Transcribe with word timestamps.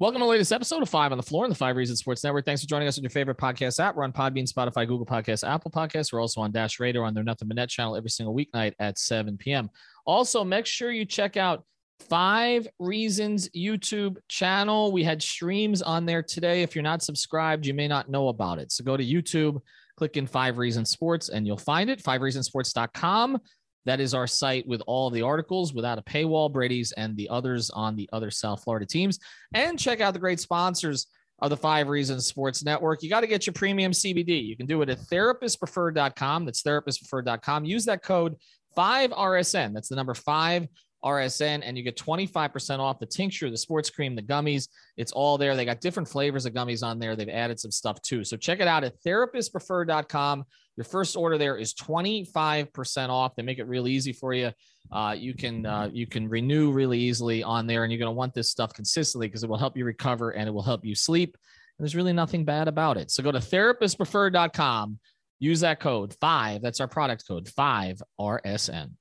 Welcome 0.00 0.18
to 0.18 0.24
the 0.24 0.30
latest 0.30 0.50
episode 0.50 0.82
of 0.82 0.88
Five 0.88 1.12
on 1.12 1.18
the 1.18 1.22
Floor 1.22 1.44
on 1.44 1.50
the 1.50 1.54
Five 1.54 1.76
Reasons 1.76 2.00
Sports 2.00 2.24
Network. 2.24 2.44
Thanks 2.44 2.60
for 2.60 2.66
joining 2.66 2.88
us 2.88 2.98
on 2.98 3.04
your 3.04 3.10
favorite 3.10 3.36
podcast 3.36 3.78
app. 3.78 3.94
We're 3.94 4.02
on 4.02 4.12
Podbean, 4.12 4.52
Spotify, 4.52 4.88
Google 4.88 5.06
Podcasts, 5.06 5.48
Apple 5.48 5.70
Podcasts. 5.70 6.12
We're 6.12 6.20
also 6.20 6.40
on 6.40 6.50
Dash 6.50 6.80
Radio 6.80 7.04
on 7.04 7.14
their 7.14 7.22
Nothing 7.22 7.46
But 7.46 7.58
Net 7.58 7.68
channel 7.68 7.94
every 7.94 8.10
single 8.10 8.34
weeknight 8.34 8.72
at 8.80 8.98
7 8.98 9.38
p.m. 9.38 9.70
Also, 10.04 10.42
make 10.42 10.66
sure 10.66 10.90
you 10.90 11.04
check 11.04 11.36
out 11.36 11.64
Five 12.08 12.66
Reasons 12.80 13.48
YouTube 13.50 14.16
channel. 14.26 14.90
We 14.90 15.04
had 15.04 15.22
streams 15.22 15.80
on 15.80 16.06
there 16.06 16.24
today. 16.24 16.62
If 16.62 16.74
you're 16.74 16.82
not 16.82 17.04
subscribed, 17.04 17.64
you 17.64 17.72
may 17.72 17.86
not 17.86 18.10
know 18.10 18.30
about 18.30 18.58
it. 18.58 18.72
So 18.72 18.82
go 18.82 18.96
to 18.96 19.04
YouTube, 19.04 19.60
click 19.96 20.16
in 20.16 20.26
Five 20.26 20.58
Reasons 20.58 20.90
Sports, 20.90 21.28
and 21.28 21.46
you'll 21.46 21.56
find 21.56 21.88
it. 21.88 22.02
FiveReasonsports.com. 22.02 23.38
That 23.86 24.00
is 24.00 24.14
our 24.14 24.26
site 24.26 24.66
with 24.66 24.82
all 24.86 25.10
the 25.10 25.22
articles 25.22 25.74
without 25.74 25.98
a 25.98 26.02
paywall, 26.02 26.52
Brady's 26.52 26.92
and 26.92 27.16
the 27.16 27.28
others 27.28 27.70
on 27.70 27.96
the 27.96 28.08
other 28.12 28.30
South 28.30 28.62
Florida 28.62 28.86
teams. 28.86 29.18
And 29.52 29.78
check 29.78 30.00
out 30.00 30.14
the 30.14 30.20
great 30.20 30.40
sponsors 30.40 31.06
of 31.40 31.50
the 31.50 31.56
Five 31.56 31.88
Reasons 31.88 32.26
Sports 32.26 32.64
Network. 32.64 33.02
You 33.02 33.10
got 33.10 33.20
to 33.20 33.26
get 33.26 33.46
your 33.46 33.54
premium 33.54 33.92
CBD. 33.92 34.44
You 34.44 34.56
can 34.56 34.66
do 34.66 34.80
it 34.82 34.88
at 34.88 34.98
therapistpreferred.com. 34.98 36.44
That's 36.44 36.62
therapistpreferred.com. 36.62 37.64
Use 37.64 37.84
that 37.84 38.02
code 38.02 38.36
5RSN. 38.76 39.74
That's 39.74 39.88
the 39.88 39.96
number 39.96 40.14
5 40.14 40.66
RSN, 41.04 41.62
and 41.62 41.76
you 41.76 41.84
get 41.84 41.96
25% 41.96 42.78
off 42.78 42.98
the 42.98 43.06
tincture, 43.06 43.50
the 43.50 43.56
sports 43.56 43.90
cream, 43.90 44.14
the 44.14 44.22
gummies. 44.22 44.68
It's 44.96 45.12
all 45.12 45.36
there. 45.38 45.54
They 45.54 45.64
got 45.64 45.80
different 45.80 46.08
flavors 46.08 46.46
of 46.46 46.54
gummies 46.54 46.82
on 46.82 46.98
there. 46.98 47.14
They've 47.14 47.28
added 47.28 47.60
some 47.60 47.70
stuff 47.70 48.00
too. 48.02 48.24
So 48.24 48.36
check 48.36 48.60
it 48.60 48.68
out 48.68 48.84
at 48.84 49.00
therapistpreferred.com. 49.02 50.44
Your 50.76 50.84
first 50.84 51.16
order 51.16 51.38
there 51.38 51.56
is 51.56 51.74
25% 51.74 53.08
off. 53.08 53.36
They 53.36 53.42
make 53.42 53.58
it 53.58 53.68
real 53.68 53.86
easy 53.86 54.12
for 54.12 54.32
you. 54.32 54.50
Uh, 54.90 55.14
you 55.16 55.34
can 55.34 55.64
uh, 55.64 55.88
you 55.92 56.06
can 56.06 56.28
renew 56.28 56.70
really 56.70 56.98
easily 56.98 57.42
on 57.42 57.66
there, 57.66 57.84
and 57.84 57.92
you're 57.92 57.98
going 57.98 58.10
to 58.10 58.16
want 58.16 58.34
this 58.34 58.50
stuff 58.50 58.72
consistently 58.74 59.28
because 59.28 59.42
it 59.42 59.48
will 59.48 59.56
help 59.56 59.76
you 59.76 59.84
recover 59.84 60.30
and 60.30 60.48
it 60.48 60.52
will 60.52 60.62
help 60.62 60.84
you 60.84 60.94
sleep. 60.94 61.36
And 61.78 61.84
there's 61.84 61.96
really 61.96 62.12
nothing 62.12 62.44
bad 62.44 62.68
about 62.68 62.96
it. 62.96 63.10
So 63.10 63.22
go 63.22 63.32
to 63.32 63.38
therapistpreferred.com. 63.38 64.98
Use 65.40 65.60
that 65.60 65.80
code 65.80 66.14
five. 66.20 66.62
That's 66.62 66.80
our 66.80 66.88
product 66.88 67.26
code 67.26 67.48
five 67.48 68.00
RSN. 68.20 68.92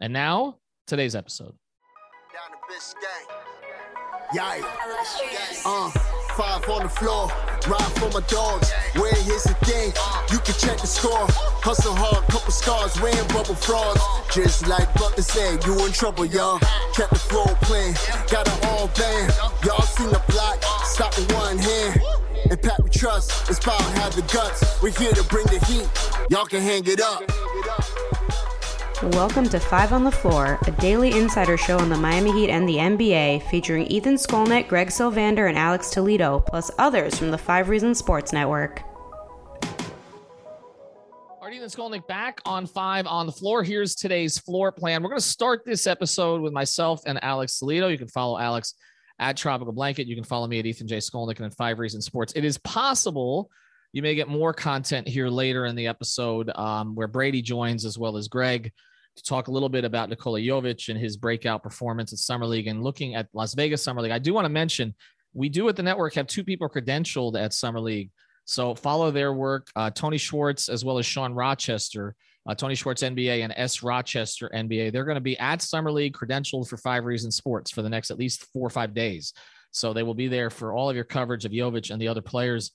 And 0.00 0.12
now 0.12 0.58
today's 0.88 1.14
episode. 1.14 1.54
Uh, 5.64 5.90
five 6.36 6.68
on 6.68 6.82
the 6.82 6.88
floor, 6.88 7.28
ride 7.68 7.92
for 8.00 8.10
my 8.10 8.26
dogs. 8.26 8.72
Where 8.96 9.14
here's 9.14 9.44
the 9.44 9.54
thing, 9.68 9.92
you 10.32 10.38
can 10.38 10.54
check 10.58 10.80
the 10.80 10.86
score. 10.86 11.26
Hustle 11.62 11.94
hard, 11.94 12.24
couple 12.28 12.52
scars, 12.52 13.00
wearing 13.00 13.28
bubble. 13.28 13.54
Just 14.32 14.66
like 14.66 14.88
said, 15.22 15.64
you 15.66 15.84
in 15.84 15.92
trouble, 15.92 16.24
y'all. 16.24 16.58
Kept 16.94 17.10
the 17.10 17.20
playing, 17.62 17.94
got 18.30 18.48
all. 18.64 18.88
Y'all 19.64 19.82
seen 19.82 20.08
the 20.08 20.22
block, 20.28 20.62
stop 20.84 21.16
with 21.16 21.30
one 21.34 21.58
hand. 21.58 22.00
We 22.82 22.90
trust, 22.90 23.32
have 24.00 24.16
the 24.16 24.22
guts. 24.32 24.82
We're 24.82 24.90
here 24.90 25.12
to 25.12 25.22
bring 25.24 25.46
the 25.46 25.58
heat, 25.66 25.88
y'all 26.30 26.46
can 26.46 26.62
hang 26.62 26.86
it 26.86 27.00
up. 27.00 27.22
Welcome 29.00 29.48
to 29.50 29.60
Five 29.60 29.92
on 29.92 30.02
the 30.02 30.10
Floor, 30.10 30.58
a 30.66 30.72
daily 30.72 31.12
insider 31.16 31.56
show 31.56 31.78
on 31.78 31.88
the 31.88 31.96
Miami 31.96 32.32
Heat 32.32 32.50
and 32.50 32.68
the 32.68 32.78
NBA, 32.78 33.48
featuring 33.48 33.86
Ethan 33.86 34.16
Skolnick, 34.16 34.66
Greg 34.66 34.88
Sylvander, 34.88 35.48
and 35.48 35.56
Alex 35.56 35.90
Toledo, 35.90 36.40
plus 36.40 36.72
others 36.78 37.16
from 37.16 37.30
the 37.30 37.38
Five 37.38 37.68
Reasons 37.68 37.98
Sports 37.98 38.32
Network. 38.32 38.82
Art 41.40 41.54
Ethan 41.54 41.68
Skolnick 41.68 42.08
back 42.08 42.40
on 42.44 42.66
Five 42.66 43.06
on 43.06 43.26
the 43.26 43.32
Floor. 43.32 43.62
Here's 43.62 43.94
today's 43.94 44.36
floor 44.36 44.72
plan. 44.72 45.00
We're 45.04 45.10
going 45.10 45.20
to 45.20 45.26
start 45.26 45.64
this 45.64 45.86
episode 45.86 46.40
with 46.40 46.52
myself 46.52 47.02
and 47.06 47.22
Alex 47.22 47.56
Toledo. 47.60 47.86
You 47.86 47.98
can 47.98 48.08
follow 48.08 48.36
Alex 48.36 48.74
at 49.20 49.36
Tropical 49.36 49.72
Blanket. 49.72 50.08
You 50.08 50.16
can 50.16 50.24
follow 50.24 50.48
me 50.48 50.58
at 50.58 50.66
Ethan 50.66 50.88
J. 50.88 50.96
Skolnick 50.96 51.36
and 51.36 51.46
at 51.46 51.54
Five 51.54 51.78
Reasons 51.78 52.04
Sports. 52.04 52.32
It 52.34 52.44
is 52.44 52.58
possible 52.58 53.48
you 53.92 54.02
may 54.02 54.14
get 54.14 54.28
more 54.28 54.52
content 54.52 55.08
here 55.08 55.28
later 55.28 55.66
in 55.66 55.74
the 55.74 55.86
episode 55.86 56.50
um, 56.54 56.94
where 56.94 57.08
Brady 57.08 57.42
joins 57.42 57.84
as 57.84 57.98
well 57.98 58.16
as 58.16 58.28
Greg 58.28 58.72
to 59.16 59.22
talk 59.22 59.48
a 59.48 59.50
little 59.50 59.68
bit 59.68 59.84
about 59.84 60.08
Nikola 60.08 60.40
Jovic 60.40 60.88
and 60.88 60.98
his 60.98 61.16
breakout 61.16 61.62
performance 61.62 62.12
at 62.12 62.18
Summer 62.18 62.46
League 62.46 62.66
and 62.66 62.82
looking 62.82 63.14
at 63.14 63.28
Las 63.32 63.54
Vegas 63.54 63.82
Summer 63.82 64.02
League. 64.02 64.12
I 64.12 64.18
do 64.18 64.32
want 64.32 64.44
to 64.44 64.50
mention 64.50 64.94
we 65.34 65.48
do 65.48 65.68
at 65.68 65.76
the 65.76 65.82
network 65.82 66.14
have 66.14 66.26
two 66.26 66.44
people 66.44 66.68
credentialed 66.68 67.40
at 67.40 67.52
Summer 67.52 67.80
League. 67.80 68.10
So 68.44 68.74
follow 68.74 69.10
their 69.10 69.32
work, 69.32 69.68
uh, 69.76 69.90
Tony 69.90 70.16
Schwartz 70.16 70.68
as 70.68 70.84
well 70.84 70.98
as 70.98 71.04
Sean 71.04 71.34
Rochester, 71.34 72.14
uh, 72.46 72.54
Tony 72.54 72.74
Schwartz 72.74 73.02
NBA 73.02 73.42
and 73.44 73.52
S 73.56 73.82
Rochester 73.82 74.50
NBA. 74.54 74.90
They're 74.90 75.04
going 75.04 75.16
to 75.16 75.20
be 75.20 75.38
at 75.38 75.60
Summer 75.60 75.92
League 75.92 76.14
credentialed 76.14 76.68
for 76.68 76.78
Five 76.78 77.04
Reasons 77.04 77.36
Sports 77.36 77.70
for 77.70 77.82
the 77.82 77.90
next 77.90 78.10
at 78.10 78.18
least 78.18 78.46
four 78.52 78.66
or 78.66 78.70
five 78.70 78.94
days. 78.94 79.34
So 79.70 79.92
they 79.92 80.02
will 80.02 80.14
be 80.14 80.28
there 80.28 80.48
for 80.48 80.72
all 80.72 80.88
of 80.88 80.96
your 80.96 81.04
coverage 81.04 81.44
of 81.44 81.52
Jovic 81.52 81.90
and 81.90 82.00
the 82.00 82.08
other 82.08 82.22
players 82.22 82.72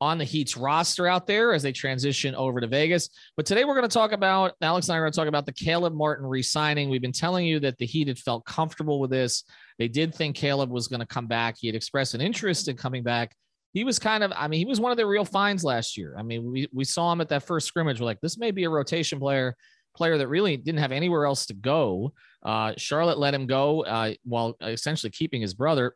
on 0.00 0.18
the 0.18 0.24
Heat's 0.24 0.56
roster 0.56 1.06
out 1.06 1.26
there 1.26 1.52
as 1.52 1.62
they 1.62 1.72
transition 1.72 2.34
over 2.34 2.60
to 2.60 2.66
Vegas. 2.66 3.10
But 3.36 3.46
today 3.46 3.64
we're 3.64 3.74
going 3.74 3.88
to 3.88 3.92
talk 3.92 4.12
about 4.12 4.54
Alex 4.60 4.88
and 4.88 4.94
I 4.94 4.98
are 4.98 5.02
going 5.02 5.12
to 5.12 5.16
talk 5.16 5.28
about 5.28 5.46
the 5.46 5.52
Caleb 5.52 5.94
Martin 5.94 6.26
re-signing. 6.26 6.88
We've 6.88 7.02
been 7.02 7.12
telling 7.12 7.46
you 7.46 7.58
that 7.60 7.78
the 7.78 7.86
Heat 7.86 8.08
had 8.08 8.18
felt 8.18 8.44
comfortable 8.44 9.00
with 9.00 9.10
this. 9.10 9.42
They 9.78 9.88
did 9.88 10.14
think 10.14 10.36
Caleb 10.36 10.70
was 10.70 10.86
going 10.86 11.00
to 11.00 11.06
come 11.06 11.26
back. 11.26 11.56
He 11.58 11.66
had 11.66 11.74
expressed 11.74 12.14
an 12.14 12.20
interest 12.20 12.68
in 12.68 12.76
coming 12.76 13.02
back. 13.02 13.34
He 13.72 13.84
was 13.84 13.98
kind 13.98 14.24
of, 14.24 14.32
I 14.34 14.48
mean, 14.48 14.60
he 14.60 14.64
was 14.64 14.80
one 14.80 14.92
of 14.92 14.98
the 14.98 15.06
real 15.06 15.24
finds 15.24 15.64
last 15.64 15.96
year. 15.96 16.14
I 16.18 16.22
mean, 16.22 16.50
we, 16.50 16.68
we 16.72 16.84
saw 16.84 17.12
him 17.12 17.20
at 17.20 17.28
that 17.30 17.42
first 17.42 17.66
scrimmage. 17.66 18.00
We're 18.00 18.06
like, 18.06 18.20
this 18.20 18.38
may 18.38 18.50
be 18.50 18.64
a 18.64 18.70
rotation 18.70 19.18
player, 19.18 19.56
player 19.96 20.16
that 20.16 20.28
really 20.28 20.56
didn't 20.56 20.80
have 20.80 20.92
anywhere 20.92 21.26
else 21.26 21.46
to 21.46 21.54
go. 21.54 22.12
Uh, 22.42 22.72
Charlotte 22.76 23.18
let 23.18 23.34
him 23.34 23.46
go 23.46 23.84
uh, 23.84 24.14
while 24.24 24.56
essentially 24.62 25.10
keeping 25.10 25.42
his 25.42 25.54
brother. 25.54 25.94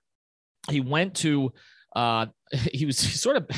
He 0.69 0.81
went 0.81 1.15
to 1.17 1.53
uh, 1.95 2.27
he 2.73 2.87
was 2.87 2.97
sort 3.21 3.37
of 3.37 3.49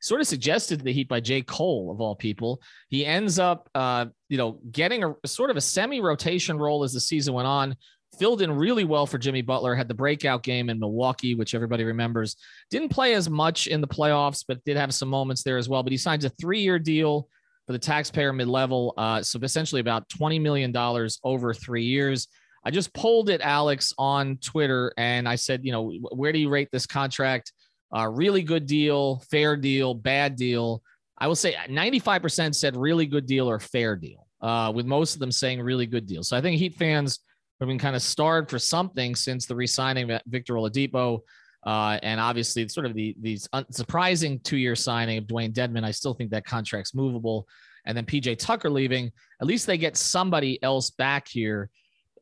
sort 0.00 0.20
of 0.20 0.26
suggested 0.26 0.78
to 0.78 0.84
the 0.84 0.92
Heat 0.92 1.08
by 1.08 1.20
J. 1.20 1.42
Cole 1.42 1.90
of 1.90 2.00
all 2.00 2.14
people. 2.14 2.60
He 2.88 3.04
ends 3.04 3.38
up, 3.38 3.68
uh, 3.74 4.06
you 4.28 4.38
know, 4.38 4.60
getting 4.70 5.04
a 5.04 5.28
sort 5.28 5.50
of 5.50 5.56
a 5.56 5.60
semi-rotation 5.60 6.58
role 6.58 6.84
as 6.84 6.92
the 6.92 7.00
season 7.00 7.34
went 7.34 7.48
on. 7.48 7.76
Filled 8.18 8.42
in 8.42 8.52
really 8.52 8.84
well 8.84 9.06
for 9.06 9.16
Jimmy 9.16 9.40
Butler. 9.40 9.74
Had 9.74 9.88
the 9.88 9.94
breakout 9.94 10.42
game 10.42 10.68
in 10.68 10.78
Milwaukee, 10.78 11.34
which 11.34 11.54
everybody 11.54 11.84
remembers. 11.84 12.36
Didn't 12.70 12.90
play 12.90 13.14
as 13.14 13.30
much 13.30 13.68
in 13.68 13.80
the 13.80 13.88
playoffs, 13.88 14.44
but 14.46 14.62
did 14.64 14.76
have 14.76 14.92
some 14.92 15.08
moments 15.08 15.42
there 15.42 15.56
as 15.56 15.66
well. 15.66 15.82
But 15.82 15.92
he 15.92 15.96
signs 15.96 16.26
a 16.26 16.28
three-year 16.28 16.78
deal 16.78 17.26
for 17.66 17.72
the 17.72 17.78
taxpayer 17.78 18.32
mid-level, 18.34 18.92
uh, 18.98 19.22
so 19.22 19.38
essentially 19.42 19.80
about 19.80 20.08
twenty 20.10 20.38
million 20.38 20.72
dollars 20.72 21.20
over 21.24 21.54
three 21.54 21.84
years. 21.84 22.28
I 22.64 22.70
just 22.70 22.92
polled 22.94 23.28
it, 23.28 23.40
Alex, 23.40 23.92
on 23.98 24.36
Twitter, 24.36 24.92
and 24.96 25.28
I 25.28 25.34
said, 25.34 25.64
you 25.64 25.72
know, 25.72 25.92
where 26.12 26.32
do 26.32 26.38
you 26.38 26.48
rate 26.48 26.68
this 26.70 26.86
contract? 26.86 27.52
Uh, 27.94 28.08
really 28.08 28.42
good 28.42 28.66
deal, 28.66 29.22
fair 29.30 29.56
deal, 29.56 29.94
bad 29.94 30.36
deal. 30.36 30.82
I 31.18 31.28
will 31.28 31.36
say 31.36 31.54
95% 31.68 32.54
said 32.54 32.76
really 32.76 33.06
good 33.06 33.26
deal 33.26 33.48
or 33.48 33.60
fair 33.60 33.96
deal, 33.96 34.26
uh, 34.40 34.72
with 34.74 34.86
most 34.86 35.14
of 35.14 35.20
them 35.20 35.30
saying 35.30 35.60
really 35.60 35.86
good 35.86 36.06
deal. 36.06 36.22
So 36.22 36.36
I 36.36 36.40
think 36.40 36.58
Heat 36.58 36.74
fans 36.74 37.20
have 37.60 37.68
been 37.68 37.78
kind 37.78 37.94
of 37.94 38.02
starved 38.02 38.50
for 38.50 38.58
something 38.58 39.14
since 39.14 39.46
the 39.46 39.54
re-signing 39.54 40.10
of 40.10 40.20
Victor 40.26 40.54
Oladipo. 40.54 41.20
Uh, 41.64 41.98
and 42.02 42.18
obviously, 42.18 42.66
sort 42.66 42.86
of 42.86 42.94
the 42.94 43.14
these 43.20 43.48
surprising 43.70 44.40
two-year 44.40 44.74
signing 44.74 45.18
of 45.18 45.24
Dewayne 45.24 45.52
Dedmon. 45.52 45.84
I 45.84 45.92
still 45.92 46.12
think 46.12 46.30
that 46.30 46.44
contract's 46.44 46.92
movable. 46.92 47.46
And 47.84 47.96
then 47.96 48.04
PJ 48.04 48.38
Tucker 48.38 48.68
leaving. 48.68 49.12
At 49.40 49.46
least 49.46 49.68
they 49.68 49.78
get 49.78 49.96
somebody 49.96 50.60
else 50.62 50.90
back 50.90 51.28
here. 51.28 51.70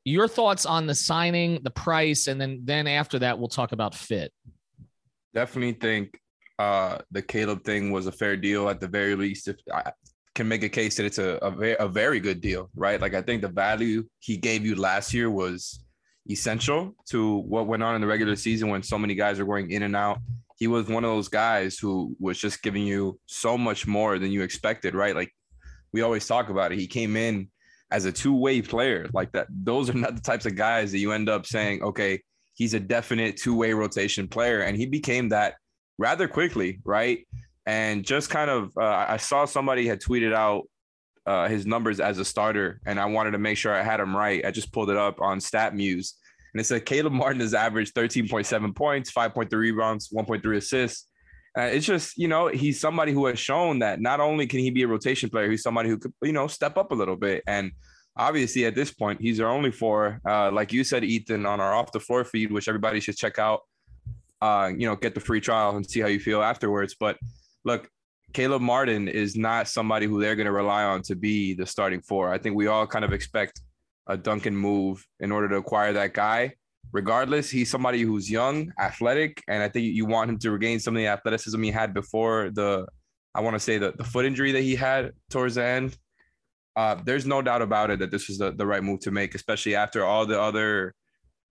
Your 0.04 0.28
thoughts 0.28 0.66
on 0.66 0.86
the 0.86 0.94
signing, 0.94 1.60
the 1.62 1.70
price, 1.70 2.26
and 2.26 2.38
then 2.38 2.60
then 2.64 2.86
after 2.86 3.18
that, 3.20 3.38
we'll 3.38 3.48
talk 3.48 3.72
about 3.72 3.94
fit 3.94 4.30
definitely 5.34 5.72
think 5.72 6.18
uh, 6.58 6.98
the 7.10 7.22
Caleb 7.22 7.64
thing 7.64 7.90
was 7.90 8.06
a 8.06 8.12
fair 8.12 8.36
deal 8.36 8.68
at 8.68 8.80
the 8.80 8.88
very 8.88 9.14
least. 9.14 9.48
If 9.48 9.56
I 9.72 9.92
can 10.34 10.46
make 10.48 10.62
a 10.62 10.68
case 10.68 10.96
that 10.96 11.06
it's 11.06 11.18
a, 11.18 11.38
a, 11.42 11.50
very, 11.50 11.76
a 11.78 11.88
very 11.88 12.20
good 12.20 12.40
deal, 12.40 12.70
right? 12.74 13.00
Like 13.00 13.14
I 13.14 13.22
think 13.22 13.42
the 13.42 13.48
value 13.48 14.06
he 14.18 14.36
gave 14.36 14.64
you 14.64 14.76
last 14.76 15.12
year 15.14 15.30
was 15.30 15.84
essential 16.28 16.94
to 17.08 17.38
what 17.38 17.66
went 17.66 17.82
on 17.82 17.94
in 17.94 18.00
the 18.00 18.06
regular 18.06 18.36
season 18.36 18.68
when 18.68 18.82
so 18.82 18.98
many 18.98 19.14
guys 19.14 19.40
are 19.40 19.44
going 19.44 19.70
in 19.70 19.82
and 19.82 19.96
out. 19.96 20.18
He 20.56 20.66
was 20.66 20.86
one 20.86 21.04
of 21.04 21.10
those 21.10 21.28
guys 21.28 21.78
who 21.78 22.14
was 22.20 22.38
just 22.38 22.62
giving 22.62 22.82
you 22.82 23.18
so 23.26 23.56
much 23.56 23.86
more 23.86 24.18
than 24.18 24.30
you 24.30 24.42
expected, 24.42 24.94
right? 24.94 25.16
Like 25.16 25.32
we 25.92 26.02
always 26.02 26.26
talk 26.26 26.50
about 26.50 26.72
it. 26.72 26.78
He 26.78 26.86
came 26.86 27.16
in 27.16 27.48
as 27.90 28.04
a 28.04 28.12
two-way 28.12 28.62
player 28.62 29.08
like 29.12 29.32
that. 29.32 29.46
Those 29.50 29.90
are 29.90 29.94
not 29.94 30.14
the 30.14 30.20
types 30.20 30.46
of 30.46 30.54
guys 30.54 30.92
that 30.92 30.98
you 30.98 31.12
end 31.12 31.28
up 31.28 31.46
saying, 31.46 31.82
okay, 31.82 32.22
he's 32.60 32.74
a 32.74 32.78
definite 32.78 33.38
two-way 33.38 33.72
rotation 33.72 34.28
player, 34.28 34.60
and 34.60 34.76
he 34.76 34.84
became 34.84 35.30
that 35.30 35.54
rather 35.96 36.28
quickly, 36.28 36.78
right? 36.84 37.26
And 37.64 38.04
just 38.04 38.28
kind 38.28 38.50
of, 38.50 38.70
uh, 38.78 39.06
I 39.08 39.16
saw 39.16 39.46
somebody 39.46 39.86
had 39.86 39.98
tweeted 39.98 40.34
out 40.34 40.64
uh, 41.24 41.48
his 41.48 41.64
numbers 41.64 42.00
as 42.00 42.18
a 42.18 42.24
starter, 42.24 42.78
and 42.84 43.00
I 43.00 43.06
wanted 43.06 43.30
to 43.30 43.38
make 43.38 43.56
sure 43.56 43.74
I 43.74 43.82
had 43.82 43.98
him 43.98 44.14
right. 44.14 44.44
I 44.44 44.50
just 44.50 44.74
pulled 44.74 44.90
it 44.90 44.98
up 44.98 45.22
on 45.22 45.38
StatMuse, 45.38 46.12
and 46.52 46.60
it 46.60 46.64
said 46.64 46.84
Caleb 46.84 47.14
Martin 47.14 47.40
has 47.40 47.54
averaged 47.54 47.94
13.7 47.94 48.76
points, 48.76 49.10
5.3 49.10 49.50
rebounds, 49.52 50.10
1.3 50.10 50.56
assists. 50.58 51.06
Uh, 51.56 51.62
it's 51.62 51.86
just, 51.86 52.18
you 52.18 52.28
know, 52.28 52.48
he's 52.48 52.78
somebody 52.78 53.12
who 53.12 53.24
has 53.24 53.38
shown 53.38 53.78
that 53.78 54.02
not 54.02 54.20
only 54.20 54.46
can 54.46 54.60
he 54.60 54.68
be 54.68 54.82
a 54.82 54.86
rotation 54.86 55.30
player, 55.30 55.50
he's 55.50 55.62
somebody 55.62 55.88
who 55.88 55.96
could, 55.96 56.12
you 56.22 56.32
know, 56.32 56.46
step 56.46 56.76
up 56.76 56.92
a 56.92 56.94
little 56.94 57.16
bit. 57.16 57.42
And 57.46 57.72
obviously, 58.20 58.66
at 58.66 58.74
this 58.74 58.92
point, 58.92 59.20
he's 59.20 59.40
our 59.40 59.48
only 59.48 59.72
four. 59.72 60.20
Uh, 60.28 60.52
like 60.52 60.72
you 60.72 60.84
said, 60.84 61.02
Ethan, 61.02 61.46
on 61.46 61.58
our 61.58 61.72
off 61.74 61.90
the 61.90 61.98
floor 61.98 62.22
feed, 62.22 62.52
which 62.52 62.68
everybody 62.68 63.00
should 63.00 63.16
check 63.16 63.38
out. 63.38 63.62
Uh, 64.42 64.70
you 64.76 64.86
know, 64.86 64.94
get 64.94 65.14
the 65.14 65.20
free 65.20 65.40
trial 65.40 65.76
and 65.76 65.88
see 65.90 66.00
how 66.00 66.06
you 66.06 66.20
feel 66.20 66.42
afterwards. 66.42 66.94
But 67.00 67.18
look, 67.64 67.88
Caleb 68.32 68.62
Martin 68.62 69.08
is 69.08 69.36
not 69.36 69.68
somebody 69.68 70.06
who 70.06 70.20
they're 70.20 70.36
going 70.36 70.46
to 70.46 70.52
rely 70.52 70.84
on 70.84 71.02
to 71.02 71.16
be 71.16 71.54
the 71.54 71.66
starting 71.66 72.00
four. 72.02 72.32
I 72.32 72.38
think 72.38 72.56
we 72.56 72.66
all 72.66 72.86
kind 72.86 73.04
of 73.04 73.12
expect 73.12 73.60
a 74.06 74.16
Duncan 74.16 74.54
move 74.54 75.04
in 75.20 75.32
order 75.32 75.48
to 75.48 75.56
acquire 75.56 75.92
that 75.94 76.12
guy. 76.12 76.54
Regardless, 76.92 77.50
he's 77.50 77.70
somebody 77.70 78.02
who's 78.02 78.30
young, 78.30 78.72
athletic, 78.78 79.42
and 79.48 79.62
I 79.62 79.68
think 79.68 79.94
you 79.94 80.06
want 80.06 80.30
him 80.30 80.38
to 80.40 80.50
regain 80.50 80.80
some 80.80 80.94
of 80.94 80.98
the 80.98 81.06
athleticism 81.06 81.62
he 81.62 81.70
had 81.70 81.94
before 81.94 82.50
the, 82.50 82.86
I 83.34 83.40
want 83.40 83.54
to 83.54 83.60
say 83.60 83.78
the, 83.78 83.92
the 83.96 84.04
foot 84.04 84.24
injury 84.24 84.52
that 84.52 84.62
he 84.62 84.74
had 84.74 85.12
towards 85.30 85.54
the 85.54 85.64
end. 85.64 85.96
Uh, 86.76 86.96
there's 87.04 87.26
no 87.26 87.42
doubt 87.42 87.62
about 87.62 87.90
it 87.90 87.98
that 87.98 88.10
this 88.10 88.28
was 88.28 88.38
the, 88.38 88.52
the 88.52 88.66
right 88.66 88.82
move 88.82 89.00
to 89.00 89.10
make, 89.10 89.34
especially 89.34 89.74
after 89.74 90.04
all 90.04 90.24
the 90.24 90.40
other 90.40 90.94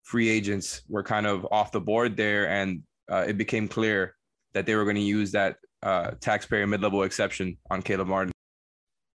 free 0.04 0.28
agents 0.28 0.82
were 0.88 1.02
kind 1.02 1.26
of 1.26 1.46
off 1.50 1.72
the 1.72 1.80
board 1.80 2.16
there, 2.16 2.48
and 2.48 2.82
uh, 3.10 3.24
it 3.26 3.36
became 3.36 3.68
clear 3.68 4.14
that 4.54 4.64
they 4.64 4.74
were 4.74 4.84
going 4.84 4.96
to 4.96 5.02
use 5.02 5.32
that 5.32 5.56
uh, 5.82 6.12
taxpayer 6.20 6.66
mid-level 6.66 7.02
exception 7.02 7.58
on 7.70 7.82
Caleb 7.82 8.08
Martin. 8.08 8.32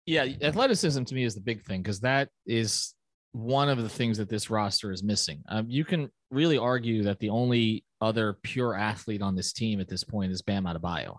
Yeah, 0.06 0.26
athleticism 0.42 1.04
to 1.04 1.14
me 1.14 1.24
is 1.24 1.34
the 1.34 1.40
big 1.40 1.62
thing 1.62 1.82
because 1.82 2.00
that 2.00 2.28
is 2.44 2.94
one 3.32 3.68
of 3.68 3.78
the 3.78 3.88
things 3.88 4.18
that 4.18 4.28
this 4.28 4.50
roster 4.50 4.92
is 4.92 5.02
missing. 5.02 5.42
Um, 5.48 5.66
you 5.70 5.84
can 5.84 6.10
really 6.30 6.58
argue 6.58 7.04
that 7.04 7.18
the 7.20 7.30
only 7.30 7.84
other 8.00 8.36
pure 8.42 8.74
athlete 8.74 9.22
on 9.22 9.36
this 9.36 9.52
team 9.52 9.80
at 9.80 9.88
this 9.88 10.04
point 10.04 10.32
is 10.32 10.42
Bam 10.42 10.64
Adebayo. 10.64 11.16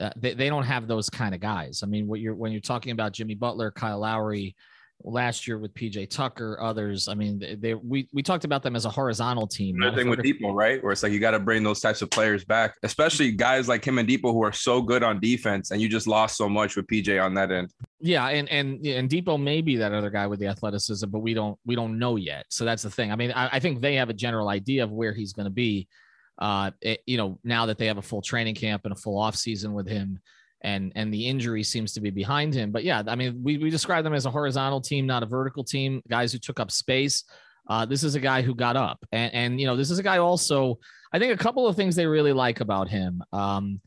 Uh, 0.00 0.10
they, 0.16 0.34
they 0.34 0.48
don't 0.48 0.64
have 0.64 0.88
those 0.88 1.10
kind 1.10 1.34
of 1.34 1.40
guys. 1.40 1.82
I 1.82 1.86
mean, 1.86 2.06
what 2.06 2.20
you're 2.20 2.34
when 2.34 2.52
you're 2.52 2.60
talking 2.60 2.92
about 2.92 3.12
Jimmy 3.12 3.34
Butler, 3.34 3.70
Kyle 3.70 3.98
Lowry, 3.98 4.56
last 5.04 5.46
year 5.46 5.58
with 5.58 5.74
PJ 5.74 6.10
Tucker, 6.10 6.58
others. 6.60 7.08
I 7.08 7.14
mean, 7.14 7.38
they, 7.38 7.54
they 7.54 7.74
we 7.74 8.08
we 8.12 8.22
talked 8.22 8.44
about 8.44 8.62
them 8.62 8.76
as 8.76 8.84
a 8.84 8.90
horizontal 8.90 9.46
team. 9.46 9.78
The 9.80 9.92
thing 9.92 10.08
with 10.08 10.20
Dipo, 10.20 10.54
right? 10.54 10.82
Where 10.82 10.92
it's 10.92 11.02
like 11.02 11.12
you 11.12 11.20
got 11.20 11.32
to 11.32 11.38
bring 11.38 11.62
those 11.62 11.80
types 11.80 12.02
of 12.02 12.10
players 12.10 12.44
back, 12.44 12.76
especially 12.82 13.32
guys 13.32 13.68
like 13.68 13.84
him 13.84 13.98
and 13.98 14.08
Dipo 14.08 14.32
who 14.32 14.42
are 14.42 14.52
so 14.52 14.80
good 14.82 15.02
on 15.02 15.20
defense, 15.20 15.70
and 15.70 15.80
you 15.80 15.88
just 15.88 16.06
lost 16.06 16.36
so 16.36 16.48
much 16.48 16.76
with 16.76 16.86
PJ 16.86 17.22
on 17.22 17.34
that 17.34 17.50
end. 17.50 17.72
Yeah, 18.00 18.28
and 18.28 18.48
and 18.48 18.84
and 18.86 19.08
Dipo 19.08 19.40
may 19.40 19.60
be 19.60 19.76
that 19.76 19.92
other 19.92 20.10
guy 20.10 20.26
with 20.26 20.40
the 20.40 20.46
athleticism, 20.46 21.08
but 21.08 21.20
we 21.20 21.34
don't 21.34 21.58
we 21.64 21.74
don't 21.74 21.98
know 21.98 22.16
yet. 22.16 22.46
So 22.48 22.64
that's 22.64 22.82
the 22.82 22.90
thing. 22.90 23.12
I 23.12 23.16
mean, 23.16 23.32
I, 23.32 23.56
I 23.56 23.60
think 23.60 23.80
they 23.80 23.96
have 23.96 24.10
a 24.10 24.14
general 24.14 24.48
idea 24.48 24.84
of 24.84 24.90
where 24.90 25.12
he's 25.12 25.32
going 25.32 25.46
to 25.46 25.50
be. 25.50 25.88
Uh, 26.38 26.70
it, 26.80 27.00
you 27.06 27.16
know, 27.16 27.38
now 27.44 27.66
that 27.66 27.78
they 27.78 27.86
have 27.86 27.98
a 27.98 28.02
full 28.02 28.22
training 28.22 28.54
camp 28.54 28.82
and 28.84 28.92
a 28.92 28.96
full 28.96 29.18
off 29.18 29.36
season 29.36 29.72
with 29.74 29.86
him 29.86 30.18
and 30.62 30.92
and 30.94 31.12
the 31.12 31.26
injury 31.26 31.62
seems 31.62 31.92
to 31.92 32.00
be 32.00 32.10
behind 32.10 32.54
him. 32.54 32.70
But 32.70 32.84
yeah, 32.84 33.02
I 33.06 33.14
mean, 33.16 33.40
we 33.42 33.58
we 33.58 33.70
describe 33.70 34.04
them 34.04 34.14
as 34.14 34.26
a 34.26 34.30
horizontal 34.30 34.80
team, 34.80 35.06
not 35.06 35.22
a 35.22 35.26
vertical 35.26 35.64
team. 35.64 36.02
Guys 36.08 36.32
who 36.32 36.38
took 36.38 36.60
up 36.60 36.70
space. 36.70 37.24
Uh, 37.68 37.86
this 37.86 38.02
is 38.02 38.14
a 38.16 38.20
guy 38.20 38.42
who 38.42 38.54
got 38.54 38.76
up, 38.76 39.04
and 39.12 39.32
and 39.34 39.60
you 39.60 39.66
know, 39.66 39.76
this 39.76 39.90
is 39.90 39.98
a 39.98 40.02
guy 40.02 40.18
also. 40.18 40.78
I 41.12 41.18
think 41.18 41.34
a 41.34 41.42
couple 41.42 41.66
of 41.66 41.76
things 41.76 41.94
they 41.94 42.06
really 42.06 42.32
like 42.32 42.60
about 42.60 42.88
him. 42.88 43.22
Um, 43.32 43.80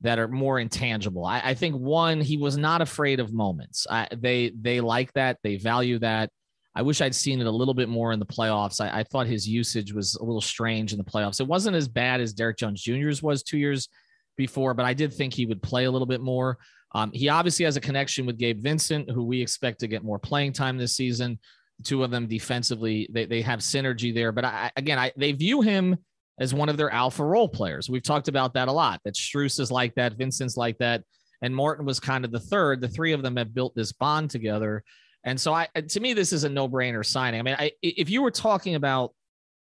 that 0.00 0.18
are 0.18 0.26
more 0.26 0.58
intangible. 0.58 1.24
I, 1.24 1.40
I, 1.44 1.54
think 1.54 1.76
one, 1.76 2.20
he 2.20 2.36
was 2.36 2.56
not 2.56 2.82
afraid 2.82 3.20
of 3.20 3.32
moments. 3.32 3.86
I, 3.88 4.08
they 4.12 4.50
they 4.60 4.80
like 4.80 5.12
that. 5.12 5.38
They 5.44 5.58
value 5.58 6.00
that. 6.00 6.30
I 6.74 6.82
wish 6.82 7.00
I'd 7.00 7.14
seen 7.14 7.40
it 7.40 7.46
a 7.46 7.50
little 7.50 7.74
bit 7.74 7.88
more 7.88 8.12
in 8.12 8.18
the 8.18 8.26
playoffs. 8.26 8.80
I, 8.80 9.00
I, 9.00 9.04
thought 9.04 9.26
his 9.26 9.46
usage 9.46 9.92
was 9.92 10.14
a 10.14 10.24
little 10.24 10.40
strange 10.40 10.92
in 10.92 10.98
the 10.98 11.04
playoffs. 11.04 11.38
It 11.38 11.46
wasn't 11.46 11.76
as 11.76 11.86
bad 11.86 12.20
as 12.20 12.32
Derrick 12.32 12.56
Jones 12.56 12.82
Jr.'s 12.82 13.22
was 13.22 13.42
two 13.42 13.58
years 13.58 13.88
before, 14.36 14.72
but 14.72 14.86
I 14.86 14.94
did 14.94 15.12
think 15.12 15.34
he 15.34 15.44
would 15.44 15.62
play 15.62 15.84
a 15.84 15.90
little 15.90 16.06
bit 16.06 16.22
more. 16.22 16.58
Um, 16.94 17.10
he 17.12 17.28
obviously 17.28 17.64
has 17.64 17.76
a 17.76 17.80
connection 17.80 18.26
with 18.26 18.38
Gabe 18.38 18.60
Vincent, 18.60 19.10
who 19.10 19.24
we 19.24 19.40
expect 19.40 19.80
to 19.80 19.88
get 19.88 20.04
more 20.04 20.18
playing 20.18 20.52
time 20.52 20.78
this 20.78 20.96
season. 20.96 21.38
The 21.78 21.84
two 21.84 22.04
of 22.04 22.10
them 22.10 22.26
defensively, 22.26 23.08
they, 23.10 23.26
they 23.26 23.42
have 23.42 23.60
synergy 23.60 24.14
there. 24.14 24.32
But 24.32 24.44
I, 24.44 24.70
again, 24.76 24.98
I, 24.98 25.12
they 25.16 25.32
view 25.32 25.62
him 25.62 25.96
as 26.38 26.54
one 26.54 26.68
of 26.68 26.76
their 26.76 26.90
alpha 26.90 27.24
role 27.24 27.48
players. 27.48 27.88
We've 27.88 28.02
talked 28.02 28.28
about 28.28 28.54
that 28.54 28.68
a 28.68 28.72
lot. 28.72 29.00
That 29.04 29.14
Strus 29.14 29.60
is 29.60 29.70
like 29.70 29.94
that, 29.96 30.14
Vincent's 30.14 30.56
like 30.56 30.78
that, 30.78 31.02
and 31.42 31.54
Martin 31.54 31.84
was 31.84 32.00
kind 32.00 32.24
of 32.24 32.30
the 32.30 32.40
third. 32.40 32.80
The 32.80 32.88
three 32.88 33.12
of 33.12 33.22
them 33.22 33.36
have 33.36 33.54
built 33.54 33.74
this 33.74 33.92
bond 33.92 34.30
together. 34.30 34.84
And 35.24 35.40
so, 35.40 35.54
I 35.54 35.68
to 35.88 36.00
me, 36.00 36.14
this 36.14 36.32
is 36.32 36.44
a 36.44 36.48
no-brainer 36.48 37.04
signing. 37.04 37.40
I 37.40 37.42
mean, 37.42 37.56
I, 37.58 37.72
if 37.82 38.10
you 38.10 38.22
were 38.22 38.30
talking 38.30 38.74
about, 38.74 39.14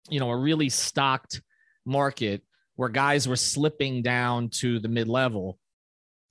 you 0.09 0.19
know, 0.19 0.29
a 0.29 0.37
really 0.37 0.69
stocked 0.69 1.41
market 1.85 2.43
where 2.75 2.89
guys 2.89 3.27
were 3.27 3.35
slipping 3.35 4.01
down 4.01 4.49
to 4.49 4.79
the 4.79 4.87
mid 4.87 5.07
level 5.07 5.57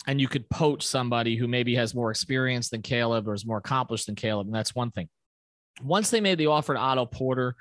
and 0.06 0.20
you 0.20 0.28
could 0.28 0.48
poach 0.48 0.86
somebody 0.86 1.36
who 1.36 1.48
maybe 1.48 1.74
has 1.74 1.94
more 1.94 2.10
experience 2.10 2.70
than 2.70 2.80
Caleb 2.80 3.28
or 3.28 3.34
is 3.34 3.44
more 3.44 3.58
accomplished 3.58 4.06
than 4.06 4.14
Caleb. 4.14 4.46
And 4.46 4.54
that's 4.54 4.74
one 4.74 4.90
thing. 4.90 5.08
Once 5.82 6.10
they 6.10 6.20
made 6.20 6.38
the 6.38 6.46
offer 6.46 6.74
to 6.74 6.80
Otto 6.80 7.06
Porter 7.06 7.54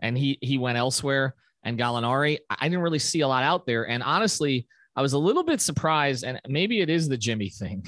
and 0.00 0.18
he 0.18 0.38
he 0.42 0.58
went 0.58 0.78
elsewhere 0.78 1.34
and 1.62 1.78
Gallinari, 1.78 2.38
I 2.50 2.68
didn't 2.68 2.82
really 2.82 2.98
see 2.98 3.20
a 3.20 3.28
lot 3.28 3.44
out 3.44 3.66
there. 3.66 3.88
And 3.88 4.02
honestly, 4.02 4.66
I 4.96 5.02
was 5.02 5.12
a 5.12 5.18
little 5.18 5.42
bit 5.42 5.60
surprised, 5.60 6.24
and 6.24 6.40
maybe 6.46 6.80
it 6.80 6.90
is 6.90 7.08
the 7.08 7.16
Jimmy 7.16 7.48
thing. 7.48 7.84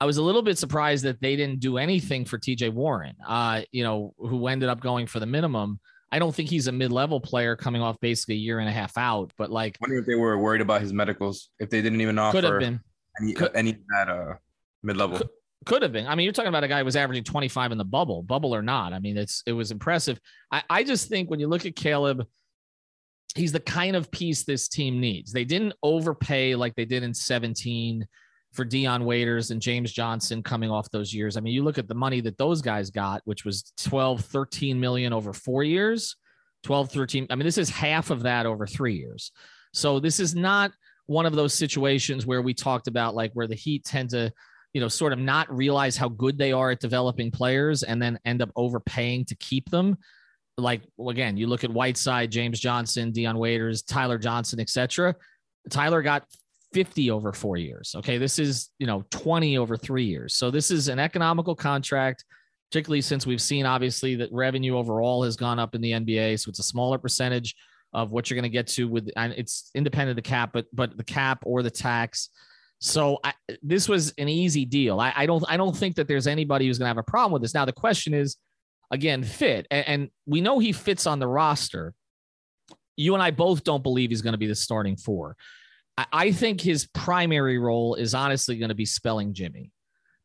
I 0.00 0.06
was 0.06 0.16
a 0.16 0.22
little 0.22 0.42
bit 0.42 0.58
surprised 0.58 1.04
that 1.04 1.20
they 1.20 1.34
didn't 1.34 1.60
do 1.60 1.76
anything 1.76 2.24
for 2.24 2.38
TJ 2.38 2.72
Warren, 2.72 3.14
uh, 3.26 3.62
you 3.72 3.82
know, 3.82 4.14
who 4.18 4.46
ended 4.46 4.68
up 4.68 4.80
going 4.80 5.06
for 5.06 5.18
the 5.18 5.26
minimum. 5.26 5.80
I 6.10 6.18
don't 6.18 6.34
think 6.34 6.48
he's 6.48 6.68
a 6.68 6.72
mid-level 6.72 7.20
player 7.20 7.56
coming 7.56 7.82
off 7.82 7.98
basically 8.00 8.36
a 8.36 8.38
year 8.38 8.60
and 8.60 8.68
a 8.68 8.72
half 8.72 8.96
out. 8.96 9.32
But 9.36 9.50
like, 9.50 9.76
I 9.76 9.78
wonder 9.82 9.98
if 9.98 10.06
they 10.06 10.14
were 10.14 10.38
worried 10.38 10.60
about 10.60 10.80
his 10.80 10.92
medicals 10.92 11.50
if 11.58 11.68
they 11.68 11.82
didn't 11.82 12.00
even 12.00 12.18
offer 12.18 12.38
could 12.38 12.44
have 12.44 12.60
been 12.60 12.80
any 13.20 13.32
could, 13.34 13.50
any 13.54 13.76
at 14.00 14.08
uh 14.08 14.34
mid-level. 14.82 15.18
Could, 15.18 15.28
could, 15.66 15.82
have 15.82 15.92
been. 15.92 16.06
I 16.06 16.14
mean, 16.14 16.24
you're 16.24 16.32
talking 16.32 16.48
about 16.48 16.64
a 16.64 16.68
guy 16.68 16.78
who 16.78 16.84
was 16.84 16.96
averaging 16.96 17.24
25 17.24 17.72
in 17.72 17.78
the 17.78 17.84
bubble, 17.84 18.22
bubble 18.22 18.54
or 18.54 18.62
not. 18.62 18.92
I 18.92 19.00
mean, 19.00 19.18
it's 19.18 19.42
it 19.46 19.52
was 19.52 19.70
impressive. 19.70 20.20
I, 20.52 20.62
I 20.70 20.84
just 20.84 21.08
think 21.08 21.28
when 21.28 21.40
you 21.40 21.48
look 21.48 21.66
at 21.66 21.74
Caleb, 21.76 22.24
he's 23.34 23.52
the 23.52 23.60
kind 23.60 23.96
of 23.96 24.10
piece 24.10 24.44
this 24.44 24.68
team 24.68 25.00
needs. 25.00 25.32
They 25.32 25.44
didn't 25.44 25.74
overpay 25.82 26.54
like 26.54 26.74
they 26.74 26.84
did 26.84 27.02
in 27.02 27.12
17 27.12 28.06
for 28.58 28.64
Dion 28.64 29.04
Waiters 29.04 29.52
and 29.52 29.62
James 29.62 29.92
Johnson 29.92 30.42
coming 30.42 30.68
off 30.68 30.90
those 30.90 31.14
years. 31.14 31.36
I 31.36 31.40
mean, 31.40 31.54
you 31.54 31.62
look 31.62 31.78
at 31.78 31.86
the 31.86 31.94
money 31.94 32.20
that 32.22 32.36
those 32.38 32.60
guys 32.60 32.90
got, 32.90 33.22
which 33.24 33.44
was 33.44 33.72
12, 33.84 34.20
13 34.22 34.80
million 34.80 35.12
over 35.12 35.32
four 35.32 35.62
years, 35.62 36.16
12, 36.64 36.90
13. 36.90 37.28
I 37.30 37.36
mean, 37.36 37.44
this 37.44 37.56
is 37.56 37.70
half 37.70 38.10
of 38.10 38.24
that 38.24 38.46
over 38.46 38.66
three 38.66 38.96
years. 38.96 39.30
So 39.72 40.00
this 40.00 40.18
is 40.18 40.34
not 40.34 40.72
one 41.06 41.24
of 41.24 41.36
those 41.36 41.54
situations 41.54 42.26
where 42.26 42.42
we 42.42 42.52
talked 42.52 42.88
about 42.88 43.14
like 43.14 43.30
where 43.34 43.46
the 43.46 43.54
Heat 43.54 43.84
tend 43.84 44.10
to, 44.10 44.32
you 44.72 44.80
know, 44.80 44.88
sort 44.88 45.12
of 45.12 45.20
not 45.20 45.56
realize 45.56 45.96
how 45.96 46.08
good 46.08 46.36
they 46.36 46.50
are 46.50 46.72
at 46.72 46.80
developing 46.80 47.30
players 47.30 47.84
and 47.84 48.02
then 48.02 48.18
end 48.24 48.42
up 48.42 48.50
overpaying 48.56 49.26
to 49.26 49.36
keep 49.36 49.70
them. 49.70 49.96
Like 50.56 50.82
again, 51.08 51.36
you 51.36 51.46
look 51.46 51.62
at 51.62 51.70
Whiteside, 51.70 52.32
James 52.32 52.58
Johnson, 52.58 53.12
Dion 53.12 53.38
Waiters, 53.38 53.82
Tyler 53.82 54.18
Johnson, 54.18 54.58
etc. 54.58 55.14
Tyler 55.70 56.02
got 56.02 56.24
50 56.72 57.10
over 57.10 57.32
four 57.32 57.56
years. 57.56 57.94
Okay. 57.96 58.18
This 58.18 58.38
is, 58.38 58.70
you 58.78 58.86
know, 58.86 59.04
20 59.10 59.58
over 59.58 59.76
three 59.76 60.04
years. 60.04 60.34
So 60.34 60.50
this 60.50 60.70
is 60.70 60.88
an 60.88 60.98
economical 60.98 61.54
contract, 61.54 62.24
particularly 62.70 63.00
since 63.00 63.26
we've 63.26 63.40
seen 63.40 63.66
obviously 63.66 64.16
that 64.16 64.30
revenue 64.32 64.76
overall 64.76 65.22
has 65.24 65.36
gone 65.36 65.58
up 65.58 65.74
in 65.74 65.80
the 65.80 65.92
NBA. 65.92 66.38
So 66.40 66.50
it's 66.50 66.58
a 66.58 66.64
smaller 66.64 66.98
percentage 66.98 67.54
of 67.94 68.10
what 68.10 68.28
you're 68.28 68.36
going 68.36 68.42
to 68.42 68.50
get 68.50 68.66
to 68.66 68.86
with, 68.86 69.10
and 69.16 69.32
it's 69.32 69.70
independent 69.74 70.10
of 70.10 70.16
the 70.16 70.28
cap, 70.28 70.50
but, 70.52 70.66
but 70.72 70.96
the 70.96 71.04
cap 71.04 71.42
or 71.46 71.62
the 71.62 71.70
tax. 71.70 72.28
So 72.80 73.18
I, 73.24 73.32
this 73.62 73.88
was 73.88 74.12
an 74.18 74.28
easy 74.28 74.64
deal. 74.64 75.00
I, 75.00 75.12
I, 75.16 75.26
don't, 75.26 75.44
I 75.48 75.56
don't 75.56 75.74
think 75.74 75.96
that 75.96 76.06
there's 76.06 76.26
anybody 76.26 76.66
who's 76.66 76.78
going 76.78 76.84
to 76.84 76.90
have 76.90 76.98
a 76.98 77.02
problem 77.02 77.32
with 77.32 77.42
this. 77.42 77.54
Now, 77.54 77.64
the 77.64 77.72
question 77.72 78.12
is, 78.12 78.36
again, 78.90 79.24
fit. 79.24 79.66
And, 79.70 79.88
and 79.88 80.10
we 80.26 80.40
know 80.40 80.58
he 80.58 80.72
fits 80.72 81.06
on 81.06 81.18
the 81.18 81.26
roster. 81.26 81.94
You 82.96 83.14
and 83.14 83.22
I 83.22 83.30
both 83.30 83.64
don't 83.64 83.82
believe 83.82 84.10
he's 84.10 84.22
going 84.22 84.32
to 84.32 84.38
be 84.38 84.46
the 84.46 84.54
starting 84.54 84.96
four. 84.96 85.36
I 86.12 86.32
think 86.32 86.60
his 86.60 86.86
primary 86.86 87.58
role 87.58 87.94
is 87.94 88.14
honestly 88.14 88.56
going 88.56 88.68
to 88.68 88.74
be 88.74 88.86
spelling 88.86 89.34
Jimmy 89.34 89.72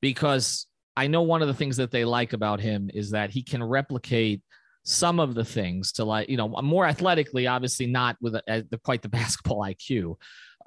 because 0.02 0.68
I 0.96 1.08
know 1.08 1.24
one 1.24 1.42
of 1.42 1.48
the 1.48 1.54
things 1.54 1.78
that 1.78 1.92
they 1.92 2.06
like 2.06 2.34
about 2.34 2.60
him 2.60 2.90
is 2.94 3.12
that 3.12 3.32
he 3.32 3.42
can 3.42 3.64
replicate 3.64 4.42
some 4.84 5.20
of 5.20 5.34
the 5.34 5.46
things 5.46 5.94
to 5.94 6.06
like, 6.06 6.30
you 6.30 6.38
know, 6.38 6.50
more 6.62 6.86
athletically, 6.86 7.48
obviously 7.48 7.88
not 7.88 8.18
with 8.22 8.36
a, 8.36 8.44
a, 8.48 8.78
quite 8.80 9.02
the 9.02 9.10
basketball 9.10 9.62
IQ 9.62 10.16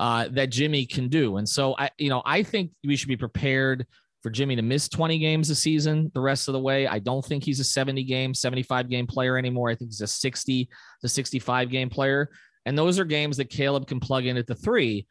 uh, 0.01 0.29
that 0.33 0.51
Jimmy 0.51 0.87
can 0.87 1.09
do. 1.09 1.37
And 1.37 1.49
so 1.49 1.77
I, 1.79 1.91
you 1.99 2.09
know, 2.09 2.23
I 2.25 2.43
think 2.43 2.73
we 2.85 2.97
should 2.97 3.09
be 3.09 3.17
prepared 3.17 3.87
for 4.23 4.31
Jimmy 4.31 4.57
to 4.57 4.63
miss 4.63 4.89
20 4.89 5.19
games 5.19 5.51
a 5.51 5.55
season 5.55 6.11
the 6.15 6.21
rest 6.21 6.49
of 6.49 6.53
the 6.53 6.61
way. 6.61 6.89
I 6.89 6.99
don't 6.99 7.25
think 7.25 7.45
he's 7.45 7.61
a 7.61 7.65
70 7.65 8.03
game, 8.05 8.35
75 8.35 8.89
game 8.89 9.07
player 9.07 9.39
anymore. 9.39 9.71
I 9.71 9.77
think 9.77 9.91
he's 9.91 10.01
a 10.01 10.07
60 10.07 10.69
to 11.03 11.09
65 11.09 11.71
game 11.71 11.89
player. 11.89 12.31
And 12.67 12.77
those 12.77 12.99
are 12.99 13.05
games 13.05 13.37
that 13.39 13.49
Caleb 13.49 13.87
can 13.87 14.01
plug 14.01 14.27
in 14.27 14.37
at 14.37 14.49
the 14.49 14.55
three. 14.55 15.07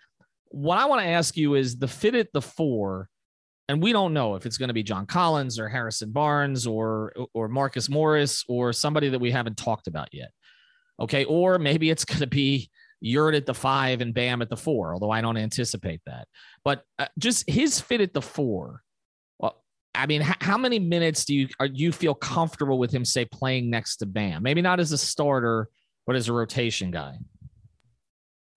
What 0.50 0.78
I 0.78 0.86
want 0.86 1.02
to 1.02 1.08
ask 1.08 1.36
you 1.38 1.56
is 1.56 1.78
the 1.78 1.88
fit 1.88 2.14
at 2.14 2.32
the 2.34 2.42
four, 2.42 3.10
and 3.68 3.82
we 3.82 3.94
don't 3.94 4.14
know 4.14 4.36
if 4.36 4.46
it's 4.46 4.58
going 4.58 4.68
to 4.68 4.74
be 4.74 4.84
John 4.84 5.08
Collins 5.08 5.58
or 5.58 5.70
Harrison 5.70 6.12
Barnes 6.12 6.68
or 6.68 7.14
or 7.34 7.48
Marcus 7.48 7.90
Morris 7.90 8.44
or 8.48 8.74
somebody 8.74 9.10
that 9.10 9.20
we 9.20 9.32
haven't 9.32 9.58
talked 9.58 9.88
about 9.88 10.10
yet. 10.14 10.32
Okay, 11.00 11.24
or 11.26 11.58
maybe 11.58 11.90
it's 11.90 12.06
going 12.06 12.20
to 12.20 12.28
be 12.28 12.70
Yurt 13.00 13.36
at 13.36 13.46
the 13.46 13.54
five 13.54 14.02
and 14.02 14.14
Bam 14.14 14.42
at 14.42 14.50
the 14.50 14.58
four, 14.58 14.94
although 14.94 15.12
I 15.12 15.22
don't 15.22 15.38
anticipate 15.38 16.02
that. 16.06 16.28
But 16.64 16.84
uh, 17.00 17.08
just 17.18 17.50
his 17.50 17.80
fit 17.80 18.02
at 18.02 18.14
the 18.14 18.22
four. 18.22 18.82
Well, 19.40 19.64
I 19.94 20.06
mean, 20.08 20.22
how 20.22 20.58
many 20.58 20.80
minutes 20.80 21.26
do 21.26 21.34
you 21.34 21.48
are 21.60 21.68
you 21.68 21.92
feel 21.94 22.14
comfortable 22.14 22.78
with 22.78 22.92
him, 22.92 23.06
say, 23.06 23.26
playing 23.26 23.70
next 23.70 23.98
to 23.98 24.06
Bam? 24.06 24.44
Maybe 24.44 24.62
not 24.62 24.80
as 24.80 24.92
a 24.92 24.98
starter, 24.98 25.70
but 26.06 26.16
as 26.16 26.28
a 26.28 26.34
rotation 26.34 26.92
guy. 26.92 27.18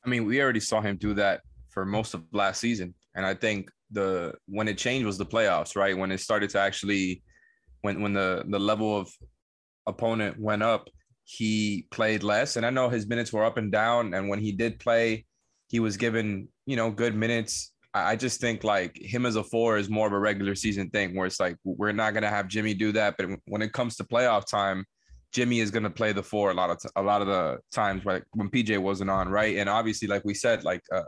I 0.05 0.09
mean, 0.09 0.25
we 0.25 0.41
already 0.41 0.61
saw 0.61 0.81
him 0.81 0.97
do 0.97 1.15
that 1.15 1.41
for 1.71 1.85
most 1.85 2.15
of 2.15 2.25
last 2.33 2.61
season, 2.61 2.95
and 3.15 3.27
I 3.27 3.35
think 3.35 3.71
the 3.91 4.35
when 4.47 4.69
it 4.69 4.79
changed 4.79 5.07
was 5.07 5.19
the 5.19 5.27
playoffs, 5.27 5.77
right? 5.77 5.97
When 5.97 6.13
it 6.13 6.21
started 6.21 6.51
to 6.51 6.61
actually, 6.61 7.23
when 7.83 8.01
when 8.01 8.13
the 8.13 8.45
the 8.49 8.59
level 8.59 8.99
of 8.99 9.11
opponent 9.87 10.39
went 10.39 10.63
up, 10.63 10.89
he 11.25 11.87
played 11.91 12.23
less. 12.23 12.57
And 12.57 12.65
I 12.65 12.71
know 12.71 12.89
his 12.89 13.07
minutes 13.07 13.33
were 13.33 13.45
up 13.45 13.57
and 13.57 13.73
down, 13.73 14.15
and 14.15 14.29
when 14.29 14.39
he 14.39 14.53
did 14.53 14.79
play, 14.79 15.27
he 15.69 15.81
was 15.81 15.97
given 15.97 16.49
you 16.67 16.77
know 16.77 16.91
good 16.91 17.15
minutes. 17.15 17.73
I 17.95 18.17
just 18.17 18.41
think 18.41 18.65
like 18.65 18.97
him 18.97 19.25
as 19.27 19.37
a 19.37 19.43
four 19.43 19.79
is 19.79 19.89
more 19.89 20.07
of 20.07 20.13
a 20.13 20.19
regular 20.19 20.55
season 20.55 20.91
thing, 20.91 21.17
where 21.17 21.27
it's 21.27 21.41
like 21.41 21.57
we're 21.65 21.93
not 21.93 22.15
gonna 22.15 22.29
have 22.29 22.49
Jimmy 22.49 22.75
do 22.75 22.93
that, 22.93 23.17
but 23.19 23.29
when 23.47 23.63
it 23.63 23.73
comes 23.73 23.97
to 23.97 24.05
playoff 24.05 24.47
time 24.47 24.85
Jimmy 25.33 25.61
is 25.61 25.71
going 25.71 25.83
to 25.83 25.91
play 25.91 26.13
the 26.13 26.23
four 26.23 26.51
a 26.51 26.55
lot 26.55 26.71
of 26.71 26.81
t- 26.81 26.89
a 26.97 27.03
lot 27.03 27.21
of 27.21 27.27
the 27.27 27.59
times 27.73 28.05
when 28.05 28.51
PJ 28.51 28.79
wasn't 28.79 29.11
on, 29.11 29.29
right? 29.29 29.57
And 29.57 29.69
obviously, 29.69 30.09
like 30.09 30.25
we 30.25 30.35
said, 30.35 30.65
like 30.65 30.83
uh, 30.93 31.03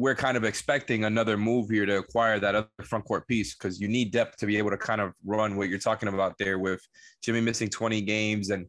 we're 0.00 0.14
kind 0.14 0.36
of 0.36 0.44
expecting 0.44 1.04
another 1.04 1.36
move 1.36 1.68
here 1.68 1.84
to 1.84 1.98
acquire 1.98 2.38
that 2.40 2.54
other 2.54 2.68
front 2.84 3.04
court 3.04 3.28
piece 3.28 3.54
because 3.54 3.78
you 3.78 3.86
need 3.86 4.10
depth 4.10 4.38
to 4.38 4.46
be 4.46 4.56
able 4.56 4.70
to 4.70 4.78
kind 4.78 5.00
of 5.00 5.12
run 5.26 5.56
what 5.56 5.68
you're 5.68 5.78
talking 5.78 6.08
about 6.08 6.36
there 6.38 6.58
with 6.58 6.80
Jimmy 7.22 7.42
missing 7.42 7.68
20 7.68 8.00
games 8.00 8.48
and 8.48 8.66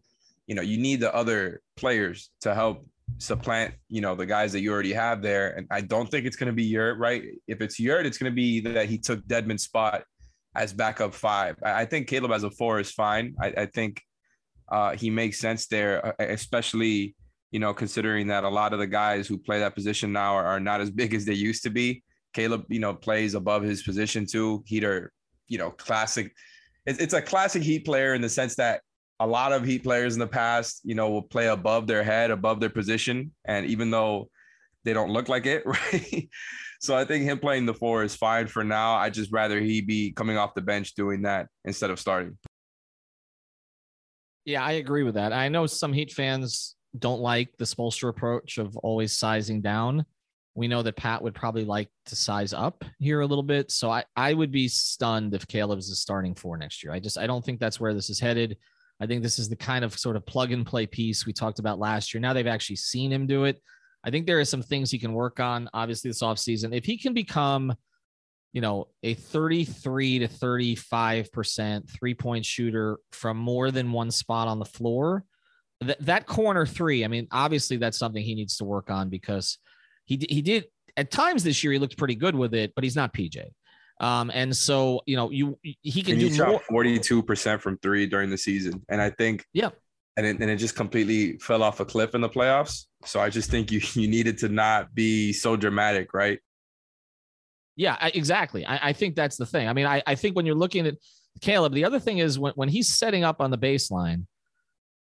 you 0.48 0.56
know 0.56 0.62
you 0.62 0.78
need 0.78 1.00
the 1.00 1.14
other 1.16 1.62
players 1.78 2.32
to 2.42 2.54
help 2.54 2.86
supplant 3.18 3.74
you 3.90 4.02
know 4.02 4.16
the 4.16 4.26
guys 4.26 4.52
that 4.52 4.62
you 4.62 4.72
already 4.72 4.94
have 4.94 5.22
there. 5.22 5.56
And 5.58 5.68
I 5.72 5.82
don't 5.82 6.10
think 6.10 6.26
it's 6.26 6.36
going 6.36 6.52
to 6.52 6.54
be 6.54 6.64
Yurt 6.64 6.98
right? 7.00 7.24
If 7.48 7.62
it's 7.62 7.80
Yurt 7.80 8.06
it's 8.06 8.18
going 8.18 8.32
to 8.32 8.36
be 8.36 8.62
that 8.62 8.88
he 8.88 8.98
took 8.98 9.26
Dedmon's 9.26 9.64
spot 9.64 10.04
as 10.56 10.74
backup 10.74 11.14
five. 11.14 11.56
I, 11.64 11.82
I 11.82 11.86
think 11.86 12.08
Caleb 12.08 12.32
as 12.32 12.44
a 12.44 12.52
four 12.52 12.80
is 12.80 12.92
fine. 12.92 13.36
I, 13.42 13.54
I 13.58 13.66
think 13.68 14.02
uh, 14.72 14.96
he 14.96 15.10
makes 15.10 15.38
sense 15.40 15.68
there, 15.68 16.06
uh, 16.06 16.14
especially 16.20 17.16
you 17.52 17.60
know 17.60 17.74
considering 17.74 18.28
that 18.28 18.44
a 18.44 18.50
lot 18.50 18.74
of 18.74 18.80
the 18.80 18.88
guys 18.88 19.28
who 19.28 19.38
play 19.38 19.60
that 19.60 19.76
position 19.76 20.12
now 20.12 20.34
are, 20.34 20.46
are 20.46 20.60
not 20.60 20.82
as 20.82 20.90
big 20.90 21.14
as 21.14 21.26
they 21.26 21.34
used 21.34 21.64
to 21.64 21.70
be. 21.70 22.04
Caleb, 22.34 22.64
you 22.70 22.80
know, 22.80 22.94
plays 22.94 23.34
above 23.34 23.62
his 23.62 23.84
position 23.84 24.26
too. 24.26 24.64
Heater, 24.66 25.12
you 25.48 25.58
know, 25.58 25.72
classic. 25.72 26.34
It's, 26.86 27.00
it's 27.00 27.14
a 27.14 27.22
classic 27.22 27.62
Heat 27.62 27.86
player 27.86 28.14
in 28.14 28.22
the 28.22 28.30
sense 28.30 28.56
that 28.56 28.82
a 29.20 29.28
lot 29.28 29.52
of 29.52 29.66
Heat 29.66 29.84
players 29.84 30.14
in 30.14 30.20
the 30.20 30.28
past, 30.28 30.80
you 30.84 30.96
know, 30.96 31.10
will 31.10 31.22
play 31.22 31.48
above 31.48 31.88
their 31.88 32.04
head, 32.04 32.32
above 32.32 32.62
their 32.62 32.70
position, 32.70 33.34
and 33.46 33.66
even 33.66 33.92
though 33.92 34.30
they 34.84 34.94
don't 34.94 35.12
look 35.12 35.30
like 35.30 35.46
it, 35.46 35.64
right? 35.66 36.30
so 36.80 36.96
I 36.96 37.06
think 37.06 37.26
him 37.26 37.38
playing 37.38 37.66
the 37.66 37.74
four 37.74 38.04
is 38.04 38.16
fine 38.16 38.48
for 38.48 38.64
now. 38.64 38.94
I 38.94 39.10
just 39.10 39.32
rather 39.32 39.60
he 39.60 39.82
be 39.82 40.12
coming 40.14 40.38
off 40.38 40.56
the 40.56 40.62
bench 40.62 40.96
doing 40.96 41.24
that 41.24 41.48
instead 41.66 41.92
of 41.92 42.00
starting. 42.00 42.38
Yeah, 44.46 44.64
I 44.64 44.74
agree 44.74 45.04
with 45.04 45.16
that. 45.16 45.34
I 45.34 45.50
know 45.50 45.66
some 45.68 45.94
Heat 45.94 46.12
fans 46.12 46.76
don't 46.98 47.22
like 47.22 47.56
the 47.58 47.66
Spoelstra 47.66 48.10
approach 48.10 48.58
of 48.58 48.76
always 48.78 49.14
sizing 49.14 49.62
down. 49.62 50.06
We 50.56 50.68
know 50.68 50.82
that 50.82 50.98
Pat 50.98 51.22
would 51.22 51.34
probably 51.34 51.64
like 51.64 51.90
to 52.08 52.16
size 52.16 52.52
up 52.52 52.84
here 53.00 53.22
a 53.22 53.26
little 53.26 53.44
bit. 53.44 53.72
So 53.72 53.90
I, 53.90 54.04
I 54.16 54.34
would 54.34 54.52
be 54.52 54.68
stunned 54.68 55.34
if 55.34 55.48
Caleb 55.48 55.80
is 55.80 55.98
starting 56.00 56.36
four 56.36 56.58
next 56.58 56.84
year. 56.84 56.92
I 56.92 57.00
just 57.00 57.18
I 57.18 57.28
don't 57.28 57.46
think 57.46 57.60
that's 57.60 57.80
where 57.80 57.94
this 57.94 58.10
is 58.10 58.20
headed. 58.20 58.58
I 59.00 59.08
think 59.08 59.24
this 59.24 59.40
is 59.40 59.48
the 59.48 59.56
kind 59.56 59.86
of 59.86 59.98
sort 59.98 60.16
of 60.16 60.26
plug 60.26 60.52
and 60.52 60.66
play 60.66 60.86
piece 60.86 61.26
we 61.26 61.34
talked 61.34 61.60
about 61.60 61.80
last 61.80 62.14
year. 62.14 62.22
Now 62.22 62.34
they've 62.34 62.46
actually 62.46 62.76
seen 62.76 63.12
him 63.12 63.28
do 63.28 63.46
it. 63.46 63.62
I 64.04 64.10
think 64.10 64.26
there 64.26 64.40
are 64.40 64.46
some 64.46 64.62
things 64.62 64.92
he 64.92 65.00
can 65.00 65.14
work 65.14 65.40
on, 65.40 65.70
obviously, 65.74 66.10
this 66.10 66.22
offseason. 66.22 66.76
If 66.76 66.86
he 66.86 66.98
can 66.98 67.14
become 67.14 67.74
you 68.54 68.62
know, 68.62 68.88
a 69.04 69.14
33 69.14 70.20
to 70.20 70.28
35% 70.28 71.90
three 71.90 72.14
point 72.14 72.46
shooter 72.46 72.98
from 73.12 73.38
more 73.38 73.72
than 73.72 73.92
one 73.92 74.12
spot 74.12 74.48
on 74.48 74.60
the 74.60 74.66
floor. 74.66 75.24
That, 75.80 76.00
that 76.06 76.26
corner 76.28 76.66
three, 76.66 77.04
I 77.04 77.08
mean, 77.08 77.28
obviously 77.32 77.78
that's 77.78 77.98
something 77.98 78.24
he 78.24 78.36
needs 78.36 78.58
to 78.58 78.66
work 78.66 78.92
on 78.92 79.10
because 79.10 79.58
he, 80.06 80.26
he 80.30 80.42
did 80.42 80.66
at 80.98 81.10
times 81.12 81.44
this 81.44 81.64
year, 81.64 81.74
he 81.74 81.80
looked 81.80 81.98
pretty 81.98 82.16
good 82.16 82.36
with 82.36 82.54
it, 82.54 82.74
but 82.76 82.84
he's 82.84 82.96
not 82.96 83.14
PJ. 83.14 83.46
Um, 84.00 84.32
and 84.34 84.56
so, 84.56 85.02
you 85.06 85.16
know, 85.16 85.30
you, 85.30 85.58
he 85.62 86.02
can 86.02 86.14
and 86.14 86.22
do 86.22 86.28
he 86.28 86.36
shot 86.36 86.62
42% 86.70 87.62
from 87.62 87.78
three 87.78 88.08
during 88.08 88.30
the 88.30 88.38
season. 88.38 88.84
And 88.90 89.02
I 89.02 89.12
think, 89.12 89.46
yeah, 89.54 89.70
and 90.18 90.26
it, 90.26 90.40
and 90.40 90.50
it 90.50 90.58
just 90.58 90.76
completely 90.76 91.38
fell 91.38 91.64
off 91.64 91.80
a 91.80 91.86
cliff 91.86 92.16
in 92.16 92.22
the 92.22 92.30
playoffs. 92.30 92.86
So 93.06 93.20
I 93.20 93.30
just 93.30 93.50
think 93.50 93.72
you, 93.72 93.80
you 93.94 94.08
needed 94.08 94.40
to 94.40 94.50
not 94.50 94.94
be 94.94 95.34
so 95.34 95.56
dramatic, 95.56 96.14
right? 96.14 96.40
Yeah, 97.76 97.98
I, 98.00 98.10
exactly. 98.10 98.66
I, 98.66 98.90
I, 98.90 98.94
think 98.94 99.16
that's 99.16 99.38
the 99.38 99.46
thing. 99.46 99.68
I 99.68 99.74
mean, 99.74 99.86
I, 99.86 100.04
I 100.06 100.16
think 100.16 100.36
when 100.36 100.46
you're 100.46 100.56
looking 100.56 100.86
at 100.88 100.96
Caleb, 101.40 101.74
the 101.74 101.86
other 101.86 102.00
thing 102.00 102.18
is 102.18 102.38
when, 102.38 102.54
when 102.56 102.70
he's 102.70 102.94
setting 102.96 103.24
up 103.24 103.40
on 103.42 103.52
the 103.52 103.58
baseline, 103.58 104.26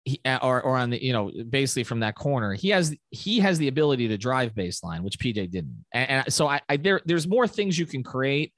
he, 0.03 0.19
or 0.41 0.61
or 0.63 0.77
on 0.77 0.89
the 0.89 1.03
you 1.03 1.13
know 1.13 1.31
basically 1.49 1.83
from 1.83 1.99
that 1.99 2.15
corner, 2.15 2.53
he 2.53 2.69
has 2.69 2.95
he 3.11 3.39
has 3.39 3.59
the 3.59 3.67
ability 3.67 4.07
to 4.07 4.17
drive 4.17 4.53
baseline, 4.53 5.01
which 5.01 5.19
PJ 5.19 5.51
didn't. 5.51 5.85
And, 5.93 6.09
and 6.09 6.33
so 6.33 6.47
I, 6.47 6.61
I 6.69 6.77
there 6.77 7.01
there's 7.05 7.27
more 7.27 7.47
things 7.47 7.77
you 7.77 7.85
can 7.85 8.03
create 8.03 8.53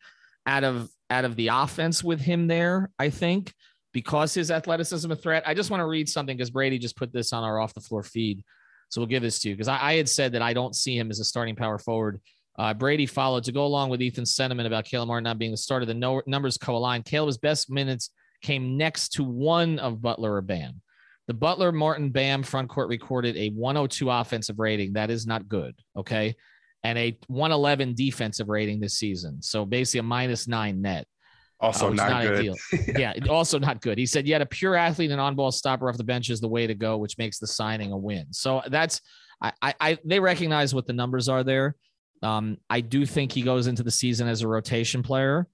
out 0.46 0.64
of 0.64 0.90
out 1.10 1.26
of 1.26 1.36
the 1.36 1.50
offense 1.50 2.04
with 2.04 2.22
him 2.22 2.48
there. 2.48 2.92
I 2.98 3.10
think 3.10 3.54
because 3.94 4.34
his 4.34 4.52
athleticism 4.52 5.12
a 5.12 5.16
threat. 5.16 5.44
I 5.46 5.54
just 5.54 5.70
want 5.70 5.82
to 5.82 5.86
read 5.86 6.10
something 6.10 6.36
because 6.36 6.50
Brady 6.50 6.80
just 6.80 6.96
put 6.96 7.14
this 7.14 7.34
on 7.34 7.44
our 7.44 7.60
off 7.60 7.74
the 7.74 7.82
floor 7.82 8.04
feed, 8.04 8.44
so 8.90 9.02
we'll 9.02 9.08
give 9.08 9.22
this 9.22 9.40
to 9.40 9.50
you 9.50 9.56
because 9.56 9.68
I, 9.68 9.80
I 9.82 9.94
had 9.96 10.10
said 10.10 10.32
that 10.34 10.42
I 10.42 10.54
don't 10.54 10.76
see 10.76 10.98
him 10.98 11.12
as 11.12 11.20
a 11.20 11.26
starting 11.26 11.56
power 11.56 11.78
forward 11.78 12.22
uh, 12.58 12.74
Brady 12.74 13.06
followed 13.06 13.44
to 13.46 13.52
go 13.52 13.66
along 13.66 13.90
with 13.90 14.02
Ethan's 14.02 14.36
sentiment 14.36 14.68
about 14.68 14.86
Caleb 14.86 15.08
Martin 15.08 15.24
not 15.24 15.40
being 15.40 15.52
the 15.52 15.58
starter. 15.58 15.86
The 15.86 15.94
no- 15.94 16.22
numbers 16.28 16.58
co-aligned. 16.58 17.06
Caleb's 17.06 17.38
best 17.38 17.70
minutes 17.70 18.12
came 18.42 18.78
next 18.78 19.10
to 19.14 19.24
one 19.24 19.80
of 19.80 20.02
Butler 20.02 20.36
or 20.36 20.42
Bam. 20.42 20.82
The 21.28 21.34
Butler 21.34 21.72
Martin 21.72 22.10
Bam 22.10 22.44
front 22.44 22.70
court 22.70 22.90
recorded 22.90 23.38
a 23.38 23.50
102 23.50 24.10
offensive 24.10 24.60
rating. 24.60 24.94
That 24.94 25.10
is 25.10 25.26
not 25.26 25.48
good. 25.48 25.76
Okay. 25.96 26.36
And 26.84 26.98
a 26.98 27.18
111 27.28 27.96
defensive 27.96 28.50
rating 28.50 28.80
this 28.80 28.96
season. 28.96 29.42
So 29.42 29.66
basically 29.66 30.02
a 30.02 30.04
minus 30.04 30.48
nine 30.48 30.82
net. 30.82 31.08
Also 31.62 31.88
uh, 31.88 31.94
not, 31.94 32.10
not, 32.10 32.24
good. 32.24 32.40
Ideal. 32.40 32.56
yeah, 32.98 33.14
also 33.30 33.58
not 33.58 33.82
good. 33.82 33.98
He 33.98 34.06
said, 34.06 34.28
yet 34.28 34.42
a 34.42 34.46
pure 34.46 34.76
athlete 34.76 35.12
and 35.12 35.22
on-ball 35.22 35.52
stopper 35.52 35.88
off 35.88 35.98
the 35.98 36.04
bench 36.04 36.30
is 36.30 36.42
the 36.42 36.48
way 36.48 36.68
to 36.68 36.76
go, 36.76 36.98
which 36.98 37.18
makes 37.18 37.40
the 37.40 37.48
signing 37.48 37.94
a 37.94 37.98
win. 37.98 38.28
So 38.32 38.62
that's 38.68 39.00
I, 39.42 39.74
I 39.80 39.98
they 40.06 40.20
recognize 40.20 40.76
what 40.76 40.88
the 40.88 40.94
numbers 40.94 41.30
are 41.30 41.44
there. 41.44 41.76
Um, 42.24 42.58
I 42.70 42.82
do 42.82 43.06
think 43.06 43.32
he 43.32 43.42
goes 43.42 43.68
into 43.68 43.84
the 43.84 43.92
season 43.92 44.28
as 44.28 44.42
a 44.42 44.48
rotation 44.48 45.04
player 45.04 45.48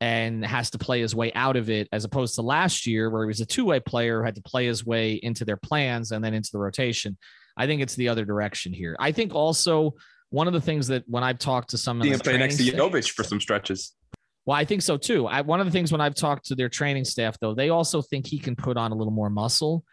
and 0.00 0.44
has 0.44 0.70
to 0.70 0.78
play 0.78 1.00
his 1.00 1.14
way 1.14 1.32
out 1.32 1.56
of 1.56 1.70
it, 1.70 1.88
as 1.92 2.04
opposed 2.04 2.34
to 2.34 2.42
last 2.42 2.86
year 2.86 3.08
where 3.08 3.22
he 3.22 3.28
was 3.28 3.40
a 3.40 3.46
two 3.46 3.64
way 3.64 3.80
player 3.80 4.18
who 4.18 4.24
had 4.24 4.34
to 4.34 4.42
play 4.42 4.66
his 4.66 4.84
way 4.84 5.14
into 5.14 5.44
their 5.44 5.56
plans 5.56 6.12
and 6.12 6.24
then 6.24 6.34
into 6.34 6.50
the 6.52 6.58
rotation. 6.58 7.16
I 7.56 7.66
think 7.66 7.82
it's 7.82 7.94
the 7.94 8.08
other 8.08 8.24
direction 8.24 8.72
here. 8.72 8.96
I 8.98 9.12
think 9.12 9.34
also 9.34 9.94
one 10.30 10.46
of 10.46 10.54
the 10.54 10.60
things 10.60 10.88
that 10.88 11.04
when 11.06 11.22
I've 11.22 11.38
talked 11.38 11.70
to 11.70 11.78
some 11.78 12.00
of 12.00 12.04
the 12.04 12.18
play 12.18 12.38
next 12.38 12.56
to 12.56 12.64
Jovic 12.64 13.10
for 13.10 13.22
some 13.22 13.40
stretches. 13.40 13.94
Well, 14.44 14.56
I 14.56 14.64
think 14.64 14.82
so 14.82 14.96
too. 14.96 15.26
I, 15.26 15.42
one 15.42 15.60
of 15.60 15.66
the 15.66 15.72
things 15.72 15.92
when 15.92 16.00
I've 16.00 16.14
talked 16.14 16.46
to 16.46 16.56
their 16.56 16.68
training 16.68 17.04
staff, 17.04 17.38
though, 17.38 17.54
they 17.54 17.68
also 17.68 18.02
think 18.02 18.26
he 18.26 18.38
can 18.38 18.56
put 18.56 18.76
on 18.76 18.90
a 18.90 18.94
little 18.94 19.12
more 19.12 19.30
muscle. 19.30 19.84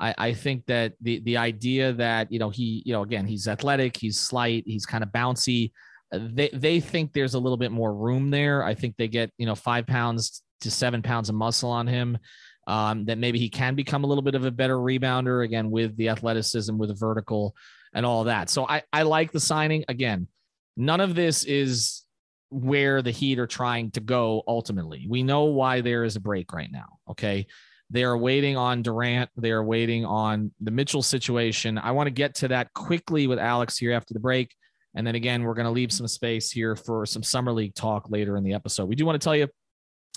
I, 0.00 0.14
I 0.18 0.32
think 0.32 0.66
that 0.66 0.94
the 1.00 1.20
the 1.20 1.36
idea 1.36 1.92
that 1.94 2.30
you 2.30 2.38
know 2.38 2.50
he 2.50 2.82
you 2.86 2.92
know 2.92 3.02
again 3.02 3.26
he's 3.26 3.48
athletic, 3.48 3.96
he's 3.96 4.18
slight, 4.18 4.64
he's 4.66 4.86
kind 4.86 5.02
of 5.02 5.10
bouncy. 5.10 5.72
Uh, 6.12 6.20
they 6.32 6.50
they 6.52 6.80
think 6.80 7.12
there's 7.12 7.34
a 7.34 7.38
little 7.38 7.56
bit 7.56 7.72
more 7.72 7.94
room 7.94 8.30
there. 8.30 8.62
I 8.64 8.74
think 8.74 8.96
they 8.96 9.08
get 9.08 9.30
you 9.38 9.46
know 9.46 9.54
five 9.54 9.86
pounds 9.86 10.42
to 10.60 10.70
seven 10.70 11.02
pounds 11.02 11.28
of 11.28 11.34
muscle 11.34 11.70
on 11.70 11.86
him. 11.86 12.18
Um, 12.66 13.06
that 13.06 13.16
maybe 13.16 13.38
he 13.38 13.48
can 13.48 13.74
become 13.74 14.04
a 14.04 14.06
little 14.06 14.20
bit 14.20 14.34
of 14.34 14.44
a 14.44 14.50
better 14.50 14.76
rebounder 14.76 15.42
again 15.42 15.70
with 15.70 15.96
the 15.96 16.10
athleticism, 16.10 16.76
with 16.76 16.90
the 16.90 16.94
vertical, 16.94 17.56
and 17.94 18.04
all 18.04 18.24
that. 18.24 18.50
So 18.50 18.66
I 18.68 18.82
I 18.92 19.02
like 19.02 19.32
the 19.32 19.40
signing 19.40 19.84
again. 19.88 20.28
None 20.76 21.00
of 21.00 21.14
this 21.14 21.44
is 21.44 22.04
where 22.50 23.02
the 23.02 23.10
Heat 23.10 23.38
are 23.38 23.46
trying 23.46 23.90
to 23.92 24.00
go 24.00 24.42
ultimately. 24.46 25.06
We 25.08 25.22
know 25.22 25.44
why 25.44 25.80
there 25.80 26.04
is 26.04 26.16
a 26.16 26.20
break 26.20 26.52
right 26.52 26.70
now. 26.70 26.98
Okay. 27.10 27.46
They 27.90 28.04
are 28.04 28.18
waiting 28.18 28.56
on 28.56 28.82
Durant. 28.82 29.30
They 29.36 29.50
are 29.50 29.64
waiting 29.64 30.04
on 30.04 30.52
the 30.60 30.70
Mitchell 30.70 31.02
situation. 31.02 31.78
I 31.78 31.92
want 31.92 32.06
to 32.06 32.10
get 32.10 32.34
to 32.36 32.48
that 32.48 32.72
quickly 32.74 33.26
with 33.26 33.38
Alex 33.38 33.78
here 33.78 33.92
after 33.92 34.12
the 34.12 34.20
break. 34.20 34.54
And 34.94 35.06
then 35.06 35.14
again, 35.14 35.42
we're 35.42 35.54
going 35.54 35.66
to 35.66 35.70
leave 35.70 35.92
some 35.92 36.08
space 36.08 36.50
here 36.50 36.76
for 36.76 37.06
some 37.06 37.22
summer 37.22 37.52
league 37.52 37.74
talk 37.74 38.10
later 38.10 38.36
in 38.36 38.44
the 38.44 38.52
episode. 38.52 38.88
We 38.88 38.96
do 38.96 39.06
want 39.06 39.20
to 39.20 39.24
tell 39.24 39.36
you 39.36 39.48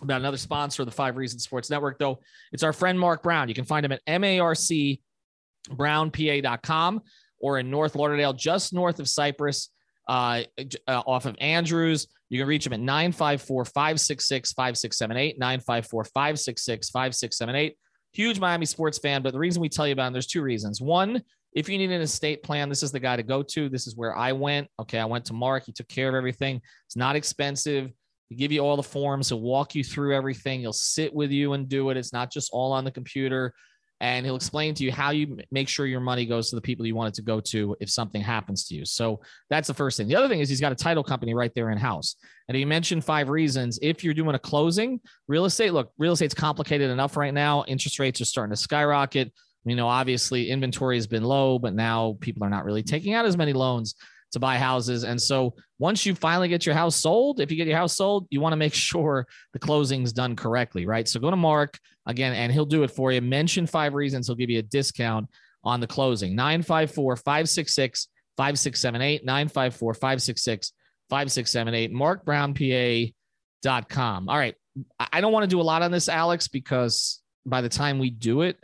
about 0.01 0.19
another 0.19 0.37
sponsor 0.37 0.81
of 0.81 0.87
the 0.87 0.91
Five 0.91 1.15
Reasons 1.17 1.43
Sports 1.43 1.69
Network, 1.69 1.99
though. 1.99 2.19
It's 2.51 2.63
our 2.63 2.73
friend 2.73 2.99
Mark 2.99 3.21
Brown. 3.23 3.47
You 3.47 3.53
can 3.53 3.65
find 3.65 3.85
him 3.85 3.91
at 3.91 4.01
marcbrownpa.com 4.07 7.01
or 7.39 7.59
in 7.59 7.69
North 7.69 7.95
Lauderdale, 7.95 8.33
just 8.33 8.73
north 8.73 8.99
of 8.99 9.07
Cypress, 9.07 9.69
uh, 10.07 10.41
uh, 10.87 11.03
off 11.05 11.25
of 11.25 11.35
Andrews. 11.39 12.07
You 12.31 12.39
can 12.39 12.47
reach 12.47 12.65
him 12.65 12.71
at 12.71 12.79
954 12.79 13.65
566 13.65 14.53
5678, 14.53 15.37
954 15.37 16.03
566 16.05 16.89
5678. 16.89 17.77
Huge 18.13 18.39
Miami 18.39 18.65
sports 18.65 18.97
fan, 18.99 19.21
but 19.21 19.33
the 19.33 19.39
reason 19.39 19.61
we 19.61 19.67
tell 19.67 19.85
you 19.85 19.91
about 19.91 20.07
him, 20.07 20.13
there's 20.13 20.27
two 20.27 20.41
reasons. 20.41 20.79
One, 20.79 21.21
if 21.53 21.67
you 21.67 21.77
need 21.77 21.91
an 21.91 21.99
estate 21.99 22.41
plan, 22.41 22.69
this 22.69 22.83
is 22.83 22.93
the 22.93 23.01
guy 23.01 23.17
to 23.17 23.23
go 23.23 23.43
to. 23.43 23.67
This 23.67 23.85
is 23.85 23.97
where 23.97 24.15
I 24.15 24.31
went. 24.31 24.69
Okay, 24.79 24.97
I 24.97 25.03
went 25.03 25.25
to 25.25 25.33
Mark. 25.33 25.65
He 25.65 25.73
took 25.73 25.89
care 25.89 26.07
of 26.07 26.15
everything. 26.15 26.61
It's 26.85 26.95
not 26.95 27.17
expensive. 27.17 27.91
He 28.29 28.35
give 28.37 28.53
you 28.53 28.61
all 28.61 28.77
the 28.77 28.83
forms. 28.83 29.27
He'll 29.27 29.41
walk 29.41 29.75
you 29.75 29.83
through 29.83 30.15
everything. 30.15 30.61
He'll 30.61 30.71
sit 30.71 31.13
with 31.13 31.31
you 31.31 31.51
and 31.51 31.67
do 31.67 31.89
it. 31.89 31.97
It's 31.97 32.13
not 32.13 32.31
just 32.31 32.49
all 32.53 32.71
on 32.71 32.85
the 32.85 32.91
computer. 32.91 33.53
And 34.01 34.25
he'll 34.25 34.35
explain 34.35 34.73
to 34.73 34.83
you 34.83 34.91
how 34.91 35.11
you 35.11 35.37
make 35.51 35.69
sure 35.69 35.85
your 35.85 35.99
money 35.99 36.25
goes 36.25 36.49
to 36.49 36.55
the 36.55 36.61
people 36.61 36.87
you 36.87 36.95
want 36.95 37.09
it 37.09 37.13
to 37.15 37.21
go 37.21 37.39
to 37.39 37.77
if 37.79 37.89
something 37.89 38.19
happens 38.19 38.67
to 38.67 38.75
you. 38.75 38.83
So 38.83 39.21
that's 39.51 39.67
the 39.67 39.75
first 39.75 39.95
thing. 39.95 40.07
The 40.07 40.15
other 40.15 40.27
thing 40.27 40.39
is 40.39 40.49
he's 40.49 40.59
got 40.59 40.71
a 40.71 40.75
title 40.75 41.03
company 41.03 41.35
right 41.35 41.53
there 41.53 41.69
in 41.69 41.77
house. 41.77 42.15
And 42.47 42.57
he 42.57 42.65
mentioned 42.65 43.05
five 43.05 43.29
reasons. 43.29 43.77
If 43.79 44.03
you're 44.03 44.15
doing 44.15 44.33
a 44.33 44.39
closing, 44.39 44.99
real 45.27 45.45
estate, 45.45 45.71
look, 45.71 45.91
real 45.99 46.13
estate's 46.13 46.33
complicated 46.33 46.89
enough 46.89 47.15
right 47.15 47.33
now. 47.33 47.63
Interest 47.67 47.99
rates 47.99 48.19
are 48.19 48.25
starting 48.25 48.55
to 48.55 48.57
skyrocket. 48.59 49.31
You 49.65 49.75
know, 49.75 49.87
obviously 49.87 50.49
inventory 50.49 50.97
has 50.97 51.05
been 51.05 51.23
low, 51.23 51.59
but 51.59 51.75
now 51.75 52.17
people 52.21 52.43
are 52.43 52.49
not 52.49 52.65
really 52.65 52.81
taking 52.81 53.13
out 53.13 53.25
as 53.25 53.37
many 53.37 53.53
loans 53.53 53.93
to 54.31 54.39
buy 54.39 54.57
houses. 54.57 55.03
And 55.03 55.21
so 55.21 55.53
once 55.77 56.05
you 56.05 56.15
finally 56.15 56.47
get 56.47 56.65
your 56.65 56.73
house 56.73 56.95
sold, 56.95 57.39
if 57.39 57.51
you 57.51 57.57
get 57.57 57.67
your 57.67 57.77
house 57.77 57.95
sold, 57.95 58.25
you 58.31 58.41
want 58.41 58.53
to 58.53 58.57
make 58.57 58.73
sure 58.89 59.27
the 59.53 59.59
closing's 59.59 60.11
done 60.11 60.35
correctly, 60.35 60.87
right? 60.87 61.07
So 61.07 61.19
go 61.19 61.29
to 61.29 61.35
Mark 61.35 61.77
again, 62.05 62.33
and 62.33 62.51
he'll 62.51 62.65
do 62.65 62.83
it 62.83 62.91
for 62.91 63.11
you. 63.11 63.21
Mention 63.21 63.67
five 63.67 63.93
reasons, 63.93 64.27
he'll 64.27 64.35
give 64.35 64.49
you 64.49 64.59
a 64.59 64.63
discount 64.63 65.29
on 65.63 65.79
the 65.79 65.87
closing. 65.87 66.35
954 66.35 67.15
566 67.17 68.07
5678, 68.37 69.25
954 69.25 69.93
566 69.93 70.73
5678, 71.09 71.93
markbrownpa.com. 71.93 74.29
All 74.29 74.37
right. 74.37 74.55
I 74.99 75.19
don't 75.19 75.33
want 75.33 75.43
to 75.43 75.49
do 75.49 75.59
a 75.59 75.63
lot 75.63 75.81
on 75.81 75.91
this, 75.91 76.07
Alex, 76.07 76.47
because 76.47 77.21
by 77.45 77.61
the 77.61 77.69
time 77.69 77.99
we 77.99 78.09
do 78.09 78.41
it, 78.41 78.57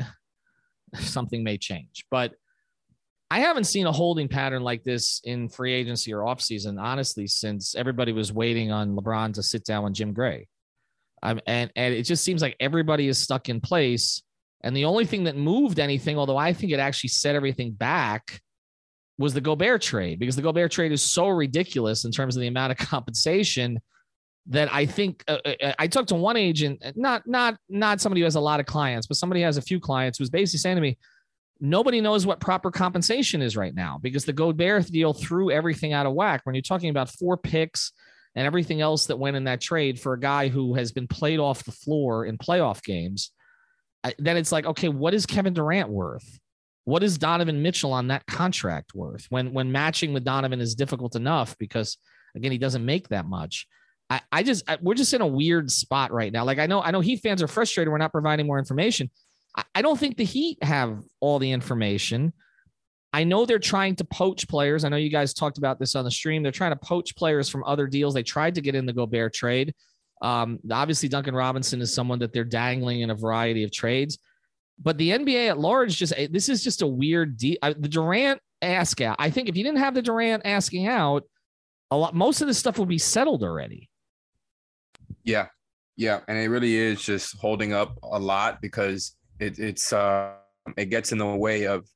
something 0.96 1.44
may 1.44 1.58
change. 1.58 2.06
But 2.10 2.34
I 3.30 3.42
haven't 3.42 3.66
seen 3.66 3.88
a 3.88 3.92
holding 3.92 4.30
pattern 4.30 4.64
like 4.64 4.84
this 4.84 5.20
in 5.26 5.50
free 5.50 5.74
agency 5.74 6.14
or 6.14 6.22
offseason, 6.22 6.82
honestly, 6.82 7.28
since 7.28 7.76
everybody 7.76 8.14
was 8.14 8.32
waiting 8.32 8.72
on 8.72 8.96
LeBron 8.96 9.34
to 9.34 9.44
sit 9.44 9.66
down 9.66 9.84
with 9.84 9.94
Jim 9.94 10.14
Gray. 10.14 10.48
And, 11.46 11.72
and 11.76 11.94
it 11.94 12.04
just 12.04 12.24
seems 12.24 12.42
like 12.42 12.56
everybody 12.60 13.08
is 13.08 13.18
stuck 13.18 13.50
in 13.50 13.62
place. 13.62 14.22
And 14.62 14.76
the 14.76 14.86
only 14.86 15.06
thing 15.06 15.26
that 15.26 15.36
moved 15.36 15.80
anything, 15.80 16.18
although 16.18 16.38
I 16.38 16.54
think 16.54 16.72
it 16.72 16.80
actually 16.80 17.10
set 17.10 17.36
everything 17.36 17.72
back, 17.72 18.42
was 19.18 19.34
the 19.34 19.42
Gobert 19.42 19.82
trade 19.82 20.20
because 20.20 20.36
the 20.36 20.42
Gobert 20.42 20.72
trade 20.72 20.92
is 20.92 21.02
so 21.02 21.28
ridiculous 21.28 22.06
in 22.06 22.12
terms 22.12 22.36
of 22.36 22.42
the 22.42 22.48
amount 22.48 22.72
of 22.72 22.78
compensation 22.90 23.80
that 24.50 24.74
I 24.74 24.86
think 24.86 25.24
uh, 25.28 25.40
uh 25.46 25.74
I 25.78 25.88
talked 25.88 26.10
to 26.10 26.16
one 26.16 26.38
agent, 26.38 26.82
not 26.96 27.28
not 27.28 27.58
not 27.68 28.00
somebody 28.00 28.22
who 28.22 28.26
has 28.26 28.36
a 28.36 28.40
lot 28.40 28.60
of 28.60 28.66
clients, 28.66 29.08
but 29.08 29.18
somebody 29.18 29.42
who 29.42 29.46
has 29.46 29.58
a 29.58 29.62
few 29.62 29.80
clients, 29.80 30.18
who's 30.18 30.30
basically 30.30 30.60
saying 30.60 30.78
to 30.78 30.82
me, 30.82 30.98
nobody 31.60 32.02
knows 32.02 32.26
what 32.26 32.40
proper 32.40 32.72
compensation 32.72 33.42
is 33.42 33.58
right 33.58 33.76
now 33.76 34.00
because 34.02 34.26
the 34.26 34.34
Gobert 34.34 34.86
deal 34.86 35.14
threw 35.14 35.52
everything 35.52 35.94
out 35.94 36.06
of 36.06 36.14
whack. 36.14 36.42
When 36.44 36.56
you're 36.56 36.62
talking 36.62 36.90
about 36.90 37.10
four 37.10 37.38
picks 37.38 37.92
and 38.38 38.46
everything 38.46 38.82
else 38.82 39.08
that 39.08 39.18
went 39.18 39.36
in 39.36 39.46
that 39.46 39.60
trade 39.60 40.00
for 40.00 40.14
a 40.14 40.20
guy 40.20 40.48
who 40.48 40.76
has 40.76 40.92
been 40.92 41.08
played 41.08 41.40
off 41.40 41.64
the 41.64 41.72
floor 41.72 42.24
in 42.24 42.38
playoff 42.38 42.84
games, 42.84 43.32
then 44.20 44.38
it's 44.38 44.52
like, 44.52 44.68
okay, 44.68 44.90
what 44.90 45.16
is 45.16 45.26
Kevin 45.26 45.56
Durant 45.56 45.90
worth? 45.90 46.40
What 46.86 47.02
is 47.02 47.18
Donovan 47.18 47.64
Mitchell 47.64 47.92
on 47.92 48.10
that 48.10 48.28
contract 48.28 48.94
worth? 48.94 49.26
When 49.30 49.54
when 49.54 49.72
matching 49.72 50.14
with 50.14 50.24
Donovan 50.24 50.62
is 50.62 50.76
difficult 50.76 51.16
enough 51.16 51.58
because 51.58 51.98
again 52.36 52.52
he 52.52 52.60
doesn't 52.60 52.86
make 52.86 53.10
that 53.10 53.26
much. 53.26 53.68
I, 54.10 54.22
I 54.32 54.44
just 54.44 54.70
I, 54.70 54.78
we're 54.82 54.94
just 54.94 55.16
in 55.16 55.22
a 55.22 55.28
weird 55.28 55.72
spot 55.72 56.14
right 56.14 56.32
now. 56.32 56.46
Like 56.46 56.60
I 56.60 56.68
know 56.68 56.80
I 56.82 56.92
know 56.92 57.02
Heat 57.02 57.22
fans 57.22 57.42
are 57.42 57.48
frustrated. 57.48 57.92
We're 57.92 57.98
not 57.98 58.12
providing 58.14 58.46
more 58.46 58.60
information. 58.60 59.10
I 59.74 59.82
don't 59.82 60.00
think 60.00 60.16
the 60.16 60.24
Heat 60.24 60.64
have 60.64 61.02
all 61.20 61.40
the 61.40 61.52
information. 61.52 62.34
I 63.18 63.24
know 63.24 63.48
they're 63.48 63.58
trying 63.58 63.96
to 63.96 64.04
poach 64.04 64.48
players. 64.48 64.84
I 64.84 64.90
know 64.90 64.96
you 64.96 65.10
guys 65.10 65.34
talked 65.34 65.58
about 65.58 65.80
this 65.80 65.96
on 65.96 66.06
the 66.06 66.12
stream. 66.12 66.44
They're 66.44 66.52
trying 66.52 66.70
to 66.70 66.76
poach 66.76 67.16
players 67.16 67.50
from 67.50 67.64
other 67.64 67.88
deals. 67.88 68.14
They 68.14 68.22
tried 68.22 68.54
to 68.54 68.62
get 68.62 68.76
in 68.76 68.86
the 68.86 68.94
Gobert 68.94 69.34
trade. 69.34 69.74
Um, 70.22 70.60
obviously, 70.70 71.10
Duncan 71.10 71.34
Robinson 71.34 71.82
is 71.82 71.92
someone 71.92 72.20
that 72.20 72.32
they're 72.32 72.44
dangling 72.44 73.02
in 73.02 73.10
a 73.10 73.16
variety 73.16 73.64
of 73.64 73.72
trades. 73.72 74.20
But 74.80 75.00
the 75.00 75.10
NBA 75.10 75.50
at 75.50 75.58
large, 75.58 75.98
just 75.98 76.14
this 76.30 76.48
is 76.48 76.64
just 76.64 76.84
a 76.84 76.88
weird 76.88 77.38
deal. 77.38 77.58
The 77.64 77.88
Durant 77.88 78.40
ask 78.62 79.02
out. 79.02 79.16
I 79.18 79.32
think 79.32 79.50
if 79.50 79.58
you 79.58 79.64
didn't 79.64 79.80
have 79.80 79.96
the 79.96 80.04
Durant 80.04 80.46
asking 80.46 80.86
out, 80.86 81.24
a 81.90 81.98
lot 81.98 82.14
most 82.14 82.42
of 82.42 82.48
this 82.48 82.60
stuff 82.60 82.78
would 82.78 82.88
be 82.88 83.00
settled 83.00 83.42
already. 83.42 83.90
Yeah, 85.24 85.48
yeah, 85.96 86.20
and 86.28 86.38
it 86.38 86.50
really 86.50 86.76
is 86.76 87.02
just 87.02 87.36
holding 87.38 87.74
up 87.74 87.98
a 88.04 88.20
lot 88.20 88.62
because 88.62 89.16
it, 89.40 89.58
it's 89.58 89.92
uh, 89.92 90.34
it 90.78 90.92
gets 90.92 91.12
in 91.12 91.18
the 91.18 91.26
way 91.26 91.66
of 91.66 91.88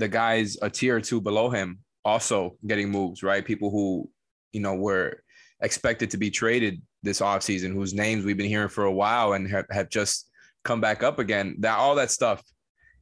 the 0.00 0.08
guys 0.08 0.56
a 0.62 0.70
tier 0.70 0.96
or 0.96 1.00
two 1.00 1.20
below 1.20 1.50
him 1.50 1.78
also 2.04 2.56
getting 2.66 2.90
moves, 2.90 3.22
right? 3.22 3.44
People 3.44 3.70
who, 3.70 4.08
you 4.52 4.60
know, 4.60 4.74
were 4.74 5.22
expected 5.60 6.10
to 6.10 6.16
be 6.16 6.30
traded 6.30 6.80
this 7.02 7.20
offseason, 7.20 7.74
whose 7.74 7.92
names 7.92 8.24
we've 8.24 8.38
been 8.38 8.48
hearing 8.48 8.70
for 8.70 8.84
a 8.84 8.92
while 8.92 9.34
and 9.34 9.48
have, 9.48 9.66
have 9.70 9.90
just 9.90 10.30
come 10.64 10.80
back 10.80 11.02
up 11.02 11.18
again. 11.18 11.54
That 11.58 11.78
all 11.78 11.94
that 11.96 12.10
stuff 12.10 12.42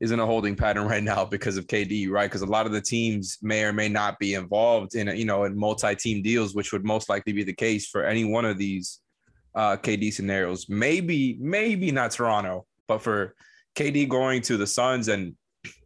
is 0.00 0.10
in 0.10 0.18
a 0.18 0.26
holding 0.26 0.56
pattern 0.56 0.88
right 0.92 1.02
now 1.02 1.24
because 1.24 1.56
of 1.56 1.68
KD, 1.68 2.10
right? 2.10 2.28
Because 2.28 2.42
a 2.42 2.46
lot 2.46 2.66
of 2.66 2.72
the 2.72 2.80
teams 2.80 3.38
may 3.42 3.62
or 3.62 3.72
may 3.72 3.88
not 3.88 4.18
be 4.18 4.34
involved 4.34 4.96
in, 4.96 5.06
you 5.16 5.24
know, 5.24 5.44
in 5.44 5.56
multi-team 5.56 6.20
deals, 6.22 6.54
which 6.54 6.72
would 6.72 6.84
most 6.84 7.08
likely 7.08 7.32
be 7.32 7.44
the 7.44 7.52
case 7.52 7.88
for 7.88 8.04
any 8.04 8.24
one 8.24 8.44
of 8.44 8.58
these 8.58 8.98
uh, 9.54 9.76
KD 9.76 10.12
scenarios. 10.12 10.68
Maybe, 10.68 11.38
maybe 11.40 11.92
not 11.92 12.10
Toronto, 12.10 12.66
but 12.88 13.02
for 13.02 13.36
KD 13.76 14.08
going 14.08 14.42
to 14.42 14.56
the 14.56 14.66
Suns, 14.66 15.06
and 15.06 15.36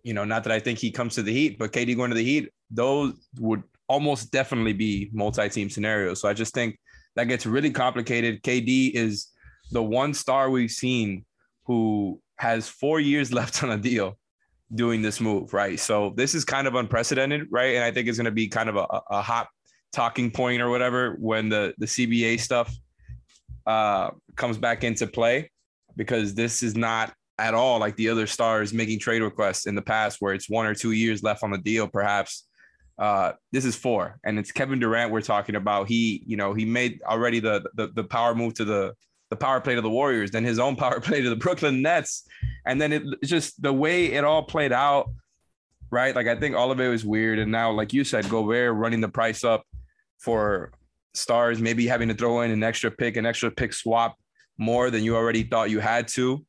you 0.02 0.14
know, 0.14 0.24
not 0.24 0.44
that 0.44 0.52
I 0.52 0.58
think 0.58 0.78
he 0.78 0.90
comes 0.90 1.14
to 1.14 1.22
the 1.22 1.32
Heat, 1.32 1.58
but 1.58 1.72
KD 1.72 1.96
going 1.96 2.11
to 2.11 2.16
the 2.16 2.24
Heat, 2.24 2.50
those 2.70 3.14
would 3.38 3.62
almost 3.88 4.30
definitely 4.32 4.72
be 4.72 5.11
multi-team 5.12 5.70
scenarios. 5.70 6.20
So 6.20 6.28
I 6.28 6.32
just 6.32 6.54
think 6.54 6.78
that 7.16 7.24
gets 7.24 7.46
really 7.46 7.70
complicated. 7.70 8.42
KD 8.42 8.92
is 8.92 9.28
the 9.70 9.82
one 9.82 10.14
star 10.14 10.50
we've 10.50 10.70
seen 10.70 11.24
who 11.64 12.20
has 12.37 12.68
four 12.68 13.00
years 13.00 13.32
left 13.38 13.62
on 13.62 13.70
a 13.70 13.76
deal 13.76 14.18
doing 14.74 15.02
this 15.02 15.20
move, 15.20 15.52
right? 15.52 15.78
So 15.78 16.14
this 16.16 16.35
is 16.35 16.44
kind 16.44 16.66
of 16.66 16.74
unprecedented, 16.74 17.48
right? 17.50 17.74
And 17.74 17.85
I 17.85 17.90
think 17.90 18.08
it's 18.08 18.18
going 18.18 18.24
to 18.24 18.30
be 18.30 18.48
kind 18.48 18.68
of 18.68 18.76
a, 18.76 18.87
a 19.11 19.22
hot 19.22 19.48
talking 19.92 20.30
point 20.30 20.62
or 20.62 20.70
whatever 20.70 21.16
when 21.18 21.50
the 21.50 21.74
the 21.76 21.87
CBA 21.87 22.40
stuff 22.40 22.74
uh, 23.66 24.11
comes 24.37 24.56
back 24.56 24.85
into 24.85 25.06
play 25.06 25.50
because 25.96 26.35
this 26.35 26.62
is 26.62 26.74
not 26.74 27.12
at 27.42 27.55
all 27.55 27.81
like 27.81 27.96
the 27.96 28.09
other 28.09 28.26
stars 28.26 28.72
making 28.72 29.00
trade 29.00 29.20
requests 29.20 29.66
in 29.66 29.74
the 29.74 29.83
past 29.83 30.18
where 30.20 30.33
it's 30.33 30.48
one 30.48 30.64
or 30.64 30.74
two 30.74 30.92
years 30.92 31.22
left 31.22 31.42
on 31.42 31.50
the 31.50 31.59
deal 31.59 31.88
perhaps 31.88 32.46
uh, 32.98 33.33
this 33.50 33.64
is 33.64 33.74
four. 33.74 34.18
And 34.24 34.38
it's 34.38 34.52
kevin 34.52 34.78
durant 34.78 35.11
we're 35.11 35.22
talking 35.22 35.57
about. 35.57 35.88
He 35.88 36.22
you 36.26 36.37
know 36.37 36.55
he 36.55 36.64
made 36.64 37.00
already 37.05 37.40
the 37.40 37.64
the, 37.74 37.88
the 37.88 38.05
power 38.05 38.35
move 38.35 38.55
to 38.55 38.64
the 38.64 38.94
the 39.31 39.37
power 39.37 39.61
play 39.61 39.74
to 39.74 39.81
the 39.81 39.90
warriors 39.90 40.31
then 40.31 40.44
his 40.44 40.59
own 40.59 40.76
power 40.85 41.00
play 41.00 41.20
to 41.20 41.28
the 41.28 41.37
brooklyn 41.37 41.83
nets. 41.83 42.24
And 42.64 42.81
then 42.81 42.92
it 42.92 43.02
just 43.24 43.61
the 43.61 43.72
way 43.72 44.12
it 44.12 44.24
all 44.24 44.44
played 44.44 44.72
out 44.72 45.11
right? 45.90 46.14
Like 46.14 46.26
i 46.26 46.37
think 46.37 46.55
all 46.55 46.70
of 46.70 46.81
it 46.81 46.88
was 46.88 47.05
weird. 47.05 47.38
And 47.38 47.50
now 47.50 47.72
like 47.72 47.92
you 47.92 48.05
said 48.05 48.28
gobert 48.28 48.74
running 48.74 49.00
the 49.00 49.09
price 49.09 49.42
up 49.42 49.64
for 50.18 50.72
stars 51.14 51.61
maybe 51.61 51.87
having 51.87 52.09
to 52.09 52.14
throw 52.14 52.42
in 52.42 52.50
an 52.50 52.62
extra 52.62 52.90
pick 52.90 53.16
an 53.16 53.26
extra 53.26 53.50
pick 53.50 53.72
swap 53.72 54.16
more 54.59 54.90
than 54.90 55.02
you 55.02 55.16
already 55.16 55.42
thought 55.42 55.70
you 55.70 55.81
had 55.81 56.09
to 56.09 56.44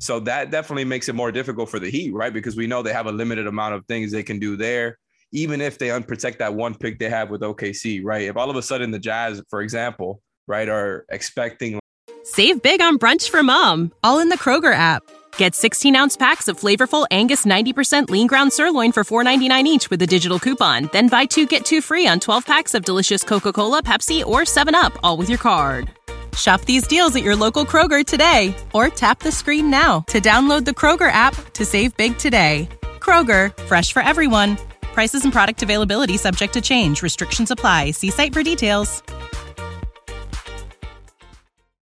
so 0.00 0.18
that 0.20 0.50
definitely 0.50 0.84
makes 0.84 1.08
it 1.10 1.14
more 1.14 1.30
difficult 1.30 1.68
for 1.68 1.78
the 1.78 1.90
Heat, 1.90 2.12
right? 2.14 2.32
Because 2.32 2.56
we 2.56 2.66
know 2.66 2.82
they 2.82 2.92
have 2.92 3.06
a 3.06 3.12
limited 3.12 3.46
amount 3.46 3.74
of 3.74 3.84
things 3.86 4.10
they 4.10 4.22
can 4.22 4.38
do 4.38 4.56
there, 4.56 4.98
even 5.30 5.60
if 5.60 5.76
they 5.76 5.88
unprotect 5.88 6.38
that 6.38 6.54
one 6.54 6.74
pick 6.74 6.98
they 6.98 7.10
have 7.10 7.28
with 7.28 7.42
OKC, 7.42 8.00
right? 8.02 8.22
If 8.22 8.36
all 8.36 8.48
of 8.48 8.56
a 8.56 8.62
sudden 8.62 8.90
the 8.90 8.98
Jazz, 8.98 9.42
for 9.50 9.60
example, 9.60 10.22
right, 10.46 10.68
are 10.68 11.04
expecting. 11.10 11.78
Save 12.24 12.62
big 12.62 12.80
on 12.80 12.98
brunch 12.98 13.28
for 13.28 13.42
mom, 13.42 13.92
all 14.02 14.20
in 14.20 14.30
the 14.30 14.38
Kroger 14.38 14.74
app. 14.74 15.02
Get 15.36 15.54
16 15.54 15.94
ounce 15.94 16.16
packs 16.16 16.48
of 16.48 16.58
flavorful 16.58 17.06
Angus 17.10 17.44
90% 17.44 18.08
lean 18.08 18.26
ground 18.26 18.54
sirloin 18.54 18.92
for 18.92 19.04
$4.99 19.04 19.64
each 19.64 19.90
with 19.90 20.00
a 20.00 20.06
digital 20.06 20.38
coupon. 20.38 20.88
Then 20.92 21.08
buy 21.08 21.26
two 21.26 21.46
get 21.46 21.66
two 21.66 21.82
free 21.82 22.06
on 22.06 22.20
12 22.20 22.46
packs 22.46 22.74
of 22.74 22.86
delicious 22.86 23.22
Coca 23.22 23.52
Cola, 23.52 23.82
Pepsi, 23.82 24.24
or 24.24 24.42
7UP, 24.42 24.96
all 25.02 25.18
with 25.18 25.28
your 25.28 25.38
card. 25.38 25.90
Shop 26.36 26.60
these 26.62 26.86
deals 26.86 27.16
at 27.16 27.24
your 27.24 27.34
local 27.34 27.64
Kroger 27.64 28.06
today 28.06 28.54
or 28.72 28.88
tap 28.88 29.18
the 29.18 29.32
screen 29.32 29.70
now 29.70 30.00
to 30.08 30.20
download 30.20 30.64
the 30.64 30.70
Kroger 30.70 31.10
app 31.10 31.34
to 31.54 31.64
save 31.64 31.96
big 31.96 32.16
today. 32.18 32.68
Kroger, 33.00 33.58
fresh 33.64 33.92
for 33.92 34.02
everyone. 34.02 34.56
Prices 34.94 35.24
and 35.24 35.32
product 35.32 35.62
availability 35.62 36.16
subject 36.16 36.52
to 36.52 36.60
change. 36.60 37.02
Restrictions 37.02 37.50
apply. 37.50 37.90
See 37.92 38.10
site 38.10 38.32
for 38.32 38.44
details. 38.44 39.02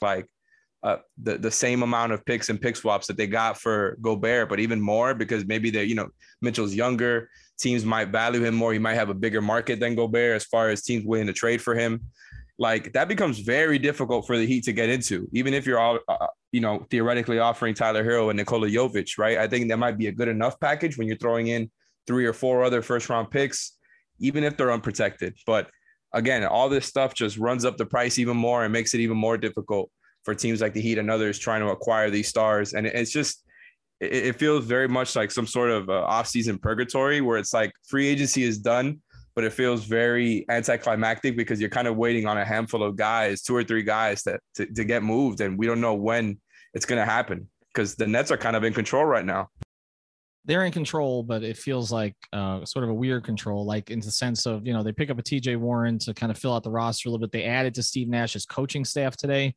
Like 0.02 0.28
uh, 0.84 0.98
the 1.22 1.38
the 1.38 1.52
same 1.52 1.84
amount 1.84 2.12
of 2.12 2.26
picks 2.26 2.50
and 2.50 2.60
pick 2.60 2.76
swaps 2.76 3.08
that 3.08 3.18
they 3.18 3.28
got 3.28 3.60
for 3.60 3.98
Gobert, 4.02 4.50
but 4.50 4.60
even 4.60 4.82
more 4.82 5.14
because 5.14 5.46
maybe 5.46 5.70
they're 5.70 5.84
you 5.84 5.96
know 5.96 6.10
Mitchell's 6.42 6.74
younger. 6.74 7.30
Teams 7.60 7.86
might 7.86 8.08
value 8.08 8.44
him 8.44 8.56
more. 8.56 8.74
He 8.74 8.80
might 8.80 8.96
have 8.96 9.10
a 9.10 9.14
bigger 9.14 9.42
market 9.42 9.80
than 9.80 9.94
Gobert 9.94 10.36
as 10.36 10.46
far 10.46 10.70
as 10.70 10.82
teams 10.82 11.06
willing 11.06 11.28
to 11.28 11.34
trade 11.34 11.62
for 11.62 11.76
him. 11.76 12.02
Like 12.62 12.94
that 12.94 13.08
becomes 13.08 13.40
very 13.40 13.80
difficult 13.80 14.28
for 14.28 14.38
the 14.38 14.46
Heat 14.46 14.66
to 14.66 14.72
get 14.72 14.88
into, 14.88 15.28
even 15.34 15.52
if 15.56 15.66
you're 15.66 15.80
all 15.80 15.98
uh, 16.08 16.28
you 16.52 16.62
know 16.62 16.86
theoretically 16.92 17.40
offering 17.40 17.74
Tyler 17.74 18.04
Herro 18.04 18.30
and 18.30 18.38
Nikola 18.38 18.68
Jovic, 18.68 19.18
right? 19.18 19.40
I 19.40 19.48
think 19.48 19.68
that 19.70 19.78
might 19.78 19.98
be 19.98 20.06
a 20.08 20.12
good 20.12 20.28
enough 20.28 20.60
package 20.60 20.96
when 20.96 21.08
you're 21.08 21.18
throwing 21.18 21.48
in 21.48 21.72
three 22.06 22.24
or 22.24 22.34
four 22.34 22.64
other 22.64 22.84
first 22.84 23.10
round 23.10 23.32
picks, 23.32 23.80
even 24.20 24.44
if 24.44 24.58
they're 24.58 24.72
unprotected. 24.72 25.36
But 25.48 25.72
again, 26.14 26.46
all 26.46 26.70
this 26.70 26.86
stuff 26.86 27.16
just 27.16 27.40
runs 27.40 27.66
up 27.66 27.78
the 27.78 27.86
price 27.88 28.20
even 28.20 28.38
more 28.38 28.64
and 28.64 28.72
makes 28.72 28.94
it 28.94 29.00
even 29.00 29.18
more 29.18 29.40
difficult 29.40 29.90
for 30.24 30.36
teams 30.36 30.62
like 30.62 30.74
the 30.76 30.82
Heat 30.82 31.00
and 31.00 31.10
others 31.10 31.40
trying 31.40 31.62
to 31.62 31.72
acquire 31.72 32.12
these 32.12 32.28
stars. 32.28 32.74
And 32.74 32.86
it's 32.86 33.12
just, 33.12 33.44
it, 34.00 34.34
feels 34.34 34.66
very 34.66 34.88
much 34.88 35.16
like 35.16 35.32
some 35.32 35.48
sort 35.48 35.72
of 35.72 35.90
uh, 35.90 36.04
off-season 36.04 36.60
purgatory 36.60 37.22
where 37.22 37.40
it's 37.40 37.56
like 37.56 37.72
free 37.88 38.08
agency 38.08 38.44
is 38.44 38.60
done, 38.60 39.02
but 39.36 39.44
it 39.44 39.54
feels 39.54 39.86
very 39.86 40.46
anticlimactic 40.50 41.38
because 41.38 41.60
you're 41.60 41.70
kind 41.70 41.88
of 41.88 41.96
waiting 41.98 42.28
on 42.28 42.38
a 42.38 42.46
handful 42.46 42.84
of 42.84 42.96
guys, 42.96 43.42
two 43.42 43.56
or 43.56 43.64
three 43.64 43.84
guys 43.84 44.24
that 44.24 44.40
to, 44.56 44.66
to 44.66 44.84
get 44.84 45.04
moved, 45.04 45.42
and 45.42 45.58
we 45.58 45.66
don't 45.66 45.82
know 45.82 45.96
when 45.96 46.40
it's 46.74 46.86
going 46.86 47.00
to 47.00 47.06
happen 47.06 47.50
because 47.74 47.96
the 47.96 48.08
Nets 48.08 48.32
are 48.32 48.38
kind 48.38 48.56
of 48.56 48.64
in 48.64 48.74
control 48.74 49.06
right 49.06 49.26
now. 49.26 49.50
They're 50.46 50.66
in 50.66 50.72
control, 50.72 51.22
but 51.22 51.44
it 51.44 51.56
feels 51.56 51.92
like 51.92 52.16
uh, 52.34 52.66
sort 52.66 52.84
of 52.84 52.90
a 52.90 52.94
weird 52.94 53.24
control, 53.24 53.64
like 53.64 53.92
in 53.92 54.00
the 54.00 54.10
sense 54.10 54.46
of 54.46 54.66
you 54.66 54.74
know 54.74 54.84
they 54.84 54.92
pick 54.92 55.10
up 55.10 55.20
a 55.20 55.24
TJ 55.24 55.58
Warren 55.58 56.00
to 56.00 56.14
kind 56.14 56.32
of 56.32 56.38
fill 56.38 56.54
out 56.54 56.64
the 56.64 56.72
roster 56.72 57.10
a 57.10 57.12
little 57.12 57.26
bit. 57.26 57.32
They 57.32 57.44
added 57.44 57.76
to 57.76 57.84
Steve 57.84 58.08
Nash's 58.08 58.46
coaching 58.46 58.84
staff 58.84 59.16
today 59.16 59.56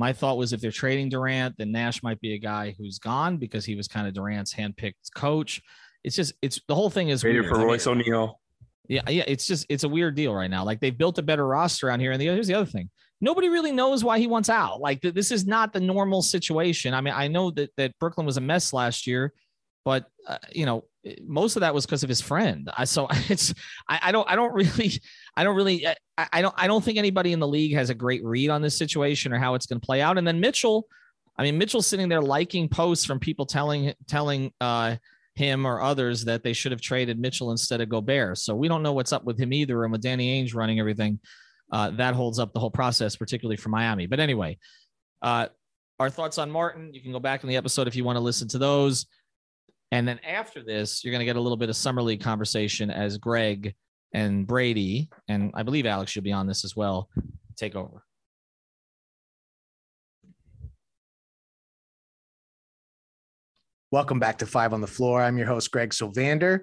my 0.00 0.14
thought 0.14 0.38
was 0.38 0.54
if 0.54 0.62
they're 0.62 0.70
trading 0.70 1.10
Durant, 1.10 1.58
then 1.58 1.72
Nash 1.72 2.02
might 2.02 2.18
be 2.22 2.32
a 2.32 2.38
guy 2.38 2.74
who's 2.78 2.98
gone 2.98 3.36
because 3.36 3.66
he 3.66 3.74
was 3.74 3.86
kind 3.86 4.08
of 4.08 4.14
Durant's 4.14 4.54
handpicked 4.54 5.12
coach. 5.14 5.60
It's 6.02 6.16
just 6.16 6.32
it's 6.40 6.58
the 6.66 6.74
whole 6.74 6.88
thing 6.88 7.10
is 7.10 7.22
weird. 7.22 7.46
for 7.46 7.58
Royce 7.58 7.86
I 7.86 7.92
mean, 7.92 8.04
O'Neale. 8.06 8.39
Yeah, 8.90 9.08
yeah, 9.08 9.22
it's 9.28 9.46
just 9.46 9.66
it's 9.68 9.84
a 9.84 9.88
weird 9.88 10.16
deal 10.16 10.34
right 10.34 10.50
now. 10.50 10.64
Like 10.64 10.80
they've 10.80 10.96
built 10.96 11.16
a 11.18 11.22
better 11.22 11.46
roster 11.46 11.86
around 11.86 12.00
here, 12.00 12.10
and 12.10 12.20
the, 12.20 12.26
here's 12.26 12.48
the 12.48 12.54
other 12.54 12.66
thing: 12.66 12.90
nobody 13.20 13.48
really 13.48 13.70
knows 13.70 14.02
why 14.02 14.18
he 14.18 14.26
wants 14.26 14.48
out. 14.48 14.80
Like 14.80 15.00
this 15.00 15.30
is 15.30 15.46
not 15.46 15.72
the 15.72 15.78
normal 15.78 16.22
situation. 16.22 16.92
I 16.92 17.00
mean, 17.00 17.14
I 17.14 17.28
know 17.28 17.52
that 17.52 17.70
that 17.76 17.96
Brooklyn 18.00 18.26
was 18.26 18.36
a 18.36 18.40
mess 18.40 18.72
last 18.72 19.06
year, 19.06 19.32
but 19.84 20.06
uh, 20.26 20.38
you 20.50 20.66
know 20.66 20.82
most 21.24 21.54
of 21.54 21.60
that 21.60 21.72
was 21.72 21.86
because 21.86 22.02
of 22.02 22.08
his 22.08 22.20
friend. 22.20 22.68
I 22.76 22.82
so 22.82 23.06
it's 23.28 23.54
I, 23.88 24.00
I, 24.02 24.12
don't 24.12 24.28
I 24.28 24.34
don't 24.34 24.52
really 24.52 25.00
I 25.36 25.44
don't 25.44 25.54
really 25.54 25.86
I, 25.86 25.94
I, 26.18 26.42
don't 26.42 26.54
I 26.58 26.66
don't 26.66 26.84
think 26.84 26.98
anybody 26.98 27.32
in 27.32 27.38
the 27.38 27.46
league 27.46 27.74
has 27.74 27.90
a 27.90 27.94
great 27.94 28.24
read 28.24 28.50
on 28.50 28.60
this 28.60 28.76
situation 28.76 29.32
or 29.32 29.38
how 29.38 29.54
it's 29.54 29.66
going 29.66 29.80
to 29.80 29.86
play 29.86 30.02
out. 30.02 30.18
And 30.18 30.26
then 30.26 30.40
Mitchell, 30.40 30.88
I 31.38 31.44
mean 31.44 31.58
Mitchell's 31.58 31.86
sitting 31.86 32.08
there 32.08 32.22
liking 32.22 32.68
posts 32.68 33.04
from 33.04 33.20
people 33.20 33.46
telling 33.46 33.94
telling 34.08 34.52
uh, 34.60 34.96
him 35.40 35.66
or 35.66 35.80
others 35.80 36.24
that 36.26 36.42
they 36.44 36.52
should 36.52 36.70
have 36.70 36.80
traded 36.80 37.18
Mitchell 37.18 37.50
instead 37.50 37.80
of 37.80 37.88
Gobert. 37.88 38.38
So 38.38 38.54
we 38.54 38.68
don't 38.68 38.82
know 38.82 38.92
what's 38.92 39.12
up 39.12 39.24
with 39.24 39.38
him 39.38 39.52
either. 39.52 39.82
And 39.84 39.92
with 39.92 40.02
Danny 40.02 40.42
Ainge 40.42 40.54
running 40.54 40.78
everything, 40.78 41.18
uh, 41.72 41.90
that 41.92 42.14
holds 42.14 42.38
up 42.38 42.52
the 42.52 42.60
whole 42.60 42.70
process, 42.70 43.16
particularly 43.16 43.56
for 43.56 43.70
Miami. 43.70 44.06
But 44.06 44.20
anyway, 44.20 44.58
uh, 45.22 45.46
our 45.98 46.10
thoughts 46.10 46.38
on 46.38 46.50
Martin. 46.50 46.92
You 46.92 47.00
can 47.00 47.12
go 47.12 47.20
back 47.20 47.42
in 47.42 47.48
the 47.48 47.56
episode 47.56 47.88
if 47.88 47.96
you 47.96 48.04
want 48.04 48.16
to 48.16 48.20
listen 48.20 48.48
to 48.48 48.58
those. 48.58 49.06
And 49.92 50.06
then 50.06 50.20
after 50.20 50.62
this, 50.62 51.02
you're 51.02 51.12
going 51.12 51.20
to 51.20 51.24
get 51.24 51.36
a 51.36 51.40
little 51.40 51.56
bit 51.56 51.68
of 51.68 51.76
summer 51.76 52.02
league 52.02 52.22
conversation 52.22 52.90
as 52.90 53.18
Greg 53.18 53.74
and 54.12 54.46
Brady, 54.46 55.08
and 55.28 55.52
I 55.54 55.62
believe 55.62 55.86
Alex, 55.86 56.14
you'll 56.14 56.24
be 56.24 56.32
on 56.32 56.46
this 56.46 56.64
as 56.64 56.74
well, 56.76 57.08
take 57.56 57.76
over. 57.76 58.02
Welcome 63.92 64.20
back 64.20 64.38
to 64.38 64.46
Five 64.46 64.72
on 64.72 64.80
the 64.80 64.86
Floor. 64.86 65.20
I'm 65.20 65.36
your 65.36 65.48
host, 65.48 65.70
Greg 65.72 65.90
Sylvander. 65.90 66.60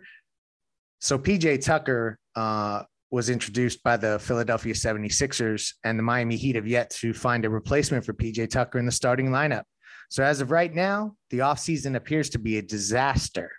So, 1.00 1.20
PJ 1.20 1.63
Tucker 1.63 2.18
uh, 2.36 2.84
was 3.12 3.30
introduced 3.30 3.84
by 3.84 3.98
the 3.98 4.18
Philadelphia 4.20 4.74
76ers, 4.74 5.74
and 5.84 6.00
the 6.00 6.04
Miami 6.04 6.38
Heat 6.38 6.56
have 6.56 6.68
yet 6.68 6.90
to 6.92 7.13
find 7.13 7.44
a 7.44 7.50
replacement 7.50 8.06
for 8.06 8.13
PJ 8.13 8.50
Tucker 8.50 8.80
in 8.80 8.86
the 8.86 8.92
starting 8.92 9.28
lineup. 9.28 9.63
So 10.10 10.24
as 10.24 10.42
of 10.42 10.52
right 10.52 10.74
now, 10.74 11.16
the 11.30 11.40
offseason 11.40 11.96
appears 11.96 12.30
to 12.32 12.40
be 12.40 12.58
a 12.58 12.62
disaster. 12.62 13.52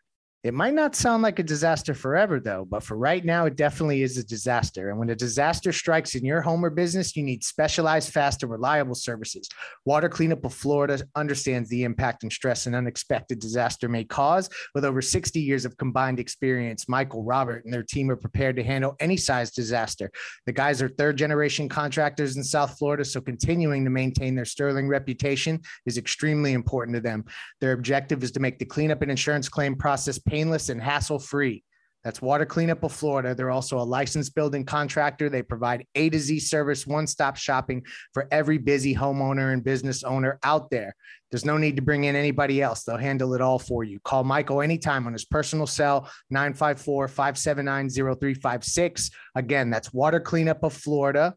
It 0.45 0.55
might 0.55 0.75
not 0.75 0.95
sound 0.95 1.25
like 1.25 1.41
a 1.41 1.43
disaster 1.43 1.95
forever, 1.95 2.39
though, 2.39 2.65
but 2.65 2.85
for 2.85 2.97
right 2.97 3.25
now, 3.25 3.47
it 3.47 3.57
definitely 3.57 4.03
is 4.03 4.19
a 4.19 4.25
disaster. 4.25 4.89
And 4.89 4.97
when 4.97 5.11
a 5.11 5.17
disaster 5.17 5.73
strikes 5.73 6.15
in 6.15 6.25
your 6.25 6.41
home 6.41 6.65
or 6.65 6.71
business, 6.71 7.17
you 7.17 7.25
need 7.25 7.43
specialized, 7.43 8.13
fast, 8.13 8.45
and 8.45 8.53
reliable 8.53 8.95
services. 8.95 9.49
Water 9.85 10.09
Cleanup 10.09 10.45
of 10.45 10.55
Florida 10.55 11.03
understands 11.17 11.69
the 11.69 11.83
impact 11.83 12.23
and 12.23 12.33
stress 12.33 12.67
an 12.67 12.77
unexpected 12.77 13.41
disaster 13.41 13.89
may 13.89 14.05
cause. 14.05 14.49
With 14.77 14.85
over 14.85 15.03
60 15.03 15.41
years 15.41 15.65
of 15.65 15.77
combined 15.77 16.21
experience, 16.21 16.89
Michael, 16.89 17.25
Robert, 17.25 17.65
and 17.65 17.75
their 17.75 17.83
team 17.83 18.09
are 18.09 18.17
prepared 18.17 18.55
to 18.57 18.63
handle 18.63 18.95
any 19.01 19.17
size 19.17 19.51
disaster. 19.51 20.09
The 20.47 20.53
guys 20.53 20.81
are 20.81 20.89
third 20.89 21.17
generation 21.17 21.69
contractors 21.69 22.37
in 22.37 22.45
South 22.45 22.79
Florida, 22.79 23.05
so 23.05 23.21
continuing 23.21 23.83
to 23.83 23.91
maintain 23.91 24.37
their 24.37 24.45
sterling 24.45 24.87
reputation 24.87 25.61
is 25.85 25.99
extremely 25.99 26.53
important 26.53 26.95
to 26.95 27.01
them. 27.01 27.25
Their 27.61 27.73
objective 27.73 28.23
is 28.23 28.31
to 28.33 28.41
make 28.41 28.61
the 28.61 28.65
cleanup 28.65 29.03
and 29.03 29.11
insurance 29.11 29.49
claim 29.49 29.75
process 29.75 30.17
painless 30.29 30.69
and 30.69 30.81
hassle 30.81 31.19
free. 31.19 31.65
That's 32.05 32.23
Water 32.23 32.47
Cleanup 32.47 32.85
of 32.85 32.93
Florida. 32.93 33.35
They're 33.35 33.51
also 33.51 33.79
a 33.79 33.83
licensed 33.83 34.35
building 34.35 34.65
contractor. 34.65 35.29
They 35.29 35.43
provide 35.43 35.85
A 35.95 36.09
to 36.11 36.19
Z 36.19 36.41
service, 36.41 36.87
one 36.87 37.07
stop 37.07 37.37
shopping 37.37 37.85
for 38.15 38.29
every 38.31 38.57
busy 38.57 38.95
homeowner 38.95 39.53
and 39.53 39.65
business 39.65 40.05
owner 40.05 40.39
out 40.45 40.71
there. 40.71 40.95
There's 41.31 41.45
no 41.45 41.59
need 41.59 41.77
to 41.77 41.83
bring 41.83 42.05
in 42.05 42.17
anybody 42.17 42.63
else. 42.63 42.85
They'll 42.85 42.97
handle 42.97 43.35
it 43.35 43.41
all 43.41 43.59
for 43.59 43.85
you. 43.85 43.99
Call 44.01 44.25
Michael 44.25 44.63
anytime 44.63 45.07
on 45.07 45.13
his 45.13 45.25
personal 45.25 45.67
cell, 45.67 46.09
954 46.31 47.09
579 47.09 47.91
0356. 47.91 49.11
Again, 49.35 49.69
that's 49.69 49.93
Water 49.93 50.21
Cleanup 50.21 50.63
of 50.63 50.73
Florida. 50.73 51.35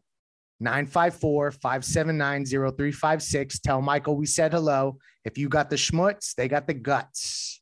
954 0.60 1.50
579 1.50 2.46
0356. 2.46 3.58
Tell 3.58 3.82
Michael 3.82 4.16
we 4.16 4.26
said 4.26 4.52
hello. 4.52 4.96
If 5.24 5.36
you 5.36 5.48
got 5.48 5.70
the 5.70 5.76
schmutz, 5.76 6.34
they 6.34 6.46
got 6.46 6.68
the 6.68 6.74
guts. 6.74 7.61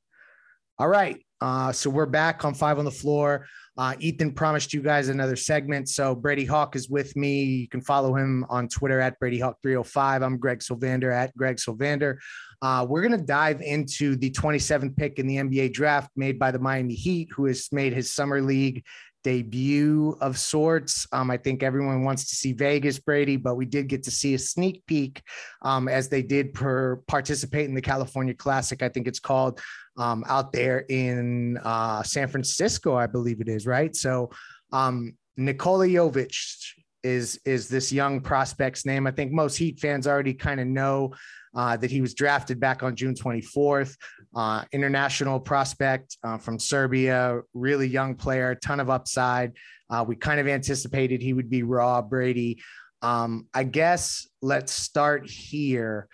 All 0.81 0.89
right. 0.89 1.23
Uh, 1.43 1.73
so 1.73 1.91
we're 1.91 2.07
back 2.07 2.43
on 2.43 2.55
five 2.55 2.79
on 2.79 2.87
the 2.87 2.91
floor. 2.91 3.47
Uh, 3.77 3.95
Ethan 3.99 4.33
promised 4.33 4.73
you 4.73 4.81
guys 4.81 5.11
another 5.11 5.37
segment. 5.37 5.91
So 5.91 6.15
Brady 6.15 6.47
Hawk 6.47 6.75
is 6.75 6.89
with 6.89 7.15
me. 7.17 7.43
You 7.45 7.69
can 7.69 7.83
follow 7.83 8.15
him 8.15 8.47
on 8.49 8.67
Twitter 8.67 8.99
at 8.99 9.19
Brady 9.19 9.39
Hawk 9.39 9.59
305. 9.63 10.23
I'm 10.23 10.39
Greg 10.39 10.61
Sylvander 10.61 11.13
at 11.13 11.37
Greg 11.37 11.57
Sylvander. 11.57 12.17
Uh, 12.63 12.87
we're 12.89 13.03
going 13.03 13.19
to 13.19 13.23
dive 13.23 13.61
into 13.61 14.17
the 14.17 14.31
27th 14.31 14.97
pick 14.97 15.19
in 15.19 15.27
the 15.27 15.37
NBA 15.37 15.75
draft 15.75 16.09
made 16.17 16.39
by 16.39 16.51
the 16.51 16.59
Miami 16.59 16.95
Heat, 16.95 17.29
who 17.31 17.45
has 17.45 17.69
made 17.73 17.93
his 17.93 18.11
summer 18.11 18.41
league 18.41 18.83
debut 19.23 20.17
of 20.21 20.39
sorts. 20.39 21.07
Um, 21.13 21.31
I 21.31 21.37
think 21.37 21.63
everyone 21.63 22.05
wants 22.05 22.29
to 22.31 22.37
see 22.37 22.53
Vegas 22.53 22.99
Brady, 22.99 23.37
but 23.37 23.57
we 23.57 23.67
did 23.67 23.89
get 23.89 24.03
to 24.05 24.11
see 24.11 24.35
a 24.35 24.39
sneak 24.39 24.85
peek 24.87 25.23
um, 25.63 25.89
as 25.89 26.09
they 26.09 26.23
did 26.23 26.55
per 26.55 26.97
participate 27.07 27.69
in 27.69 27.75
the 27.75 27.83
California 27.83 28.35
Classic. 28.35 28.83
I 28.83 28.89
think 28.89 29.07
it's 29.07 29.21
called 29.21 29.61
um, 29.97 30.25
out 30.27 30.53
there 30.53 30.81
in 30.89 31.59
uh, 31.59 32.03
San 32.03 32.29
Francisco, 32.29 32.97
I 32.97 33.07
believe 33.07 33.41
it 33.41 33.49
is, 33.49 33.67
right? 33.67 33.95
So 33.95 34.31
um, 34.73 35.17
Nikola 35.37 35.87
Jovic 35.87 36.73
is 37.03 37.41
is 37.45 37.69
this 37.69 37.93
young 37.93 38.21
prospect's 38.21 38.85
name. 38.85 39.07
I 39.07 39.11
think 39.11 39.33
most 39.33 39.57
Heat 39.57 39.81
fans 39.81 40.07
already 40.07 40.35
kind 40.35 40.61
of 40.61 40.67
know 40.67 41.15
uh, 41.55 41.77
that 41.77 41.91
he 41.91 42.01
was 42.01 42.15
drafted 42.15 42.61
back 42.61 42.83
on 42.83 42.95
June 42.95 43.15
24th. 43.15 43.97
Uh, 44.35 44.65
international 44.73 45.41
prospect 45.41 46.17
uh, 46.23 46.39
from 46.39 46.59
Serbia, 46.59 47.41
really 47.55 47.89
young 47.89 48.15
player, 48.15 48.55
ton 48.55 48.81
of 48.81 48.91
upside. 48.91 49.53
Uh, 49.89 50.05
we 50.07 50.15
kind 50.15 50.39
of 50.39 50.47
anticipated 50.47 51.21
he 51.21 51.33
would 51.33 51.51
be 51.51 51.63
raw 51.63 52.01
Brady. 52.01 52.63
Um, 53.03 53.49
I 53.53 53.65
guess 53.65 54.29
let's 54.43 54.73
start 54.73 55.29
here. 55.29 56.07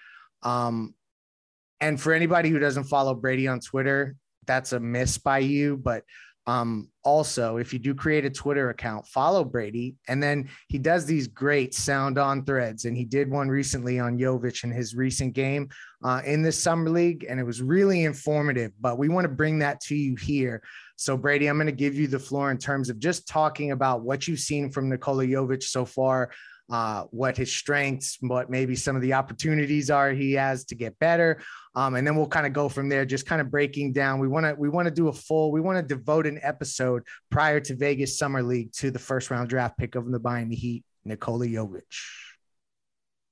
Um, 0.42 0.94
and 1.80 2.00
for 2.00 2.14
anybody 2.14 2.48
who 2.48 2.58
doesn't 2.58 2.84
follow 2.84 3.14
Brady 3.14 3.48
on 3.48 3.60
Twitter, 3.60 4.16
that's 4.46 4.72
a 4.72 4.80
miss 4.80 5.18
by 5.18 5.38
you. 5.38 5.76
But 5.76 6.04
um, 6.46 6.88
also, 7.02 7.56
if 7.56 7.72
you 7.72 7.78
do 7.78 7.94
create 7.94 8.24
a 8.24 8.30
Twitter 8.30 8.70
account, 8.70 9.06
follow 9.08 9.44
Brady. 9.44 9.96
And 10.08 10.22
then 10.22 10.48
he 10.68 10.78
does 10.78 11.04
these 11.04 11.26
great 11.26 11.74
sound 11.74 12.18
on 12.18 12.44
threads. 12.44 12.84
And 12.84 12.96
he 12.96 13.04
did 13.04 13.30
one 13.30 13.48
recently 13.48 13.98
on 13.98 14.18
Jovic 14.18 14.62
in 14.62 14.70
his 14.70 14.94
recent 14.94 15.34
game 15.34 15.68
uh, 16.04 16.22
in 16.24 16.42
this 16.42 16.60
summer 16.60 16.88
league. 16.88 17.26
And 17.28 17.40
it 17.40 17.44
was 17.44 17.62
really 17.62 18.04
informative. 18.04 18.72
But 18.80 18.98
we 18.98 19.08
want 19.08 19.24
to 19.24 19.32
bring 19.32 19.58
that 19.60 19.80
to 19.82 19.96
you 19.96 20.14
here. 20.14 20.62
So, 20.94 21.16
Brady, 21.16 21.48
I'm 21.48 21.56
going 21.56 21.66
to 21.66 21.72
give 21.72 21.96
you 21.96 22.06
the 22.06 22.18
floor 22.18 22.50
in 22.50 22.58
terms 22.58 22.90
of 22.90 22.98
just 23.00 23.26
talking 23.26 23.72
about 23.72 24.02
what 24.02 24.28
you've 24.28 24.40
seen 24.40 24.70
from 24.70 24.88
Nikola 24.88 25.24
Jovic 25.26 25.64
so 25.64 25.84
far. 25.84 26.30
Uh, 26.68 27.04
what 27.12 27.36
his 27.36 27.54
strengths, 27.54 28.18
what 28.20 28.50
maybe 28.50 28.74
some 28.74 28.96
of 28.96 29.02
the 29.02 29.12
opportunities 29.12 29.88
are 29.88 30.10
he 30.10 30.32
has 30.32 30.64
to 30.64 30.74
get 30.74 30.98
better, 30.98 31.40
Um, 31.76 31.94
and 31.94 32.06
then 32.06 32.16
we'll 32.16 32.26
kind 32.26 32.46
of 32.46 32.54
go 32.54 32.70
from 32.70 32.88
there, 32.88 33.04
just 33.04 33.26
kind 33.26 33.40
of 33.40 33.50
breaking 33.50 33.92
down. 33.92 34.18
We 34.18 34.28
want 34.28 34.46
to 34.46 34.54
we 34.58 34.70
want 34.70 34.86
to 34.86 34.90
do 34.90 35.08
a 35.08 35.12
full, 35.12 35.52
we 35.52 35.60
want 35.60 35.76
to 35.76 35.94
devote 35.94 36.26
an 36.26 36.40
episode 36.42 37.02
prior 37.30 37.60
to 37.60 37.76
Vegas 37.76 38.18
Summer 38.18 38.42
League 38.42 38.72
to 38.76 38.90
the 38.90 38.98
first 38.98 39.30
round 39.30 39.50
draft 39.50 39.76
pick 39.76 39.94
of 39.94 40.10
the 40.10 40.18
Miami 40.18 40.56
Heat, 40.56 40.84
Nikola 41.04 41.46
Jovic. 41.46 41.82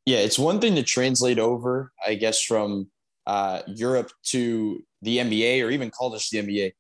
Yeah, 0.05 0.19
it's 0.19 0.39
one 0.39 0.61
thing 0.61 0.75
to 0.75 0.83
translate 0.83 1.39
over, 1.39 1.91
I 2.07 2.15
guess, 2.17 2.43
from 2.43 2.91
uh, 3.27 3.63
Europe 3.67 4.13
to 4.25 4.83
the 5.01 5.19
NBA 5.19 5.65
or 5.65 5.71
even 5.71 5.91
college 5.91 6.29
to 6.29 6.43
the 6.43 6.47
NBA, 6.47 6.73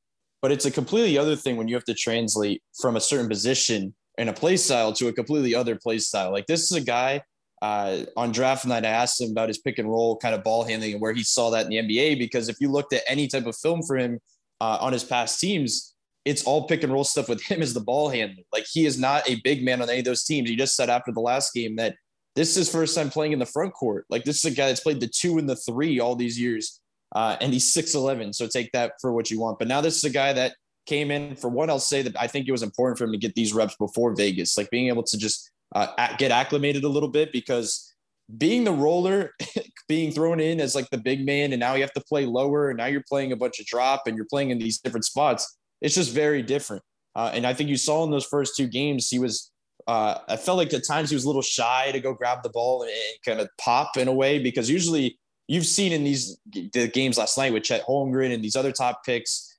but 0.42 0.52
it's 0.52 0.66
a 0.66 0.70
completely 0.70 1.16
other 1.16 1.34
thing 1.34 1.56
when 1.56 1.66
you 1.66 1.74
have 1.74 1.84
to 1.84 1.94
translate 1.94 2.62
from 2.78 2.96
a 2.96 3.00
certain 3.00 3.28
position 3.28 3.94
and 4.18 4.28
a 4.28 4.34
play 4.34 4.58
style 4.58 4.92
to 4.92 5.08
a 5.08 5.12
completely 5.14 5.54
other 5.54 5.76
play 5.76 5.98
style. 5.98 6.30
Like 6.30 6.46
this 6.46 6.70
is 6.70 6.72
a 6.72 6.82
guy 6.82 7.22
uh, 7.64 8.04
on 8.14 8.30
draft 8.30 8.66
night, 8.66 8.84
I 8.84 8.90
asked 8.90 9.18
him 9.18 9.30
about 9.30 9.48
his 9.48 9.56
pick 9.56 9.78
and 9.78 9.88
roll 9.88 10.18
kind 10.18 10.34
of 10.34 10.44
ball 10.44 10.64
handling 10.64 10.92
and 10.92 11.00
where 11.00 11.14
he 11.14 11.22
saw 11.22 11.48
that 11.48 11.64
in 11.64 11.70
the 11.70 11.78
NBA. 11.78 12.18
Because 12.18 12.50
if 12.50 12.56
you 12.60 12.70
looked 12.70 12.92
at 12.92 13.00
any 13.08 13.26
type 13.26 13.46
of 13.46 13.56
film 13.56 13.82
for 13.82 13.96
him 13.96 14.20
uh, 14.60 14.76
on 14.82 14.92
his 14.92 15.02
past 15.02 15.40
teams, 15.40 15.94
it's 16.26 16.44
all 16.44 16.68
pick 16.68 16.82
and 16.82 16.92
roll 16.92 17.04
stuff 17.04 17.26
with 17.26 17.42
him 17.42 17.62
as 17.62 17.72
the 17.72 17.80
ball 17.80 18.10
handler. 18.10 18.42
Like 18.52 18.66
he 18.70 18.84
is 18.84 18.98
not 18.98 19.26
a 19.26 19.40
big 19.44 19.64
man 19.64 19.80
on 19.80 19.88
any 19.88 20.00
of 20.00 20.04
those 20.04 20.24
teams. 20.24 20.50
He 20.50 20.56
just 20.56 20.76
said 20.76 20.90
after 20.90 21.10
the 21.10 21.20
last 21.20 21.54
game 21.54 21.76
that 21.76 21.96
this 22.36 22.50
is 22.50 22.56
his 22.56 22.70
first 22.70 22.94
time 22.94 23.08
playing 23.08 23.32
in 23.32 23.38
the 23.38 23.46
front 23.46 23.72
court. 23.72 24.04
Like 24.10 24.24
this 24.24 24.44
is 24.44 24.52
a 24.52 24.54
guy 24.54 24.66
that's 24.66 24.80
played 24.80 25.00
the 25.00 25.08
two 25.08 25.38
and 25.38 25.48
the 25.48 25.56
three 25.56 26.00
all 26.00 26.16
these 26.16 26.38
years, 26.38 26.82
uh, 27.14 27.38
and 27.40 27.50
he's 27.50 27.72
six 27.72 27.94
eleven. 27.94 28.34
So 28.34 28.46
take 28.46 28.72
that 28.72 28.92
for 29.00 29.12
what 29.12 29.30
you 29.30 29.40
want. 29.40 29.58
But 29.58 29.68
now 29.68 29.80
this 29.80 29.96
is 29.96 30.04
a 30.04 30.10
guy 30.10 30.34
that 30.34 30.54
came 30.84 31.10
in 31.10 31.34
for 31.34 31.48
one. 31.48 31.70
I'll 31.70 31.78
say 31.78 32.02
that 32.02 32.20
I 32.20 32.26
think 32.26 32.46
it 32.46 32.52
was 32.52 32.62
important 32.62 32.98
for 32.98 33.04
him 33.04 33.12
to 33.12 33.18
get 33.18 33.34
these 33.34 33.54
reps 33.54 33.76
before 33.76 34.14
Vegas, 34.14 34.58
like 34.58 34.68
being 34.68 34.88
able 34.88 35.04
to 35.04 35.16
just 35.16 35.50
uh, 35.74 36.16
get 36.16 36.30
acclimated 36.30 36.84
a 36.84 36.88
little 36.88 37.08
bit 37.08 37.32
because 37.32 37.92
being 38.38 38.64
the 38.64 38.72
roller, 38.72 39.32
being 39.88 40.12
thrown 40.12 40.40
in 40.40 40.60
as 40.60 40.74
like 40.74 40.88
the 40.90 40.98
big 40.98 41.24
man, 41.24 41.52
and 41.52 41.60
now 41.60 41.74
you 41.74 41.82
have 41.82 41.92
to 41.92 42.00
play 42.00 42.24
lower, 42.24 42.70
and 42.70 42.78
now 42.78 42.86
you're 42.86 43.04
playing 43.08 43.32
a 43.32 43.36
bunch 43.36 43.60
of 43.60 43.66
drop, 43.66 44.02
and 44.06 44.16
you're 44.16 44.26
playing 44.30 44.50
in 44.50 44.58
these 44.58 44.78
different 44.78 45.04
spots. 45.04 45.58
It's 45.80 45.94
just 45.94 46.12
very 46.12 46.42
different. 46.42 46.82
Uh, 47.14 47.30
and 47.34 47.46
I 47.46 47.54
think 47.54 47.68
you 47.68 47.76
saw 47.76 48.04
in 48.04 48.10
those 48.10 48.24
first 48.24 48.56
two 48.56 48.66
games, 48.66 49.08
he 49.08 49.18
was. 49.18 49.50
Uh, 49.86 50.18
I 50.28 50.36
felt 50.36 50.56
like 50.56 50.72
at 50.72 50.86
times 50.86 51.10
he 51.10 51.16
was 51.16 51.24
a 51.24 51.26
little 51.26 51.42
shy 51.42 51.90
to 51.92 52.00
go 52.00 52.14
grab 52.14 52.42
the 52.42 52.48
ball 52.48 52.82
and, 52.82 52.90
and 52.90 53.18
kind 53.26 53.40
of 53.40 53.50
pop 53.58 53.98
in 53.98 54.08
a 54.08 54.12
way 54.14 54.38
because 54.38 54.70
usually 54.70 55.18
you've 55.46 55.66
seen 55.66 55.92
in 55.92 56.04
these 56.04 56.38
the 56.52 56.88
games 56.88 57.18
last 57.18 57.36
night 57.36 57.52
with 57.52 57.64
Chet 57.64 57.84
Holmgren 57.86 58.32
and 58.32 58.42
these 58.42 58.56
other 58.56 58.72
top 58.72 59.04
picks, 59.04 59.58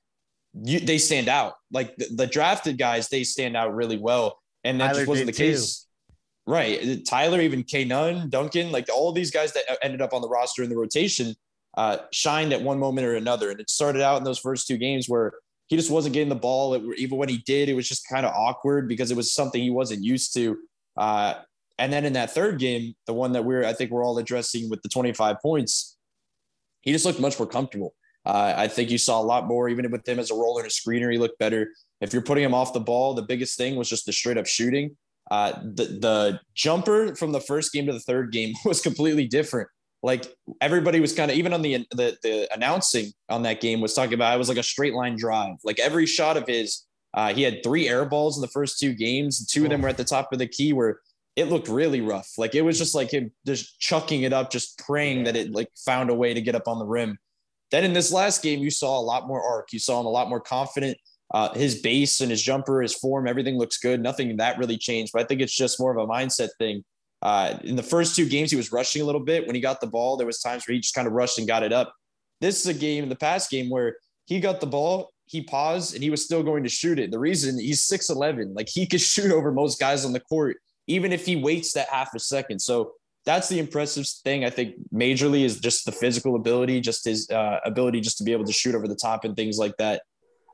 you, 0.64 0.80
they 0.80 0.98
stand 0.98 1.28
out. 1.28 1.54
Like 1.70 1.96
the, 1.96 2.08
the, 2.12 2.26
drafted 2.26 2.76
guys, 2.76 3.08
they 3.08 3.22
stand 3.22 3.56
out 3.56 3.74
really 3.74 3.98
well, 3.98 4.40
and 4.64 4.80
that 4.80 4.88
Tyler 4.88 4.98
just 5.00 5.08
wasn't 5.08 5.26
the 5.26 5.32
case. 5.32 5.85
Right. 6.46 7.04
Tyler, 7.04 7.40
even 7.40 7.64
K 7.64 7.84
Nunn, 7.84 8.30
Duncan, 8.30 8.70
like 8.70 8.86
all 8.92 9.12
these 9.12 9.32
guys 9.32 9.52
that 9.54 9.64
ended 9.82 10.00
up 10.00 10.12
on 10.12 10.22
the 10.22 10.28
roster 10.28 10.62
in 10.62 10.70
the 10.70 10.76
rotation 10.76 11.34
uh, 11.76 11.98
shined 12.12 12.52
at 12.52 12.62
one 12.62 12.78
moment 12.78 13.06
or 13.06 13.16
another. 13.16 13.50
And 13.50 13.60
it 13.60 13.68
started 13.68 14.00
out 14.00 14.18
in 14.18 14.24
those 14.24 14.38
first 14.38 14.66
two 14.66 14.76
games 14.76 15.08
where 15.08 15.32
he 15.66 15.76
just 15.76 15.90
wasn't 15.90 16.14
getting 16.14 16.28
the 16.28 16.36
ball. 16.36 16.74
It, 16.74 16.82
even 16.98 17.18
when 17.18 17.28
he 17.28 17.38
did, 17.38 17.68
it 17.68 17.74
was 17.74 17.88
just 17.88 18.08
kind 18.08 18.24
of 18.24 18.32
awkward 18.32 18.88
because 18.88 19.10
it 19.10 19.16
was 19.16 19.34
something 19.34 19.60
he 19.60 19.70
wasn't 19.70 20.04
used 20.04 20.34
to. 20.34 20.56
Uh, 20.96 21.34
and 21.78 21.92
then 21.92 22.04
in 22.04 22.14
that 22.14 22.30
third 22.30 22.58
game, 22.58 22.94
the 23.06 23.12
one 23.12 23.32
that 23.32 23.44
we're, 23.44 23.64
I 23.64 23.72
think 23.72 23.90
we're 23.90 24.04
all 24.04 24.16
addressing 24.18 24.70
with 24.70 24.82
the 24.82 24.88
25 24.88 25.40
points, 25.42 25.98
he 26.80 26.92
just 26.92 27.04
looked 27.04 27.20
much 27.20 27.38
more 27.38 27.48
comfortable. 27.48 27.94
Uh, 28.24 28.54
I 28.56 28.68
think 28.68 28.90
you 28.90 28.98
saw 28.98 29.20
a 29.20 29.22
lot 29.22 29.46
more, 29.46 29.68
even 29.68 29.90
with 29.90 30.08
him 30.08 30.18
as 30.18 30.30
a 30.30 30.34
roller 30.34 30.62
and 30.62 30.70
a 30.70 30.72
screener, 30.72 31.12
he 31.12 31.18
looked 31.18 31.38
better. 31.38 31.70
If 32.00 32.12
you're 32.12 32.22
putting 32.22 32.44
him 32.44 32.54
off 32.54 32.72
the 32.72 32.80
ball, 32.80 33.14
the 33.14 33.22
biggest 33.22 33.58
thing 33.58 33.76
was 33.76 33.88
just 33.88 34.06
the 34.06 34.12
straight 34.12 34.38
up 34.38 34.46
shooting. 34.46 34.96
Uh, 35.30 35.52
the 35.62 35.84
the 36.00 36.40
jumper 36.54 37.14
from 37.16 37.32
the 37.32 37.40
first 37.40 37.72
game 37.72 37.86
to 37.86 37.92
the 37.92 38.00
third 38.00 38.32
game 38.32 38.54
was 38.64 38.80
completely 38.80 39.26
different. 39.26 39.68
Like 40.02 40.26
everybody 40.60 41.00
was 41.00 41.12
kind 41.12 41.30
of 41.30 41.36
even 41.36 41.52
on 41.52 41.62
the, 41.62 41.86
the 41.90 42.16
the 42.22 42.48
announcing 42.54 43.12
on 43.28 43.42
that 43.42 43.60
game 43.60 43.80
was 43.80 43.94
talking 43.94 44.14
about 44.14 44.34
it 44.34 44.38
was 44.38 44.48
like 44.48 44.58
a 44.58 44.62
straight 44.62 44.94
line 44.94 45.16
drive. 45.16 45.56
Like 45.64 45.80
every 45.80 46.06
shot 46.06 46.36
of 46.36 46.46
his, 46.46 46.84
uh, 47.14 47.34
he 47.34 47.42
had 47.42 47.62
three 47.64 47.88
air 47.88 48.04
balls 48.04 48.36
in 48.36 48.42
the 48.42 48.48
first 48.48 48.78
two 48.78 48.94
games. 48.94 49.44
Two 49.46 49.64
of 49.64 49.70
them 49.70 49.82
were 49.82 49.88
at 49.88 49.96
the 49.96 50.04
top 50.04 50.32
of 50.32 50.38
the 50.38 50.46
key 50.46 50.72
where 50.72 51.00
it 51.34 51.48
looked 51.48 51.68
really 51.68 52.00
rough. 52.00 52.30
Like 52.38 52.54
it 52.54 52.62
was 52.62 52.78
just 52.78 52.94
like 52.94 53.10
him 53.10 53.32
just 53.46 53.80
chucking 53.80 54.22
it 54.22 54.32
up, 54.32 54.50
just 54.50 54.78
praying 54.78 55.24
that 55.24 55.36
it 55.36 55.52
like 55.52 55.68
found 55.84 56.10
a 56.10 56.14
way 56.14 56.34
to 56.34 56.40
get 56.40 56.54
up 56.54 56.68
on 56.68 56.78
the 56.78 56.86
rim. 56.86 57.18
Then 57.70 57.84
in 57.84 57.92
this 57.92 58.12
last 58.12 58.42
game, 58.42 58.60
you 58.60 58.70
saw 58.70 58.98
a 58.98 59.02
lot 59.02 59.26
more 59.26 59.42
arc. 59.42 59.72
You 59.72 59.78
saw 59.78 60.00
him 60.00 60.06
a 60.06 60.10
lot 60.10 60.28
more 60.28 60.40
confident. 60.40 60.98
Uh, 61.32 61.52
his 61.54 61.80
base 61.80 62.20
and 62.20 62.30
his 62.30 62.42
jumper, 62.42 62.82
his 62.82 62.94
form, 62.94 63.26
everything 63.26 63.58
looks 63.58 63.78
good. 63.78 64.00
Nothing 64.00 64.36
that 64.36 64.58
really 64.58 64.78
changed, 64.78 65.12
but 65.12 65.22
I 65.22 65.24
think 65.24 65.40
it's 65.40 65.56
just 65.56 65.80
more 65.80 65.96
of 65.96 66.02
a 66.02 66.10
mindset 66.10 66.50
thing. 66.58 66.84
Uh, 67.22 67.58
in 67.64 67.76
the 67.76 67.82
first 67.82 68.14
two 68.14 68.28
games, 68.28 68.50
he 68.50 68.56
was 68.56 68.70
rushing 68.72 69.02
a 69.02 69.04
little 69.04 69.20
bit. 69.20 69.46
When 69.46 69.54
he 69.54 69.60
got 69.60 69.80
the 69.80 69.86
ball, 69.86 70.16
there 70.16 70.26
was 70.26 70.40
times 70.40 70.66
where 70.66 70.74
he 70.74 70.80
just 70.80 70.94
kind 70.94 71.08
of 71.08 71.14
rushed 71.14 71.38
and 71.38 71.48
got 71.48 71.62
it 71.62 71.72
up. 71.72 71.92
This 72.40 72.60
is 72.60 72.66
a 72.66 72.78
game 72.78 73.02
in 73.02 73.08
the 73.08 73.16
past 73.16 73.50
game 73.50 73.70
where 73.70 73.96
he 74.26 74.38
got 74.40 74.60
the 74.60 74.66
ball, 74.66 75.10
he 75.24 75.42
paused, 75.42 75.94
and 75.94 76.02
he 76.02 76.10
was 76.10 76.24
still 76.24 76.42
going 76.42 76.62
to 76.62 76.68
shoot 76.68 76.98
it. 76.98 77.10
The 77.10 77.18
reason 77.18 77.58
he's 77.58 77.88
6'11, 77.88 78.54
like 78.54 78.68
he 78.68 78.86
could 78.86 79.00
shoot 79.12 79.32
over 79.32 79.50
most 79.50 79.80
guys 79.80 80.04
on 80.04 80.12
the 80.12 80.20
court, 80.20 80.58
even 80.86 81.12
if 81.12 81.26
he 81.26 81.36
waits 81.36 81.72
that 81.72 81.88
half 81.88 82.14
a 82.14 82.20
second. 82.20 82.60
So 82.60 82.92
that's 83.24 83.48
the 83.48 83.58
impressive 83.58 84.06
thing. 84.24 84.44
I 84.44 84.50
think 84.50 84.76
majorly 84.94 85.42
is 85.42 85.58
just 85.58 85.84
the 85.84 85.92
physical 85.92 86.36
ability, 86.36 86.80
just 86.80 87.04
his 87.04 87.28
uh, 87.30 87.58
ability 87.64 88.00
just 88.00 88.18
to 88.18 88.24
be 88.24 88.32
able 88.32 88.44
to 88.44 88.52
shoot 88.52 88.74
over 88.74 88.86
the 88.86 88.94
top 88.94 89.24
and 89.24 89.34
things 89.34 89.58
like 89.58 89.76
that. 89.78 90.02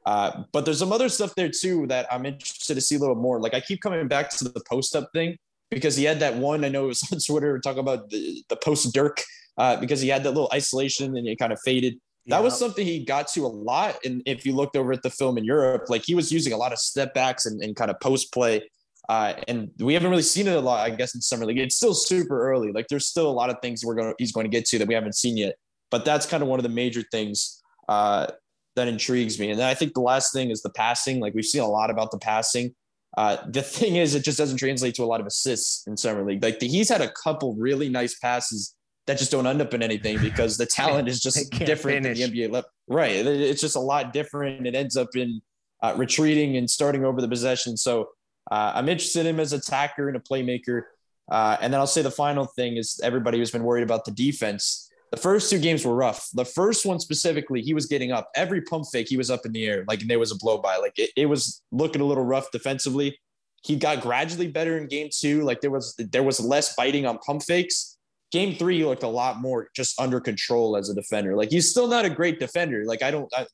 Uh, 0.04 0.42
but 0.52 0.64
there's 0.64 0.78
some 0.78 0.92
other 0.92 1.08
stuff 1.08 1.34
there 1.34 1.48
too 1.48 1.86
that 1.86 2.06
I'm 2.12 2.26
interested 2.26 2.74
to 2.74 2.80
see 2.80 2.96
a 2.96 2.98
little 2.98 3.14
more. 3.14 3.40
Like 3.40 3.54
I 3.54 3.60
keep 3.60 3.80
coming 3.80 4.08
back 4.08 4.30
to 4.30 4.44
the 4.44 4.62
post 4.68 4.96
up 4.96 5.08
thing 5.12 5.36
because 5.70 5.96
he 5.96 6.04
had 6.04 6.20
that 6.20 6.36
one. 6.36 6.64
I 6.64 6.68
know 6.68 6.84
it 6.84 6.88
was 6.88 7.08
on 7.12 7.18
Twitter 7.18 7.58
talking 7.58 7.80
about 7.80 8.10
the, 8.10 8.42
the 8.48 8.56
post 8.56 8.92
Dirk 8.92 9.22
uh, 9.58 9.76
because 9.76 10.00
he 10.00 10.08
had 10.08 10.24
that 10.24 10.30
little 10.30 10.50
isolation 10.52 11.16
and 11.16 11.26
it 11.26 11.38
kind 11.38 11.52
of 11.52 11.60
faded. 11.64 11.94
That 12.26 12.38
yeah. 12.38 12.40
was 12.42 12.58
something 12.58 12.86
he 12.86 13.04
got 13.04 13.28
to 13.28 13.46
a 13.46 13.48
lot. 13.48 13.96
And 14.04 14.22
if 14.26 14.46
you 14.46 14.54
looked 14.54 14.76
over 14.76 14.92
at 14.92 15.02
the 15.02 15.10
film 15.10 15.38
in 15.38 15.44
Europe, 15.44 15.84
like 15.88 16.04
he 16.04 16.14
was 16.14 16.30
using 16.30 16.52
a 16.52 16.56
lot 16.56 16.72
of 16.72 16.78
step 16.78 17.14
backs 17.14 17.46
and, 17.46 17.62
and 17.62 17.74
kind 17.74 17.90
of 17.90 17.98
post 18.00 18.32
play. 18.32 18.62
Uh, 19.08 19.34
and 19.48 19.70
we 19.80 19.94
haven't 19.94 20.10
really 20.10 20.22
seen 20.22 20.46
it 20.46 20.54
a 20.54 20.60
lot, 20.60 20.86
I 20.86 20.90
guess, 20.94 21.16
in 21.16 21.20
summer 21.20 21.44
league. 21.44 21.58
It's 21.58 21.74
still 21.74 21.94
super 21.94 22.48
early. 22.48 22.70
Like 22.70 22.86
there's 22.88 23.08
still 23.08 23.28
a 23.28 23.32
lot 23.32 23.50
of 23.50 23.56
things 23.60 23.84
we're 23.84 23.96
going 23.96 24.14
he's 24.18 24.30
going 24.30 24.44
to 24.44 24.50
get 24.50 24.64
to 24.66 24.78
that 24.78 24.86
we 24.86 24.94
haven't 24.94 25.16
seen 25.16 25.36
yet. 25.36 25.56
But 25.90 26.04
that's 26.04 26.24
kind 26.24 26.42
of 26.42 26.48
one 26.48 26.60
of 26.60 26.62
the 26.62 26.68
major 26.68 27.02
things 27.10 27.60
uh, 27.88 28.28
that 28.76 28.88
intrigues 28.88 29.38
me. 29.38 29.50
And 29.50 29.58
then 29.58 29.68
I 29.68 29.74
think 29.74 29.94
the 29.94 30.00
last 30.00 30.32
thing 30.32 30.50
is 30.50 30.62
the 30.62 30.70
passing. 30.70 31.20
Like 31.20 31.34
we've 31.34 31.44
seen 31.44 31.62
a 31.62 31.68
lot 31.68 31.90
about 31.90 32.10
the 32.10 32.18
passing. 32.18 32.74
Uh, 33.16 33.36
the 33.48 33.62
thing 33.62 33.96
is, 33.96 34.14
it 34.14 34.24
just 34.24 34.38
doesn't 34.38 34.58
translate 34.58 34.94
to 34.96 35.04
a 35.04 35.06
lot 35.06 35.20
of 35.20 35.26
assists 35.26 35.86
in 35.86 35.96
summer 35.96 36.24
league. 36.24 36.42
Like 36.42 36.58
the, 36.58 36.68
he's 36.68 36.88
had 36.88 37.00
a 37.00 37.10
couple 37.10 37.54
really 37.56 37.88
nice 37.88 38.18
passes 38.18 38.74
that 39.06 39.18
just 39.18 39.30
don't 39.30 39.46
end 39.46 39.60
up 39.60 39.74
in 39.74 39.82
anything 39.82 40.18
because 40.20 40.56
the 40.56 40.66
talent 40.80 41.08
is 41.08 41.20
just 41.20 41.50
different 41.50 42.04
finish. 42.04 42.18
than 42.18 42.32
the 42.32 42.42
NBA 42.42 42.52
level. 42.52 42.70
Right. 42.88 43.26
It's 43.26 43.60
just 43.60 43.76
a 43.76 43.80
lot 43.80 44.12
different. 44.12 44.66
It 44.66 44.74
ends 44.74 44.96
up 44.96 45.08
in 45.16 45.40
uh, 45.82 45.94
retreating 45.96 46.56
and 46.56 46.70
starting 46.70 47.04
over 47.04 47.20
the 47.20 47.28
possession. 47.28 47.76
So 47.76 48.10
uh, 48.50 48.72
I'm 48.74 48.88
interested 48.88 49.20
in 49.20 49.34
him 49.34 49.40
as 49.40 49.52
a 49.52 49.56
attacker 49.56 50.08
and 50.08 50.16
a 50.16 50.20
playmaker. 50.20 50.82
Uh, 51.30 51.56
and 51.60 51.72
then 51.72 51.80
I'll 51.80 51.86
say 51.86 52.02
the 52.02 52.10
final 52.10 52.44
thing 52.44 52.76
is 52.76 53.00
everybody 53.02 53.38
who's 53.38 53.50
been 53.50 53.64
worried 53.64 53.82
about 53.82 54.04
the 54.04 54.10
defense. 54.10 54.90
The 55.12 55.18
first 55.18 55.50
two 55.50 55.58
games 55.58 55.84
were 55.84 55.94
rough. 55.94 56.30
The 56.32 56.46
first 56.46 56.86
one 56.86 56.98
specifically, 56.98 57.60
he 57.60 57.74
was 57.74 57.84
getting 57.84 58.12
up. 58.12 58.30
Every 58.34 58.62
pump 58.62 58.86
fake, 58.90 59.08
he 59.10 59.18
was 59.18 59.30
up 59.30 59.44
in 59.44 59.52
the 59.52 59.66
air, 59.66 59.84
like 59.86 60.00
and 60.00 60.08
there 60.08 60.18
was 60.18 60.32
a 60.32 60.38
blow 60.38 60.56
by. 60.56 60.78
Like 60.78 60.98
it, 60.98 61.10
it 61.18 61.26
was 61.26 61.62
looking 61.70 62.00
a 62.00 62.04
little 62.04 62.24
rough 62.24 62.50
defensively. 62.50 63.20
He 63.62 63.76
got 63.76 64.00
gradually 64.00 64.48
better 64.48 64.78
in 64.78 64.88
game 64.88 65.10
two. 65.12 65.42
Like 65.42 65.60
there 65.60 65.70
was 65.70 65.94
there 65.98 66.22
was 66.22 66.40
less 66.40 66.74
biting 66.74 67.04
on 67.04 67.18
pump 67.18 67.42
fakes. 67.42 67.98
Game 68.30 68.56
three, 68.56 68.78
he 68.78 68.84
looked 68.86 69.02
a 69.02 69.08
lot 69.08 69.38
more 69.38 69.68
just 69.76 70.00
under 70.00 70.18
control 70.18 70.78
as 70.78 70.88
a 70.88 70.94
defender. 70.94 71.36
Like 71.36 71.50
he's 71.50 71.70
still 71.70 71.88
not 71.88 72.06
a 72.06 72.10
great 72.10 72.40
defender. 72.40 72.86
Like 72.86 73.02
I 73.02 73.10
don't 73.10 73.30
I, 73.36 73.46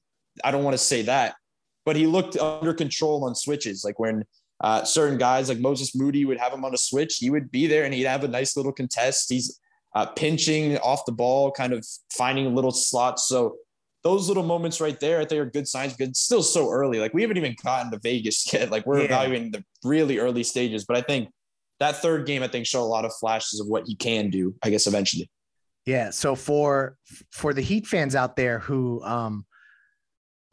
I 0.44 0.52
don't 0.52 0.62
want 0.62 0.74
to 0.74 0.82
say 0.82 1.02
that, 1.02 1.34
but 1.84 1.96
he 1.96 2.06
looked 2.06 2.36
under 2.36 2.72
control 2.72 3.24
on 3.24 3.34
switches. 3.34 3.82
Like 3.84 3.98
when 3.98 4.22
uh, 4.60 4.84
certain 4.84 5.18
guys 5.18 5.48
like 5.48 5.58
Moses 5.58 5.96
Moody 5.96 6.24
would 6.24 6.38
have 6.38 6.52
him 6.52 6.64
on 6.64 6.72
a 6.72 6.78
switch, 6.78 7.16
he 7.16 7.30
would 7.30 7.50
be 7.50 7.66
there 7.66 7.84
and 7.84 7.92
he'd 7.92 8.04
have 8.04 8.22
a 8.22 8.28
nice 8.28 8.56
little 8.56 8.72
contest. 8.72 9.28
He's 9.28 9.58
uh, 9.94 10.06
pinching 10.06 10.78
off 10.78 11.04
the 11.06 11.12
ball, 11.12 11.50
kind 11.50 11.72
of 11.72 11.86
finding 12.12 12.54
little 12.54 12.70
slots. 12.70 13.28
So 13.28 13.56
those 14.04 14.28
little 14.28 14.42
moments 14.42 14.80
right 14.80 14.98
there, 15.00 15.20
I 15.20 15.24
think 15.24 15.40
are 15.40 15.50
good 15.50 15.66
signs. 15.66 15.92
Because 15.94 16.10
it's 16.10 16.20
still 16.20 16.42
so 16.42 16.70
early. 16.70 16.98
Like 16.98 17.14
we 17.14 17.22
haven't 17.22 17.36
even 17.36 17.56
gotten 17.62 17.90
to 17.92 17.98
Vegas 18.02 18.52
yet. 18.52 18.70
Like 18.70 18.86
we're 18.86 18.98
yeah. 18.98 19.06
evaluating 19.06 19.52
the 19.52 19.64
really 19.84 20.18
early 20.18 20.42
stages. 20.42 20.84
But 20.84 20.96
I 20.96 21.02
think 21.02 21.30
that 21.80 21.96
third 21.96 22.26
game, 22.26 22.42
I 22.42 22.48
think, 22.48 22.66
showed 22.66 22.84
a 22.84 22.86
lot 22.86 23.04
of 23.04 23.12
flashes 23.14 23.60
of 23.60 23.66
what 23.66 23.84
he 23.86 23.94
can 23.94 24.30
do. 24.30 24.54
I 24.62 24.70
guess 24.70 24.86
eventually. 24.86 25.30
Yeah. 25.86 26.10
So 26.10 26.34
for 26.34 26.96
for 27.30 27.54
the 27.54 27.62
Heat 27.62 27.86
fans 27.86 28.14
out 28.14 28.36
there 28.36 28.58
who 28.58 29.02
um 29.04 29.46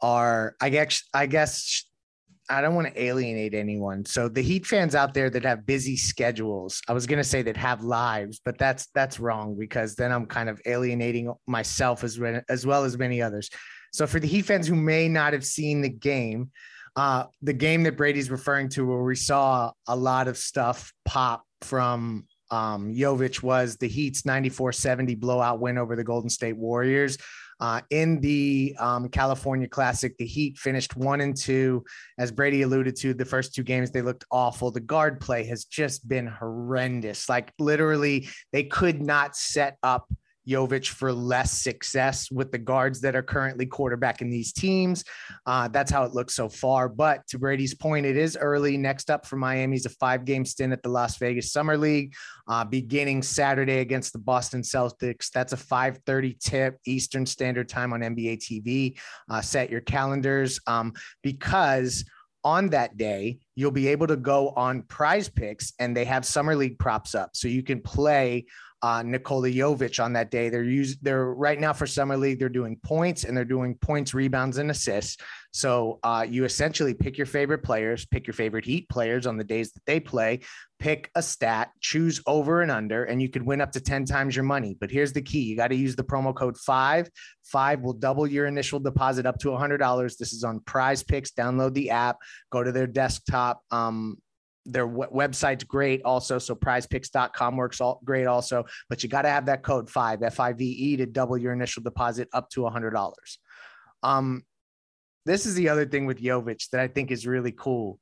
are, 0.00 0.54
I 0.60 0.68
guess, 0.68 1.02
I 1.14 1.26
guess 1.26 1.84
I 2.48 2.60
don't 2.60 2.74
want 2.74 2.86
to 2.88 3.02
alienate 3.02 3.54
anyone. 3.54 4.04
So 4.04 4.28
the 4.28 4.42
Heat 4.42 4.66
fans 4.66 4.94
out 4.94 5.14
there 5.14 5.30
that 5.30 5.44
have 5.44 5.66
busy 5.66 5.96
schedules, 5.96 6.80
I 6.88 6.92
was 6.92 7.06
going 7.06 7.18
to 7.18 7.24
say 7.24 7.42
that 7.42 7.56
have 7.56 7.82
lives, 7.82 8.40
but 8.44 8.56
that's 8.58 8.86
that's 8.94 9.18
wrong 9.18 9.56
because 9.58 9.96
then 9.96 10.12
I'm 10.12 10.26
kind 10.26 10.48
of 10.48 10.60
alienating 10.66 11.32
myself 11.46 12.04
as 12.04 12.20
as 12.48 12.66
well 12.66 12.84
as 12.84 12.96
many 12.98 13.20
others. 13.20 13.50
So 13.92 14.06
for 14.06 14.20
the 14.20 14.28
Heat 14.28 14.42
fans 14.42 14.68
who 14.68 14.76
may 14.76 15.08
not 15.08 15.32
have 15.32 15.44
seen 15.44 15.80
the 15.80 15.88
game, 15.88 16.50
uh, 16.96 17.24
the 17.42 17.52
game 17.52 17.82
that 17.84 17.96
Brady's 17.96 18.30
referring 18.30 18.68
to, 18.70 18.86
where 18.86 19.02
we 19.02 19.16
saw 19.16 19.72
a 19.86 19.96
lot 19.96 20.28
of 20.28 20.36
stuff 20.36 20.92
pop 21.04 21.44
from 21.62 22.26
um, 22.50 22.94
Jovic 22.94 23.42
was 23.42 23.76
the 23.76 23.88
Heat's 23.88 24.24
94 24.24 24.72
70 24.72 25.14
blowout 25.16 25.60
win 25.60 25.78
over 25.78 25.96
the 25.96 26.04
Golden 26.04 26.30
State 26.30 26.56
Warriors. 26.56 27.18
Uh, 27.58 27.80
in 27.90 28.20
the 28.20 28.76
um, 28.78 29.08
California 29.08 29.68
Classic, 29.68 30.16
the 30.18 30.26
Heat 30.26 30.58
finished 30.58 30.96
one 30.96 31.20
and 31.20 31.36
two. 31.36 31.84
As 32.18 32.30
Brady 32.30 32.62
alluded 32.62 32.96
to, 32.96 33.14
the 33.14 33.24
first 33.24 33.54
two 33.54 33.62
games 33.62 33.90
they 33.90 34.02
looked 34.02 34.24
awful. 34.30 34.70
The 34.70 34.80
guard 34.80 35.20
play 35.20 35.44
has 35.44 35.64
just 35.64 36.06
been 36.06 36.26
horrendous. 36.26 37.28
Like 37.28 37.52
literally, 37.58 38.28
they 38.52 38.64
could 38.64 39.00
not 39.00 39.36
set 39.36 39.78
up 39.82 40.06
Jovic 40.48 40.88
for 40.88 41.12
less 41.12 41.52
success 41.52 42.30
with 42.30 42.52
the 42.52 42.58
guards 42.58 43.00
that 43.00 43.16
are 43.16 43.22
currently 43.22 43.66
quarterbacking 43.66 44.30
these 44.30 44.52
teams. 44.52 45.04
Uh, 45.44 45.68
that's 45.68 45.90
how 45.90 46.04
it 46.04 46.12
looks 46.12 46.34
so 46.34 46.48
far. 46.48 46.88
But 46.88 47.26
to 47.28 47.38
Brady's 47.38 47.74
point, 47.74 48.06
it 48.06 48.16
is 48.16 48.36
early. 48.40 48.76
Next 48.76 49.10
up 49.10 49.26
for 49.26 49.36
Miami 49.36 49.76
is 49.76 49.86
a 49.86 49.90
five 49.90 50.24
game 50.24 50.44
stint 50.44 50.72
at 50.72 50.82
the 50.82 50.88
Las 50.88 51.18
Vegas 51.18 51.52
Summer 51.52 51.76
League, 51.76 52.14
uh, 52.48 52.64
beginning 52.64 53.22
Saturday 53.22 53.78
against 53.78 54.12
the 54.12 54.18
Boston 54.18 54.62
Celtics. 54.62 55.30
That's 55.30 55.52
a 55.52 55.56
5:30 55.56 56.38
tip 56.40 56.78
Eastern 56.86 57.26
Standard 57.26 57.68
Time 57.68 57.92
on 57.92 58.00
NBA 58.00 58.36
TV. 58.36 58.98
Uh, 59.30 59.40
set 59.40 59.70
your 59.70 59.80
calendars 59.80 60.60
um, 60.66 60.92
because 61.22 62.04
on 62.46 62.68
that 62.68 62.96
day, 62.96 63.40
you'll 63.56 63.72
be 63.72 63.88
able 63.88 64.06
to 64.06 64.16
go 64.16 64.50
on 64.50 64.82
prize 64.82 65.28
picks 65.28 65.72
and 65.80 65.96
they 65.96 66.04
have 66.04 66.24
summer 66.24 66.54
league 66.54 66.78
props 66.78 67.12
up. 67.12 67.30
So 67.34 67.48
you 67.48 67.64
can 67.64 67.80
play 67.80 68.46
uh, 68.86 69.02
Nikola 69.02 69.48
Jovic 69.48 70.02
on 70.02 70.12
that 70.12 70.30
day. 70.30 70.48
They're 70.48 70.62
use 70.62 70.96
they're 70.98 71.34
right 71.34 71.58
now 71.58 71.72
for 71.72 71.88
summer 71.88 72.16
league. 72.16 72.38
They're 72.38 72.48
doing 72.48 72.78
points 72.84 73.24
and 73.24 73.36
they're 73.36 73.44
doing 73.44 73.74
points, 73.74 74.14
rebounds, 74.14 74.58
and 74.58 74.70
assists. 74.70 75.16
So 75.52 75.98
uh, 76.04 76.24
you 76.28 76.44
essentially 76.44 76.94
pick 76.94 77.18
your 77.18 77.26
favorite 77.26 77.64
players, 77.64 78.06
pick 78.06 78.28
your 78.28 78.34
favorite 78.34 78.64
Heat 78.64 78.88
players 78.88 79.26
on 79.26 79.38
the 79.38 79.42
days 79.42 79.72
that 79.72 79.84
they 79.86 79.98
play, 79.98 80.40
pick 80.78 81.10
a 81.16 81.22
stat, 81.22 81.70
choose 81.80 82.22
over 82.28 82.62
and 82.62 82.70
under, 82.70 83.02
and 83.02 83.20
you 83.20 83.28
could 83.28 83.42
win 83.42 83.60
up 83.60 83.72
to 83.72 83.80
ten 83.80 84.04
times 84.04 84.36
your 84.36 84.44
money. 84.44 84.76
But 84.78 84.92
here's 84.92 85.12
the 85.12 85.22
key: 85.22 85.40
you 85.40 85.56
got 85.56 85.68
to 85.68 85.74
use 85.74 85.96
the 85.96 86.04
promo 86.04 86.32
code 86.32 86.56
five. 86.56 87.10
Five 87.42 87.80
will 87.80 87.92
double 87.92 88.28
your 88.28 88.46
initial 88.46 88.78
deposit 88.78 89.26
up 89.26 89.40
to 89.40 89.56
hundred 89.56 89.78
dollars. 89.78 90.16
This 90.16 90.32
is 90.32 90.44
on 90.44 90.60
Prize 90.60 91.02
Picks. 91.02 91.32
Download 91.32 91.74
the 91.74 91.90
app, 91.90 92.18
go 92.52 92.62
to 92.62 92.70
their 92.70 92.86
desktop. 92.86 93.62
Um, 93.72 94.18
their 94.66 94.86
w- 94.86 95.10
website's 95.10 95.64
great 95.64 96.02
also 96.04 96.38
so 96.38 96.54
prizepicks.com 96.54 97.56
works 97.56 97.80
all 97.80 98.00
great 98.04 98.26
also 98.26 98.64
but 98.88 99.02
you 99.02 99.08
got 99.08 99.22
to 99.22 99.28
have 99.28 99.46
that 99.46 99.62
code 99.62 99.88
5 99.88 100.22
f-i-v-e 100.22 100.96
to 100.96 101.06
double 101.06 101.38
your 101.38 101.52
initial 101.52 101.82
deposit 101.82 102.28
up 102.32 102.50
to 102.50 102.66
a 102.66 102.70
$100 102.70 103.12
um 104.02 104.42
this 105.26 105.44
is 105.44 105.54
the 105.54 105.68
other 105.68 105.84
thing 105.84 106.06
with 106.06 106.22
Jovic 106.22 106.70
that 106.70 106.80
I 106.80 106.86
think 106.86 107.10
is 107.10 107.26
really 107.26 107.52
cool. 107.52 107.98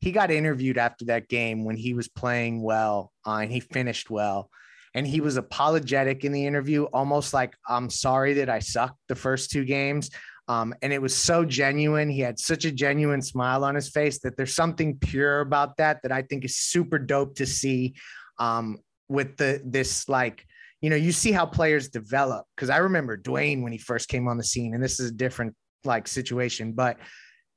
He 0.00 0.12
got 0.12 0.30
interviewed 0.30 0.78
after 0.78 1.04
that 1.06 1.28
game 1.28 1.64
when 1.64 1.76
he 1.76 1.92
was 1.92 2.08
playing 2.08 2.62
well 2.62 3.12
uh, 3.26 3.38
and 3.42 3.52
he 3.52 3.60
finished 3.60 4.08
well. 4.08 4.48
And 4.94 5.06
he 5.06 5.20
was 5.20 5.36
apologetic 5.36 6.24
in 6.24 6.32
the 6.32 6.46
interview, 6.46 6.84
almost 6.84 7.34
like, 7.34 7.54
I'm 7.68 7.90
sorry 7.90 8.34
that 8.34 8.48
I 8.48 8.60
sucked 8.60 8.98
the 9.08 9.14
first 9.14 9.50
two 9.50 9.64
games. 9.64 10.10
Um, 10.50 10.74
and 10.82 10.92
it 10.92 11.00
was 11.00 11.14
so 11.14 11.44
genuine. 11.44 12.08
He 12.08 12.18
had 12.18 12.40
such 12.40 12.64
a 12.64 12.72
genuine 12.72 13.22
smile 13.22 13.62
on 13.62 13.76
his 13.76 13.88
face 13.88 14.18
that 14.20 14.36
there's 14.36 14.54
something 14.54 14.98
pure 14.98 15.42
about 15.42 15.76
that 15.76 16.02
that 16.02 16.10
I 16.10 16.22
think 16.22 16.44
is 16.44 16.56
super 16.56 16.98
dope 16.98 17.36
to 17.36 17.46
see. 17.46 17.94
Um, 18.38 18.78
with 19.08 19.36
the 19.36 19.60
this 19.64 20.08
like, 20.08 20.44
you 20.80 20.90
know, 20.90 20.96
you 20.96 21.12
see 21.12 21.30
how 21.30 21.46
players 21.46 21.88
develop. 21.88 22.46
Because 22.56 22.68
I 22.68 22.78
remember 22.78 23.16
Dwyane 23.16 23.62
when 23.62 23.70
he 23.70 23.78
first 23.78 24.08
came 24.08 24.26
on 24.26 24.38
the 24.38 24.44
scene, 24.44 24.74
and 24.74 24.82
this 24.82 24.98
is 24.98 25.10
a 25.10 25.14
different 25.14 25.54
like 25.84 26.08
situation, 26.08 26.72
but 26.72 26.96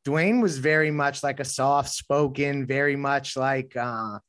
Dwyane 0.05 0.41
was 0.41 0.59
very 0.59 0.91
much 0.91 1.23
like 1.23 1.39
a 1.39 1.45
soft 1.45 1.89
spoken, 1.89 2.67
very 2.67 2.95
much 2.95 3.37
like 3.37 3.75
uh, 3.75 4.19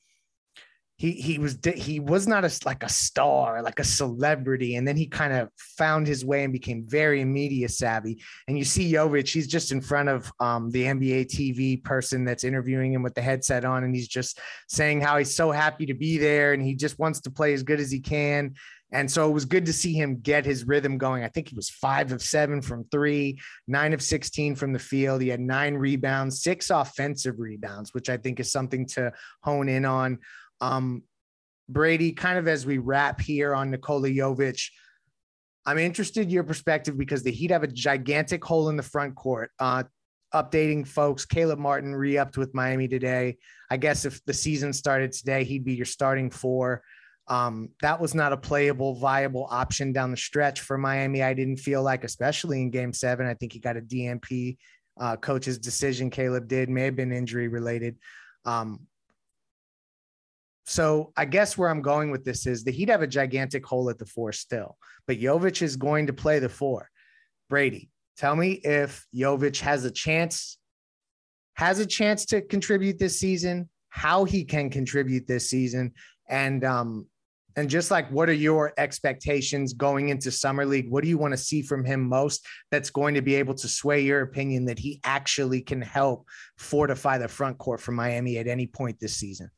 he 0.96 1.12
he 1.12 1.38
was 1.38 1.58
he 1.74 1.98
was 1.98 2.28
not 2.28 2.44
a 2.44 2.60
like 2.64 2.84
a 2.84 2.88
star 2.88 3.62
like 3.62 3.80
a 3.80 3.84
celebrity 3.84 4.76
and 4.76 4.86
then 4.86 4.96
he 4.96 5.06
kind 5.06 5.32
of 5.32 5.48
found 5.56 6.06
his 6.06 6.24
way 6.24 6.44
and 6.44 6.52
became 6.52 6.84
very 6.86 7.24
media 7.24 7.68
savvy 7.68 8.22
and 8.46 8.56
you 8.56 8.64
see 8.64 8.92
Jovic 8.92 9.28
he's 9.28 9.48
just 9.48 9.72
in 9.72 9.80
front 9.80 10.08
of 10.08 10.30
um, 10.38 10.70
the 10.70 10.84
NBA 10.84 11.26
TV 11.26 11.82
person 11.82 12.24
that's 12.24 12.44
interviewing 12.44 12.92
him 12.92 13.02
with 13.02 13.14
the 13.14 13.22
headset 13.22 13.64
on 13.64 13.82
and 13.82 13.94
he's 13.94 14.08
just 14.08 14.38
saying 14.68 15.00
how 15.00 15.18
he's 15.18 15.34
so 15.34 15.50
happy 15.50 15.86
to 15.86 15.94
be 15.94 16.16
there 16.16 16.52
and 16.52 16.62
he 16.62 16.74
just 16.74 16.98
wants 16.98 17.20
to 17.22 17.30
play 17.30 17.52
as 17.52 17.64
good 17.64 17.80
as 17.80 17.90
he 17.90 17.98
can 17.98 18.54
and 18.94 19.10
so 19.10 19.28
it 19.28 19.32
was 19.32 19.44
good 19.44 19.66
to 19.66 19.72
see 19.72 19.92
him 19.92 20.20
get 20.20 20.46
his 20.46 20.68
rhythm 20.68 20.98
going. 20.98 21.24
I 21.24 21.28
think 21.28 21.48
he 21.48 21.56
was 21.56 21.68
five 21.68 22.12
of 22.12 22.22
seven 22.22 22.62
from 22.62 22.84
three, 22.92 23.40
nine 23.66 23.92
of 23.92 24.00
16 24.00 24.54
from 24.54 24.72
the 24.72 24.78
field. 24.78 25.20
He 25.20 25.28
had 25.28 25.40
nine 25.40 25.74
rebounds, 25.74 26.40
six 26.40 26.70
offensive 26.70 27.40
rebounds, 27.40 27.92
which 27.92 28.08
I 28.08 28.16
think 28.16 28.38
is 28.38 28.52
something 28.52 28.86
to 28.88 29.12
hone 29.42 29.68
in 29.68 29.84
on. 29.84 30.20
Um, 30.64 31.02
Brady, 31.68 32.12
kind 32.12 32.38
of 32.38 32.48
as 32.48 32.66
we 32.66 32.78
wrap 32.78 33.20
here 33.20 33.54
on 33.54 33.70
Nikola 33.70 34.08
Jovic, 34.08 34.70
I'm 35.66 35.78
interested 35.78 36.24
in 36.24 36.30
your 36.30 36.44
perspective 36.44 36.98
because 36.98 37.22
the 37.22 37.30
Heat 37.30 37.50
have 37.50 37.62
a 37.62 37.68
gigantic 37.68 38.44
hole 38.44 38.68
in 38.68 38.76
the 38.76 38.82
front 38.82 39.14
court. 39.14 39.50
Uh, 39.58 39.84
updating 40.34 40.86
folks, 40.86 41.24
Caleb 41.24 41.58
Martin 41.58 41.94
re 41.94 42.18
upped 42.18 42.36
with 42.36 42.54
Miami 42.54 42.88
today. 42.88 43.38
I 43.70 43.76
guess 43.76 44.04
if 44.04 44.22
the 44.24 44.34
season 44.34 44.72
started 44.72 45.12
today, 45.12 45.44
he'd 45.44 45.64
be 45.64 45.74
your 45.74 45.86
starting 45.86 46.30
four. 46.30 46.82
Um, 47.28 47.70
that 47.80 48.00
was 48.00 48.14
not 48.14 48.34
a 48.34 48.36
playable, 48.36 48.96
viable 48.96 49.48
option 49.50 49.92
down 49.92 50.10
the 50.10 50.16
stretch 50.16 50.60
for 50.60 50.76
Miami. 50.76 51.22
I 51.22 51.32
didn't 51.32 51.56
feel 51.56 51.82
like, 51.82 52.04
especially 52.04 52.60
in 52.60 52.70
game 52.70 52.92
seven, 52.92 53.26
I 53.26 53.34
think 53.34 53.52
he 53.52 53.58
got 53.58 53.78
a 53.78 53.80
DNP. 53.80 54.58
Uh, 55.00 55.16
coach's 55.16 55.58
decision, 55.58 56.10
Caleb 56.10 56.46
did, 56.46 56.68
may 56.68 56.84
have 56.84 56.96
been 56.96 57.12
injury 57.12 57.48
related. 57.48 57.96
Um, 58.44 58.86
so 60.64 61.12
I 61.16 61.26
guess 61.26 61.58
where 61.58 61.68
I'm 61.68 61.82
going 61.82 62.10
with 62.10 62.24
this 62.24 62.46
is 62.46 62.64
the 62.64 62.72
Heat 62.72 62.88
have 62.88 63.02
a 63.02 63.06
gigantic 63.06 63.64
hole 63.64 63.90
at 63.90 63.98
the 63.98 64.06
four 64.06 64.32
still, 64.32 64.76
but 65.06 65.20
Jovic 65.20 65.62
is 65.62 65.76
going 65.76 66.06
to 66.06 66.12
play 66.12 66.38
the 66.38 66.48
four. 66.48 66.90
Brady, 67.50 67.90
tell 68.16 68.34
me 68.34 68.52
if 68.52 69.06
Jovic 69.14 69.60
has 69.60 69.84
a 69.84 69.90
chance, 69.90 70.58
has 71.54 71.78
a 71.78 71.86
chance 71.86 72.24
to 72.26 72.40
contribute 72.40 72.98
this 72.98 73.20
season, 73.20 73.68
how 73.90 74.24
he 74.24 74.44
can 74.44 74.70
contribute 74.70 75.26
this 75.26 75.50
season, 75.50 75.92
and 76.28 76.64
um, 76.64 77.06
and 77.56 77.68
just 77.68 77.90
like 77.90 78.10
what 78.10 78.30
are 78.30 78.32
your 78.32 78.72
expectations 78.78 79.74
going 79.74 80.08
into 80.08 80.30
summer 80.30 80.64
league? 80.64 80.90
What 80.90 81.04
do 81.04 81.10
you 81.10 81.18
want 81.18 81.32
to 81.32 81.38
see 81.38 81.60
from 81.60 81.84
him 81.84 82.08
most 82.08 82.46
that's 82.70 82.88
going 82.88 83.14
to 83.14 83.22
be 83.22 83.34
able 83.34 83.54
to 83.54 83.68
sway 83.68 84.00
your 84.00 84.22
opinion 84.22 84.64
that 84.64 84.78
he 84.78 85.00
actually 85.04 85.60
can 85.60 85.82
help 85.82 86.26
fortify 86.56 87.18
the 87.18 87.28
front 87.28 87.58
court 87.58 87.80
for 87.80 87.92
Miami 87.92 88.38
at 88.38 88.48
any 88.48 88.66
point 88.66 88.98
this 88.98 89.14
season? 89.14 89.50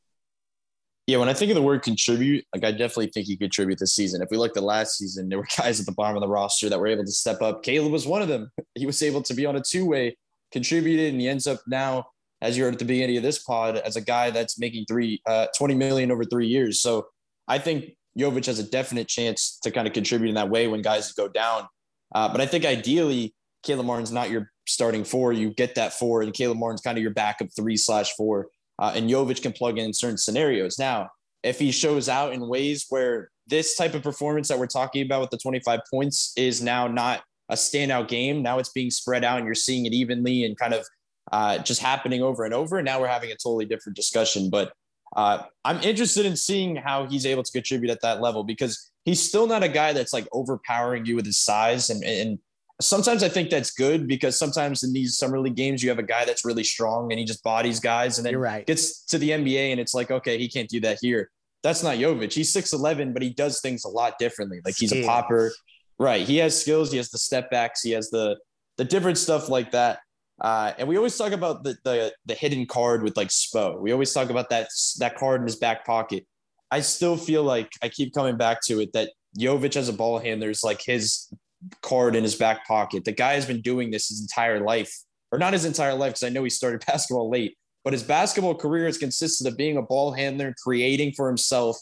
Yeah, 1.07 1.19
when 1.19 1.29
I 1.29 1.33
think 1.33 1.49
of 1.49 1.55
the 1.55 1.61
word 1.61 1.83
contribute, 1.83 2.43
like 2.53 2.65
I 2.65 2.71
definitely 2.71 3.07
think 3.07 3.27
he 3.27 3.37
contribute 3.37 3.79
this 3.79 3.93
season. 3.93 4.21
If 4.21 4.27
we 4.29 4.35
looked 4.35 4.57
at 4.57 4.63
last 4.63 4.97
season, 4.97 5.29
there 5.29 5.37
were 5.37 5.47
guys 5.57 5.79
at 5.79 5.85
the 5.85 5.93
bottom 5.93 6.17
of 6.17 6.21
the 6.21 6.27
roster 6.27 6.67
that 6.69 6.77
were 6.77 6.87
able 6.87 7.05
to 7.05 7.11
step 7.11 7.41
up. 7.41 7.63
Caleb 7.63 7.93
was 7.93 8.05
one 8.05 8.21
of 8.21 8.27
them. 8.27 8.51
He 8.75 8.85
was 8.85 9.01
able 9.01 9.23
to 9.23 9.33
be 9.33 9.45
on 9.45 9.55
a 9.55 9.61
two-way, 9.61 10.17
contributed, 10.51 11.13
and 11.13 11.19
he 11.19 11.27
ends 11.27 11.47
up 11.47 11.61
now, 11.65 12.05
as 12.41 12.55
you 12.55 12.63
heard 12.63 12.73
at 12.73 12.79
the 12.79 12.85
beginning 12.85 13.17
of 13.17 13.23
this 13.23 13.39
pod, 13.39 13.77
as 13.77 13.95
a 13.95 14.01
guy 14.01 14.29
that's 14.29 14.59
making 14.59 14.85
three, 14.85 15.19
uh, 15.25 15.47
20 15.57 15.73
million 15.73 16.11
over 16.11 16.23
three 16.23 16.45
years. 16.45 16.79
So 16.79 17.07
I 17.47 17.57
think 17.57 17.95
Jovic 18.19 18.45
has 18.45 18.59
a 18.59 18.69
definite 18.69 19.07
chance 19.07 19.57
to 19.63 19.71
kind 19.71 19.87
of 19.87 19.93
contribute 19.93 20.29
in 20.29 20.35
that 20.35 20.49
way 20.49 20.67
when 20.67 20.83
guys 20.83 21.11
go 21.13 21.27
down. 21.27 21.67
Uh, 22.13 22.29
but 22.29 22.39
I 22.39 22.45
think 22.45 22.65
ideally, 22.65 23.33
Caleb 23.63 23.87
Martin's 23.87 24.11
not 24.11 24.29
your 24.29 24.51
starting 24.67 25.03
four. 25.03 25.33
You 25.33 25.49
get 25.51 25.73
that 25.75 25.93
four, 25.93 26.21
and 26.21 26.33
Caleb 26.33 26.57
Martin's 26.57 26.81
kind 26.81 26.97
of 26.97 27.01
your 27.01 27.13
backup 27.13 27.47
three 27.55 27.77
slash 27.77 28.13
four 28.13 28.47
uh, 28.79 28.93
and 28.95 29.09
Jovic 29.09 29.41
can 29.41 29.53
plug 29.53 29.77
in 29.77 29.85
in 29.85 29.93
certain 29.93 30.17
scenarios. 30.17 30.77
Now, 30.77 31.09
if 31.43 31.59
he 31.59 31.71
shows 31.71 32.09
out 32.09 32.33
in 32.33 32.47
ways 32.47 32.85
where 32.89 33.29
this 33.47 33.75
type 33.75 33.93
of 33.93 34.03
performance 34.03 34.47
that 34.49 34.59
we're 34.59 34.67
talking 34.67 35.05
about 35.05 35.21
with 35.21 35.29
the 35.29 35.37
25 35.37 35.79
points 35.89 36.33
is 36.35 36.61
now 36.61 36.87
not 36.87 37.23
a 37.49 37.55
standout 37.55 38.07
game, 38.07 38.41
now 38.41 38.59
it's 38.59 38.71
being 38.71 38.91
spread 38.91 39.23
out 39.23 39.37
and 39.37 39.45
you're 39.45 39.55
seeing 39.55 39.85
it 39.85 39.93
evenly 39.93 40.43
and 40.43 40.57
kind 40.57 40.73
of 40.73 40.85
uh, 41.31 41.57
just 41.59 41.81
happening 41.81 42.21
over 42.21 42.43
and 42.43 42.53
over. 42.53 42.77
And 42.77 42.85
Now 42.85 42.99
we're 42.99 43.07
having 43.07 43.31
a 43.31 43.35
totally 43.35 43.65
different 43.65 43.95
discussion. 43.95 44.49
But 44.49 44.73
uh, 45.15 45.43
I'm 45.63 45.81
interested 45.81 46.25
in 46.25 46.35
seeing 46.35 46.75
how 46.75 47.05
he's 47.05 47.25
able 47.25 47.43
to 47.43 47.51
contribute 47.51 47.91
at 47.91 48.01
that 48.01 48.21
level 48.21 48.43
because 48.43 48.91
he's 49.05 49.21
still 49.21 49.47
not 49.47 49.63
a 49.63 49.69
guy 49.69 49.93
that's 49.93 50.13
like 50.13 50.27
overpowering 50.33 51.05
you 51.05 51.15
with 51.15 51.25
his 51.25 51.39
size 51.39 51.89
and, 51.89 52.03
and 52.03 52.39
sometimes 52.81 53.23
I 53.23 53.29
think 53.29 53.49
that's 53.49 53.71
good 53.71 54.07
because 54.07 54.37
sometimes 54.37 54.83
in 54.83 54.93
these 54.93 55.17
summer 55.17 55.39
league 55.39 55.55
games 55.55 55.81
you 55.81 55.89
have 55.89 55.99
a 55.99 56.03
guy 56.03 56.25
that's 56.25 56.45
really 56.45 56.63
strong 56.63 57.11
and 57.11 57.19
he 57.19 57.25
just 57.25 57.43
bodies 57.43 57.79
guys 57.79 58.17
and 58.17 58.25
then 58.25 58.35
right. 58.37 58.65
gets 58.65 59.03
to 59.05 59.17
the 59.17 59.31
NBA 59.31 59.71
and 59.71 59.79
it's 59.79 59.93
like 59.93 60.11
okay 60.11 60.37
he 60.37 60.47
can't 60.47 60.69
do 60.69 60.79
that 60.81 60.99
here. 61.01 61.29
That's 61.63 61.83
not 61.83 61.97
Jovic. 61.97 62.33
He's 62.33 62.53
6'11, 62.53 63.13
but 63.13 63.21
he 63.21 63.31
does 63.31 63.61
things 63.61 63.83
a 63.83 63.89
lot 63.89 64.19
differently. 64.19 64.61
Like 64.63 64.75
he's 64.77 64.93
a 64.93 65.03
popper. 65.05 65.51
Right. 65.99 66.25
He 66.25 66.37
has 66.37 66.59
skills. 66.59 66.91
He 66.91 66.97
has 66.97 67.09
the 67.09 67.17
step 67.17 67.49
backs. 67.49 67.81
He 67.81 67.91
has 67.91 68.09
the 68.09 68.37
the 68.77 68.85
different 68.85 69.17
stuff 69.17 69.49
like 69.49 69.71
that. 69.71 69.99
Uh, 70.39 70.71
and 70.77 70.87
we 70.87 70.97
always 70.97 71.17
talk 71.17 71.31
about 71.31 71.63
the, 71.63 71.75
the 71.83 72.13
the 72.27 72.35
hidden 72.35 72.67
card 72.67 73.01
with 73.01 73.17
like 73.17 73.29
Spo. 73.29 73.79
We 73.79 73.91
always 73.91 74.13
talk 74.13 74.29
about 74.29 74.49
that 74.51 74.69
that 74.99 75.15
card 75.15 75.41
in 75.41 75.47
his 75.47 75.55
back 75.55 75.85
pocket. 75.85 76.27
I 76.69 76.81
still 76.81 77.17
feel 77.17 77.43
like 77.43 77.71
I 77.81 77.89
keep 77.89 78.13
coming 78.13 78.37
back 78.37 78.59
to 78.65 78.81
it 78.81 78.93
that 78.93 79.11
Jovic 79.37 79.75
as 79.75 79.89
a 79.89 79.93
ball 79.93 80.19
handler 80.19 80.51
is 80.51 80.63
like 80.63 80.81
his 80.85 81.33
card 81.81 82.15
in 82.15 82.23
his 82.23 82.35
back 82.35 82.67
pocket. 82.67 83.05
The 83.05 83.11
guy 83.11 83.33
has 83.33 83.45
been 83.45 83.61
doing 83.61 83.91
this 83.91 84.09
his 84.09 84.21
entire 84.21 84.59
life, 84.59 84.93
or 85.31 85.39
not 85.39 85.53
his 85.53 85.65
entire 85.65 85.93
life, 85.93 86.11
because 86.11 86.23
I 86.23 86.29
know 86.29 86.43
he 86.43 86.49
started 86.49 86.83
basketball 86.87 87.29
late, 87.29 87.57
but 87.83 87.93
his 87.93 88.03
basketball 88.03 88.55
career 88.55 88.85
has 88.85 88.97
consisted 88.97 89.47
of 89.47 89.57
being 89.57 89.77
a 89.77 89.81
ball 89.81 90.11
handler, 90.11 90.53
creating 90.63 91.13
for 91.13 91.27
himself, 91.27 91.77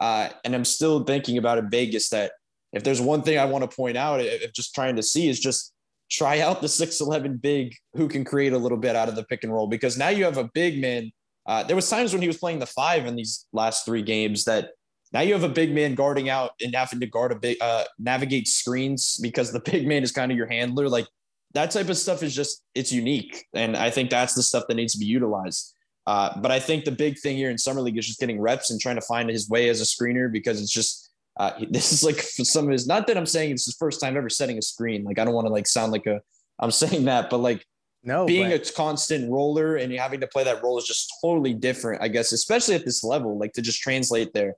Uh, 0.00 0.28
and 0.44 0.54
I'm 0.54 0.64
still 0.64 1.04
thinking 1.04 1.38
about 1.38 1.58
in 1.58 1.70
Vegas 1.70 2.10
that 2.10 2.32
if 2.72 2.82
there's 2.84 3.00
one 3.00 3.22
thing 3.22 3.38
I 3.38 3.46
want 3.46 3.68
to 3.68 3.74
point 3.74 3.96
out, 3.96 4.20
if 4.20 4.52
just 4.52 4.74
trying 4.74 4.96
to 4.96 5.02
see 5.02 5.28
is 5.28 5.40
just 5.40 5.72
try 6.10 6.40
out 6.40 6.60
the 6.60 6.66
6'11 6.82 7.40
big 7.40 7.74
who 7.94 8.08
can 8.08 8.24
create 8.24 8.52
a 8.52 8.58
little 8.58 8.78
bit 8.78 8.94
out 8.96 9.08
of 9.08 9.16
the 9.16 9.24
pick 9.24 9.44
and 9.44 9.52
roll 9.52 9.66
because 9.66 9.96
now 9.96 10.08
you 10.08 10.24
have 10.24 10.38
a 10.38 10.50
big 10.52 10.80
man. 10.80 11.10
Uh, 11.46 11.62
there 11.62 11.76
was 11.76 11.88
times 11.88 12.12
when 12.12 12.20
he 12.20 12.28
was 12.28 12.38
playing 12.38 12.58
the 12.58 12.66
five 12.66 13.06
in 13.06 13.16
these 13.16 13.46
last 13.52 13.86
three 13.86 14.02
games 14.02 14.44
that 14.44 14.70
now 15.16 15.22
you 15.22 15.32
have 15.32 15.44
a 15.44 15.48
big 15.48 15.72
man 15.72 15.94
guarding 15.94 16.28
out 16.28 16.50
and 16.62 16.74
having 16.74 17.00
to 17.00 17.06
guard 17.06 17.32
a 17.32 17.36
big 17.36 17.56
uh, 17.62 17.84
navigate 17.98 18.46
screens 18.46 19.16
because 19.22 19.50
the 19.50 19.60
big 19.64 19.88
man 19.88 20.02
is 20.02 20.12
kind 20.12 20.30
of 20.30 20.36
your 20.36 20.46
handler. 20.46 20.90
Like 20.90 21.06
that 21.54 21.70
type 21.70 21.88
of 21.88 21.96
stuff 21.96 22.22
is 22.22 22.36
just 22.36 22.62
it's 22.74 22.92
unique, 22.92 23.46
and 23.54 23.78
I 23.78 23.88
think 23.88 24.10
that's 24.10 24.34
the 24.34 24.42
stuff 24.42 24.64
that 24.68 24.74
needs 24.74 24.92
to 24.92 24.98
be 24.98 25.06
utilized. 25.06 25.72
Uh, 26.06 26.38
but 26.38 26.50
I 26.50 26.60
think 26.60 26.84
the 26.84 26.92
big 26.92 27.18
thing 27.18 27.34
here 27.34 27.48
in 27.48 27.56
summer 27.56 27.80
league 27.80 27.96
is 27.96 28.06
just 28.06 28.20
getting 28.20 28.38
reps 28.38 28.70
and 28.70 28.78
trying 28.78 28.96
to 28.96 29.00
find 29.00 29.30
his 29.30 29.48
way 29.48 29.70
as 29.70 29.80
a 29.80 29.84
screener 29.84 30.30
because 30.30 30.60
it's 30.60 30.70
just 30.70 31.10
uh, 31.38 31.52
this 31.70 31.94
is 31.94 32.04
like 32.04 32.16
for 32.16 32.44
some 32.44 32.66
of 32.66 32.72
his. 32.72 32.86
Not 32.86 33.06
that 33.06 33.16
I'm 33.16 33.24
saying 33.24 33.52
it's 33.52 33.64
his 33.64 33.76
first 33.76 34.02
time 34.02 34.18
ever 34.18 34.28
setting 34.28 34.58
a 34.58 34.62
screen. 34.62 35.02
Like 35.02 35.18
I 35.18 35.24
don't 35.24 35.32
want 35.32 35.46
to 35.46 35.52
like 35.52 35.66
sound 35.66 35.92
like 35.92 36.04
a 36.04 36.20
I'm 36.58 36.70
saying 36.82 37.06
that, 37.06 37.30
but 37.30 37.38
like 37.38 37.64
no 38.04 38.26
being 38.26 38.50
but- 38.50 38.68
a 38.68 38.72
constant 38.74 39.30
roller 39.30 39.76
and 39.76 39.90
having 39.94 40.20
to 40.20 40.26
play 40.26 40.44
that 40.44 40.62
role 40.62 40.76
is 40.76 40.84
just 40.84 41.10
totally 41.22 41.54
different. 41.54 42.02
I 42.02 42.08
guess 42.08 42.32
especially 42.32 42.74
at 42.74 42.84
this 42.84 43.02
level, 43.02 43.38
like 43.38 43.54
to 43.54 43.62
just 43.62 43.80
translate 43.80 44.34
there. 44.34 44.56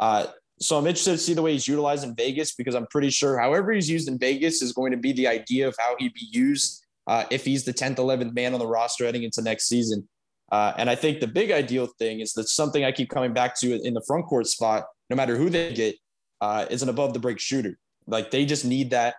Uh, 0.00 0.26
so 0.60 0.76
I'm 0.76 0.86
interested 0.86 1.12
to 1.12 1.18
see 1.18 1.34
the 1.34 1.42
way 1.42 1.52
he's 1.52 1.68
utilized 1.68 2.04
in 2.04 2.14
Vegas 2.14 2.54
because 2.54 2.74
I'm 2.74 2.86
pretty 2.88 3.10
sure 3.10 3.38
however 3.38 3.72
he's 3.72 3.88
used 3.88 4.08
in 4.08 4.18
Vegas 4.18 4.60
is 4.60 4.72
going 4.72 4.90
to 4.90 4.98
be 4.98 5.12
the 5.12 5.28
idea 5.28 5.68
of 5.68 5.76
how 5.78 5.94
he'd 5.98 6.12
be 6.12 6.26
used 6.30 6.84
uh, 7.06 7.24
if 7.30 7.44
he's 7.44 7.64
the 7.64 7.72
10th, 7.72 7.96
11th 7.96 8.34
man 8.34 8.52
on 8.52 8.58
the 8.58 8.66
roster 8.66 9.04
heading 9.04 9.22
into 9.22 9.40
next 9.40 9.68
season. 9.68 10.06
Uh, 10.52 10.72
and 10.76 10.90
I 10.90 10.96
think 10.96 11.20
the 11.20 11.26
big 11.26 11.50
ideal 11.50 11.86
thing 11.98 12.20
is 12.20 12.32
that 12.32 12.48
something 12.48 12.84
I 12.84 12.92
keep 12.92 13.08
coming 13.08 13.32
back 13.32 13.58
to 13.60 13.80
in 13.80 13.94
the 13.94 14.02
front 14.06 14.26
court 14.26 14.46
spot, 14.46 14.84
no 15.08 15.16
matter 15.16 15.36
who 15.36 15.48
they 15.48 15.72
get, 15.72 15.96
uh, 16.40 16.66
is 16.70 16.82
an 16.82 16.88
above 16.88 17.14
the 17.14 17.20
break 17.20 17.38
shooter. 17.38 17.78
Like 18.06 18.30
they 18.30 18.44
just 18.44 18.64
need 18.64 18.90
that. 18.90 19.14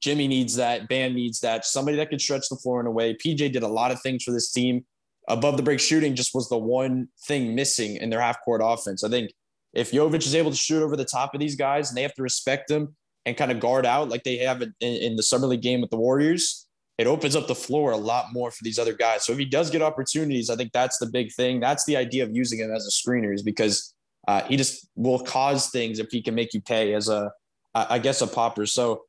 Jimmy 0.00 0.28
needs 0.28 0.56
that. 0.56 0.88
Bam 0.88 1.14
needs 1.14 1.40
that. 1.40 1.66
Somebody 1.66 1.96
that 1.98 2.08
can 2.08 2.18
stretch 2.18 2.48
the 2.48 2.56
floor 2.56 2.80
in 2.80 2.86
a 2.86 2.90
way. 2.90 3.14
PJ 3.14 3.52
did 3.52 3.62
a 3.62 3.68
lot 3.68 3.90
of 3.90 4.00
things 4.00 4.24
for 4.24 4.30
this 4.30 4.50
team. 4.50 4.86
Above 5.28 5.56
the 5.56 5.62
break 5.62 5.80
shooting 5.80 6.14
just 6.14 6.34
was 6.34 6.48
the 6.48 6.56
one 6.56 7.08
thing 7.26 7.54
missing 7.54 7.96
in 7.96 8.08
their 8.08 8.20
half 8.20 8.38
court 8.44 8.62
offense. 8.64 9.04
I 9.04 9.10
think 9.10 9.30
if 9.74 9.92
Jovic 9.92 10.26
is 10.26 10.34
able 10.34 10.50
to 10.50 10.56
shoot 10.56 10.82
over 10.82 10.96
the 10.96 11.04
top 11.04 11.34
of 11.34 11.40
these 11.40 11.56
guys 11.56 11.90
and 11.90 11.96
they 11.96 12.02
have 12.02 12.14
to 12.14 12.22
respect 12.22 12.68
them 12.68 12.96
and 13.26 13.36
kind 13.36 13.52
of 13.52 13.60
guard 13.60 13.84
out 13.84 14.08
like 14.08 14.24
they 14.24 14.38
have 14.38 14.62
in, 14.62 14.74
in 14.80 15.16
the 15.16 15.22
summer 15.22 15.46
league 15.46 15.62
game 15.62 15.80
with 15.80 15.90
the 15.90 15.96
Warriors, 15.96 16.66
it 16.96 17.06
opens 17.06 17.36
up 17.36 17.46
the 17.46 17.54
floor 17.54 17.92
a 17.92 17.96
lot 17.96 18.32
more 18.32 18.50
for 18.50 18.64
these 18.64 18.78
other 18.78 18.94
guys. 18.94 19.24
So 19.24 19.32
if 19.32 19.38
he 19.38 19.44
does 19.44 19.70
get 19.70 19.82
opportunities, 19.82 20.50
I 20.50 20.56
think 20.56 20.72
that's 20.72 20.98
the 20.98 21.06
big 21.06 21.32
thing. 21.32 21.60
That's 21.60 21.84
the 21.84 21.96
idea 21.96 22.24
of 22.24 22.34
using 22.34 22.58
him 22.58 22.72
as 22.72 22.86
a 22.86 22.90
screener 22.90 23.32
is 23.32 23.42
because 23.42 23.94
uh, 24.26 24.42
he 24.42 24.56
just 24.56 24.88
will 24.96 25.20
cause 25.20 25.70
things 25.70 25.98
if 25.98 26.08
he 26.10 26.20
can 26.22 26.34
make 26.34 26.52
you 26.54 26.60
pay 26.60 26.94
as 26.94 27.08
a, 27.08 27.30
I 27.74 27.98
guess, 27.98 28.20
a 28.20 28.26
popper. 28.26 28.66
So 28.66 29.02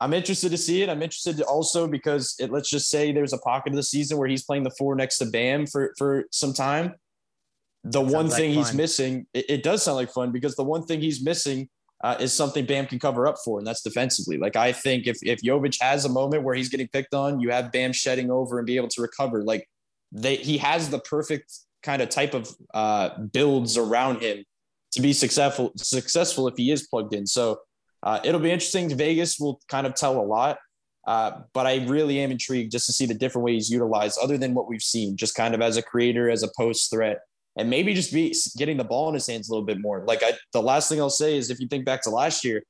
I'm 0.00 0.12
interested 0.12 0.50
to 0.50 0.58
see 0.58 0.82
it. 0.82 0.90
I'm 0.90 1.02
interested 1.02 1.40
also 1.40 1.86
because 1.86 2.34
it, 2.38 2.52
let's 2.52 2.68
just 2.68 2.90
say 2.90 3.10
there's 3.10 3.32
a 3.32 3.38
pocket 3.38 3.70
of 3.70 3.76
the 3.76 3.82
season 3.82 4.18
where 4.18 4.28
he's 4.28 4.44
playing 4.44 4.64
the 4.64 4.74
four 4.78 4.94
next 4.94 5.18
to 5.18 5.26
Bam 5.26 5.66
for 5.66 5.94
for 5.96 6.24
some 6.30 6.52
time. 6.52 6.94
The 7.84 8.00
Sounds 8.00 8.12
one 8.12 8.28
like 8.28 8.36
thing 8.36 8.54
he's 8.54 8.72
missing, 8.72 9.26
it, 9.34 9.44
it 9.48 9.62
does 9.62 9.82
sound 9.82 9.96
like 9.96 10.10
fun 10.10 10.32
because 10.32 10.56
the 10.56 10.64
one 10.64 10.84
thing 10.84 11.00
he's 11.00 11.22
missing 11.22 11.68
uh, 12.02 12.16
is 12.18 12.32
something 12.32 12.64
Bam 12.66 12.86
can 12.86 12.98
cover 12.98 13.26
up 13.26 13.36
for, 13.44 13.58
and 13.58 13.66
that's 13.66 13.82
defensively. 13.82 14.38
Like 14.38 14.56
I 14.56 14.72
think 14.72 15.06
if 15.06 15.18
if 15.22 15.40
Jovic 15.42 15.80
has 15.80 16.04
a 16.04 16.08
moment 16.08 16.42
where 16.42 16.54
he's 16.54 16.68
getting 16.68 16.88
picked 16.88 17.14
on, 17.14 17.40
you 17.40 17.50
have 17.50 17.72
Bam 17.72 17.92
shedding 17.92 18.30
over 18.30 18.58
and 18.58 18.66
be 18.66 18.76
able 18.76 18.88
to 18.88 19.02
recover. 19.02 19.42
Like 19.42 19.68
they, 20.12 20.36
he 20.36 20.58
has 20.58 20.90
the 20.90 20.98
perfect 20.98 21.52
kind 21.82 22.00
of 22.02 22.08
type 22.08 22.34
of 22.34 22.48
uh, 22.72 23.18
builds 23.32 23.76
around 23.76 24.22
him 24.22 24.44
to 24.92 25.02
be 25.02 25.12
successful 25.12 25.72
successful 25.76 26.48
if 26.48 26.56
he 26.56 26.70
is 26.70 26.86
plugged 26.86 27.14
in. 27.14 27.26
So 27.26 27.60
uh, 28.02 28.20
it'll 28.24 28.40
be 28.40 28.50
interesting. 28.50 28.94
Vegas 28.96 29.38
will 29.38 29.60
kind 29.68 29.86
of 29.86 29.94
tell 29.94 30.18
a 30.20 30.24
lot. 30.24 30.58
Uh, 31.06 31.42
but 31.52 31.66
I 31.66 31.84
really 31.84 32.20
am 32.20 32.30
intrigued 32.30 32.72
just 32.72 32.86
to 32.86 32.92
see 32.92 33.04
the 33.04 33.14
different 33.14 33.44
ways 33.44 33.68
utilized, 33.70 34.18
other 34.22 34.38
than 34.38 34.54
what 34.54 34.68
we've 34.68 34.82
seen, 34.82 35.16
just 35.16 35.34
kind 35.34 35.54
of 35.54 35.60
as 35.60 35.76
a 35.76 35.82
creator, 35.82 36.30
as 36.30 36.42
a 36.42 36.48
post 36.56 36.90
threat, 36.90 37.20
and 37.56 37.70
maybe 37.70 37.94
just 37.94 38.12
be 38.12 38.34
getting 38.56 38.76
the 38.76 38.84
ball 38.84 39.08
in 39.08 39.14
his 39.14 39.26
hands 39.26 39.48
a 39.48 39.52
little 39.52 39.64
bit 39.66 39.80
more. 39.80 40.04
Like 40.06 40.22
I, 40.22 40.32
the 40.52 40.62
last 40.62 40.88
thing 40.88 41.00
I'll 41.00 41.10
say 41.10 41.36
is, 41.36 41.50
if 41.50 41.60
you 41.60 41.68
think 41.68 41.84
back 41.84 42.02
to 42.02 42.10
last 42.10 42.44
year, 42.44 42.62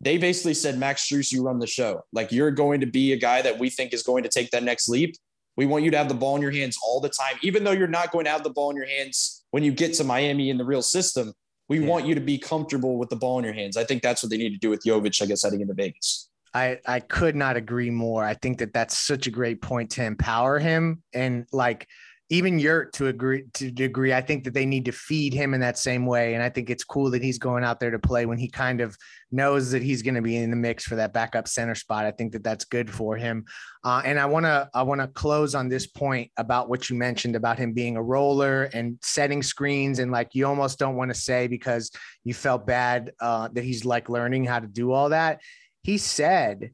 they 0.00 0.18
basically 0.18 0.54
said, 0.54 0.78
Max 0.78 1.08
Strus, 1.08 1.32
you 1.32 1.42
run 1.42 1.58
the 1.58 1.66
show. 1.66 2.02
Like 2.12 2.30
you're 2.30 2.50
going 2.50 2.80
to 2.80 2.86
be 2.86 3.12
a 3.12 3.16
guy 3.16 3.40
that 3.42 3.58
we 3.58 3.70
think 3.70 3.94
is 3.94 4.02
going 4.02 4.22
to 4.24 4.28
take 4.28 4.50
that 4.50 4.62
next 4.62 4.88
leap. 4.88 5.14
We 5.56 5.64
want 5.64 5.84
you 5.84 5.90
to 5.90 5.96
have 5.96 6.08
the 6.08 6.14
ball 6.14 6.36
in 6.36 6.42
your 6.42 6.50
hands 6.50 6.76
all 6.86 7.00
the 7.00 7.08
time, 7.08 7.36
even 7.42 7.64
though 7.64 7.70
you're 7.72 7.88
not 7.88 8.12
going 8.12 8.26
to 8.26 8.30
have 8.30 8.44
the 8.44 8.50
ball 8.50 8.70
in 8.70 8.76
your 8.76 8.86
hands 8.86 9.44
when 9.52 9.62
you 9.62 9.72
get 9.72 9.94
to 9.94 10.04
Miami 10.04 10.50
in 10.50 10.58
the 10.58 10.64
real 10.66 10.82
system. 10.82 11.32
We 11.68 11.80
Yeah. 11.80 11.86
want 11.88 12.06
you 12.06 12.14
to 12.14 12.20
be 12.20 12.36
comfortable 12.36 12.98
with 12.98 13.08
the 13.08 13.16
ball 13.16 13.38
in 13.38 13.44
your 13.44 13.54
hands. 13.54 13.76
I 13.78 13.84
think 13.84 14.02
that's 14.02 14.22
what 14.22 14.28
they 14.30 14.36
need 14.36 14.50
to 14.50 14.58
do 14.58 14.68
with 14.68 14.84
Jovic, 14.84 15.20
I 15.22 15.26
guess, 15.26 15.42
heading 15.42 15.62
into 15.62 15.72
Vegas. 15.74 16.28
I, 16.52 16.78
I 16.86 17.00
could 17.00 17.34
not 17.34 17.56
agree 17.56 17.90
more. 17.90 18.22
I 18.24 18.34
think 18.34 18.58
that 18.58 18.72
that's 18.72 18.96
such 18.96 19.26
a 19.26 19.30
great 19.30 19.60
point 19.62 19.90
to 19.92 20.04
empower 20.04 20.58
him 20.58 21.02
and 21.12 21.46
like 21.52 21.88
even 22.28 22.58
Yurt 22.58 22.92
to 22.94 23.06
agree 23.06 23.44
to 23.54 23.70
degree. 23.70 24.12
I 24.12 24.20
think 24.20 24.42
that 24.44 24.54
they 24.54 24.66
need 24.66 24.84
to 24.86 24.92
feed 24.92 25.32
him 25.32 25.54
in 25.54 25.60
that 25.60 25.78
same 25.78 26.06
way. 26.06 26.34
And 26.34 26.42
I 26.42 26.48
think 26.48 26.70
it's 26.70 26.82
cool 26.82 27.10
that 27.12 27.22
he's 27.22 27.38
going 27.38 27.62
out 27.62 27.78
there 27.78 27.92
to 27.92 28.00
play 28.00 28.26
when 28.26 28.38
he 28.38 28.48
kind 28.48 28.80
of 28.80 28.96
knows 29.30 29.70
that 29.70 29.82
he's 29.82 30.02
going 30.02 30.16
to 30.16 30.22
be 30.22 30.36
in 30.36 30.50
the 30.50 30.56
mix 30.56 30.84
for 30.84 30.96
that 30.96 31.12
backup 31.12 31.46
center 31.46 31.76
spot. 31.76 32.04
I 32.04 32.10
think 32.10 32.32
that 32.32 32.42
that's 32.42 32.64
good 32.64 32.90
for 32.90 33.16
him. 33.16 33.44
Uh, 33.84 34.02
and 34.04 34.18
I 34.18 34.26
want 34.26 34.44
to 34.44 34.68
I 34.74 34.82
want 34.82 35.00
to 35.00 35.06
close 35.06 35.54
on 35.54 35.68
this 35.68 35.86
point 35.86 36.32
about 36.36 36.68
what 36.68 36.90
you 36.90 36.96
mentioned 36.96 37.36
about 37.36 37.58
him 37.58 37.72
being 37.72 37.96
a 37.96 38.02
roller 38.02 38.64
and 38.72 38.98
setting 39.02 39.42
screens 39.42 40.00
and 40.00 40.10
like 40.10 40.34
you 40.34 40.46
almost 40.46 40.80
don't 40.80 40.96
want 40.96 41.12
to 41.12 41.20
say 41.20 41.46
because 41.46 41.92
you 42.24 42.34
felt 42.34 42.66
bad 42.66 43.12
uh, 43.20 43.48
that 43.52 43.62
he's 43.62 43.84
like 43.84 44.08
learning 44.08 44.44
how 44.44 44.58
to 44.58 44.66
do 44.66 44.90
all 44.90 45.10
that. 45.10 45.40
He 45.84 45.96
said 45.96 46.72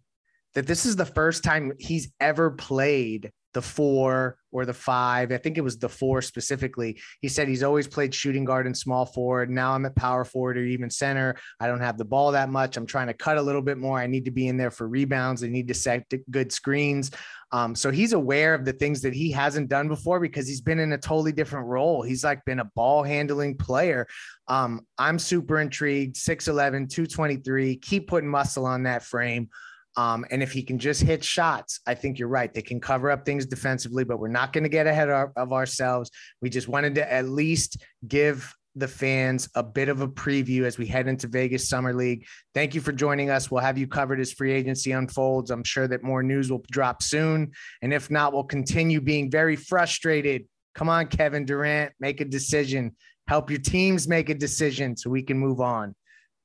that 0.54 0.66
this 0.66 0.86
is 0.86 0.96
the 0.96 1.04
first 1.04 1.44
time 1.44 1.72
he's 1.78 2.10
ever 2.20 2.50
played 2.50 3.32
the 3.52 3.60
four 3.60 4.38
or 4.52 4.66
the 4.66 4.74
five. 4.74 5.32
I 5.32 5.38
think 5.38 5.58
it 5.58 5.62
was 5.62 5.78
the 5.78 5.88
four 5.88 6.22
specifically. 6.22 7.00
He 7.20 7.28
said 7.28 7.48
he's 7.48 7.62
always 7.62 7.88
played 7.88 8.14
shooting 8.14 8.44
guard 8.44 8.66
and 8.66 8.76
small 8.76 9.06
forward. 9.06 9.50
Now 9.50 9.72
I'm 9.72 9.86
at 9.86 9.96
power 9.96 10.24
forward 10.24 10.58
or 10.58 10.64
even 10.64 10.90
center. 10.90 11.36
I 11.58 11.66
don't 11.66 11.80
have 11.80 11.98
the 11.98 12.04
ball 12.04 12.32
that 12.32 12.50
much. 12.50 12.76
I'm 12.76 12.86
trying 12.86 13.08
to 13.08 13.14
cut 13.14 13.38
a 13.38 13.42
little 13.42 13.62
bit 13.62 13.78
more. 13.78 13.98
I 13.98 14.06
need 14.06 14.26
to 14.26 14.30
be 14.30 14.46
in 14.46 14.56
there 14.56 14.70
for 14.70 14.86
rebounds. 14.86 15.42
I 15.42 15.48
need 15.48 15.68
to 15.68 15.74
set 15.74 16.10
good 16.30 16.52
screens. 16.52 17.10
Um, 17.50 17.74
so 17.74 17.90
he's 17.90 18.14
aware 18.14 18.54
of 18.54 18.64
the 18.64 18.72
things 18.72 19.02
that 19.02 19.12
he 19.12 19.30
hasn't 19.30 19.68
done 19.68 19.86
before 19.88 20.20
because 20.20 20.48
he's 20.48 20.62
been 20.62 20.78
in 20.78 20.92
a 20.92 20.98
totally 20.98 21.32
different 21.32 21.66
role. 21.66 22.02
He's 22.02 22.24
like 22.24 22.44
been 22.46 22.60
a 22.60 22.70
ball 22.74 23.02
handling 23.02 23.58
player. 23.58 24.06
Um, 24.48 24.86
I'm 24.98 25.18
super 25.18 25.60
intrigued. 25.60 26.16
6'11, 26.16 26.88
223. 26.88 27.76
Keep 27.76 28.08
putting 28.08 28.30
muscle 28.30 28.64
on 28.64 28.84
that 28.84 29.02
frame. 29.02 29.50
Um, 29.96 30.24
and 30.30 30.42
if 30.42 30.52
he 30.52 30.62
can 30.62 30.78
just 30.78 31.02
hit 31.02 31.22
shots, 31.22 31.80
I 31.86 31.94
think 31.94 32.18
you're 32.18 32.28
right. 32.28 32.52
They 32.52 32.62
can 32.62 32.80
cover 32.80 33.10
up 33.10 33.26
things 33.26 33.46
defensively, 33.46 34.04
but 34.04 34.18
we're 34.18 34.28
not 34.28 34.52
going 34.52 34.64
to 34.64 34.70
get 34.70 34.86
ahead 34.86 35.10
of, 35.10 35.30
of 35.36 35.52
ourselves. 35.52 36.10
We 36.40 36.50
just 36.50 36.68
wanted 36.68 36.94
to 36.96 37.12
at 37.12 37.28
least 37.28 37.82
give 38.06 38.54
the 38.74 38.88
fans 38.88 39.50
a 39.54 39.62
bit 39.62 39.88
of 39.88 40.00
a 40.00 40.08
preview 40.08 40.62
as 40.62 40.78
we 40.78 40.86
head 40.86 41.06
into 41.06 41.28
Vegas 41.28 41.68
Summer 41.68 41.92
League. 41.92 42.26
Thank 42.54 42.74
you 42.74 42.80
for 42.80 42.92
joining 42.92 43.28
us. 43.28 43.50
We'll 43.50 43.60
have 43.60 43.76
you 43.76 43.86
covered 43.86 44.18
as 44.18 44.32
free 44.32 44.52
agency 44.52 44.92
unfolds. 44.92 45.50
I'm 45.50 45.64
sure 45.64 45.86
that 45.88 46.02
more 46.02 46.22
news 46.22 46.50
will 46.50 46.64
drop 46.70 47.02
soon. 47.02 47.52
And 47.82 47.92
if 47.92 48.10
not, 48.10 48.32
we'll 48.32 48.44
continue 48.44 49.00
being 49.00 49.30
very 49.30 49.56
frustrated. 49.56 50.46
Come 50.74 50.88
on, 50.88 51.08
Kevin 51.08 51.44
Durant, 51.44 51.92
make 52.00 52.22
a 52.22 52.24
decision. 52.24 52.96
Help 53.28 53.50
your 53.50 53.60
teams 53.60 54.08
make 54.08 54.30
a 54.30 54.34
decision 54.34 54.96
so 54.96 55.10
we 55.10 55.22
can 55.22 55.38
move 55.38 55.60
on. 55.60 55.94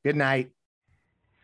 Good 0.04 0.18
night. 0.18 0.52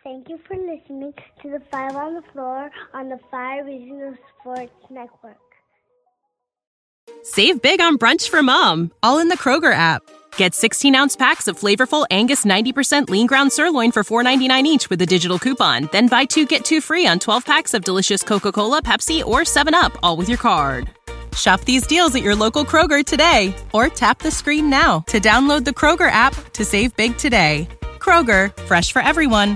Thank 0.04 0.28
you 0.28 0.38
for 0.46 0.58
listening 0.58 1.14
to 1.42 1.50
the 1.50 1.62
Five 1.72 1.96
on 1.96 2.16
the 2.16 2.22
Floor 2.34 2.70
on 2.94 3.08
the 3.08 3.20
Five 3.32 3.66
Regional 3.66 4.14
Sports 4.40 4.74
Network. 4.90 5.38
Save 7.24 7.62
big 7.62 7.80
on 7.80 7.98
brunch 7.98 8.28
for 8.28 8.44
mom, 8.44 8.92
all 9.02 9.20
in 9.20 9.30
the 9.30 9.38
Kroger 9.38 9.74
app. 9.74 10.02
Get 10.36 10.56
16 10.56 10.94
ounce 10.94 11.16
packs 11.16 11.48
of 11.48 11.58
flavorful 11.58 12.06
Angus 12.12 12.44
90% 12.44 13.10
lean 13.10 13.28
ground 13.28 13.54
sirloin 13.54 13.94
for 13.94 14.04
$4.99 14.04 14.64
each 14.66 14.90
with 14.90 15.02
a 15.02 15.06
digital 15.06 15.40
coupon. 15.40 15.88
Then 15.94 16.10
buy 16.10 16.26
two 16.26 16.46
get 16.46 16.66
two 16.66 16.82
free 16.82 17.08
on 17.08 17.18
12 17.18 17.46
packs 17.46 17.74
of 17.74 17.86
delicious 17.86 18.24
Coca 18.24 18.52
Cola, 18.52 18.82
Pepsi, 18.82 19.24
or 19.24 19.42
7UP, 19.42 19.96
all 20.04 20.18
with 20.18 20.28
your 20.28 20.38
card. 20.38 20.90
Shop 21.34 21.62
these 21.62 21.88
deals 21.88 22.14
at 22.14 22.24
your 22.24 22.36
local 22.36 22.66
Kroger 22.66 23.06
today 23.06 23.56
or 23.74 23.88
tap 23.88 24.20
the 24.20 24.32
screen 24.32 24.70
now 24.70 25.00
to 25.08 25.22
download 25.22 25.64
the 25.64 25.72
Kroger 25.72 26.12
app 26.12 26.36
to 26.54 26.66
save 26.66 26.96
big 26.98 27.18
today. 27.18 27.70
Kroger, 28.00 28.56
fresh 28.64 28.92
for 28.92 29.02
everyone. 29.02 29.56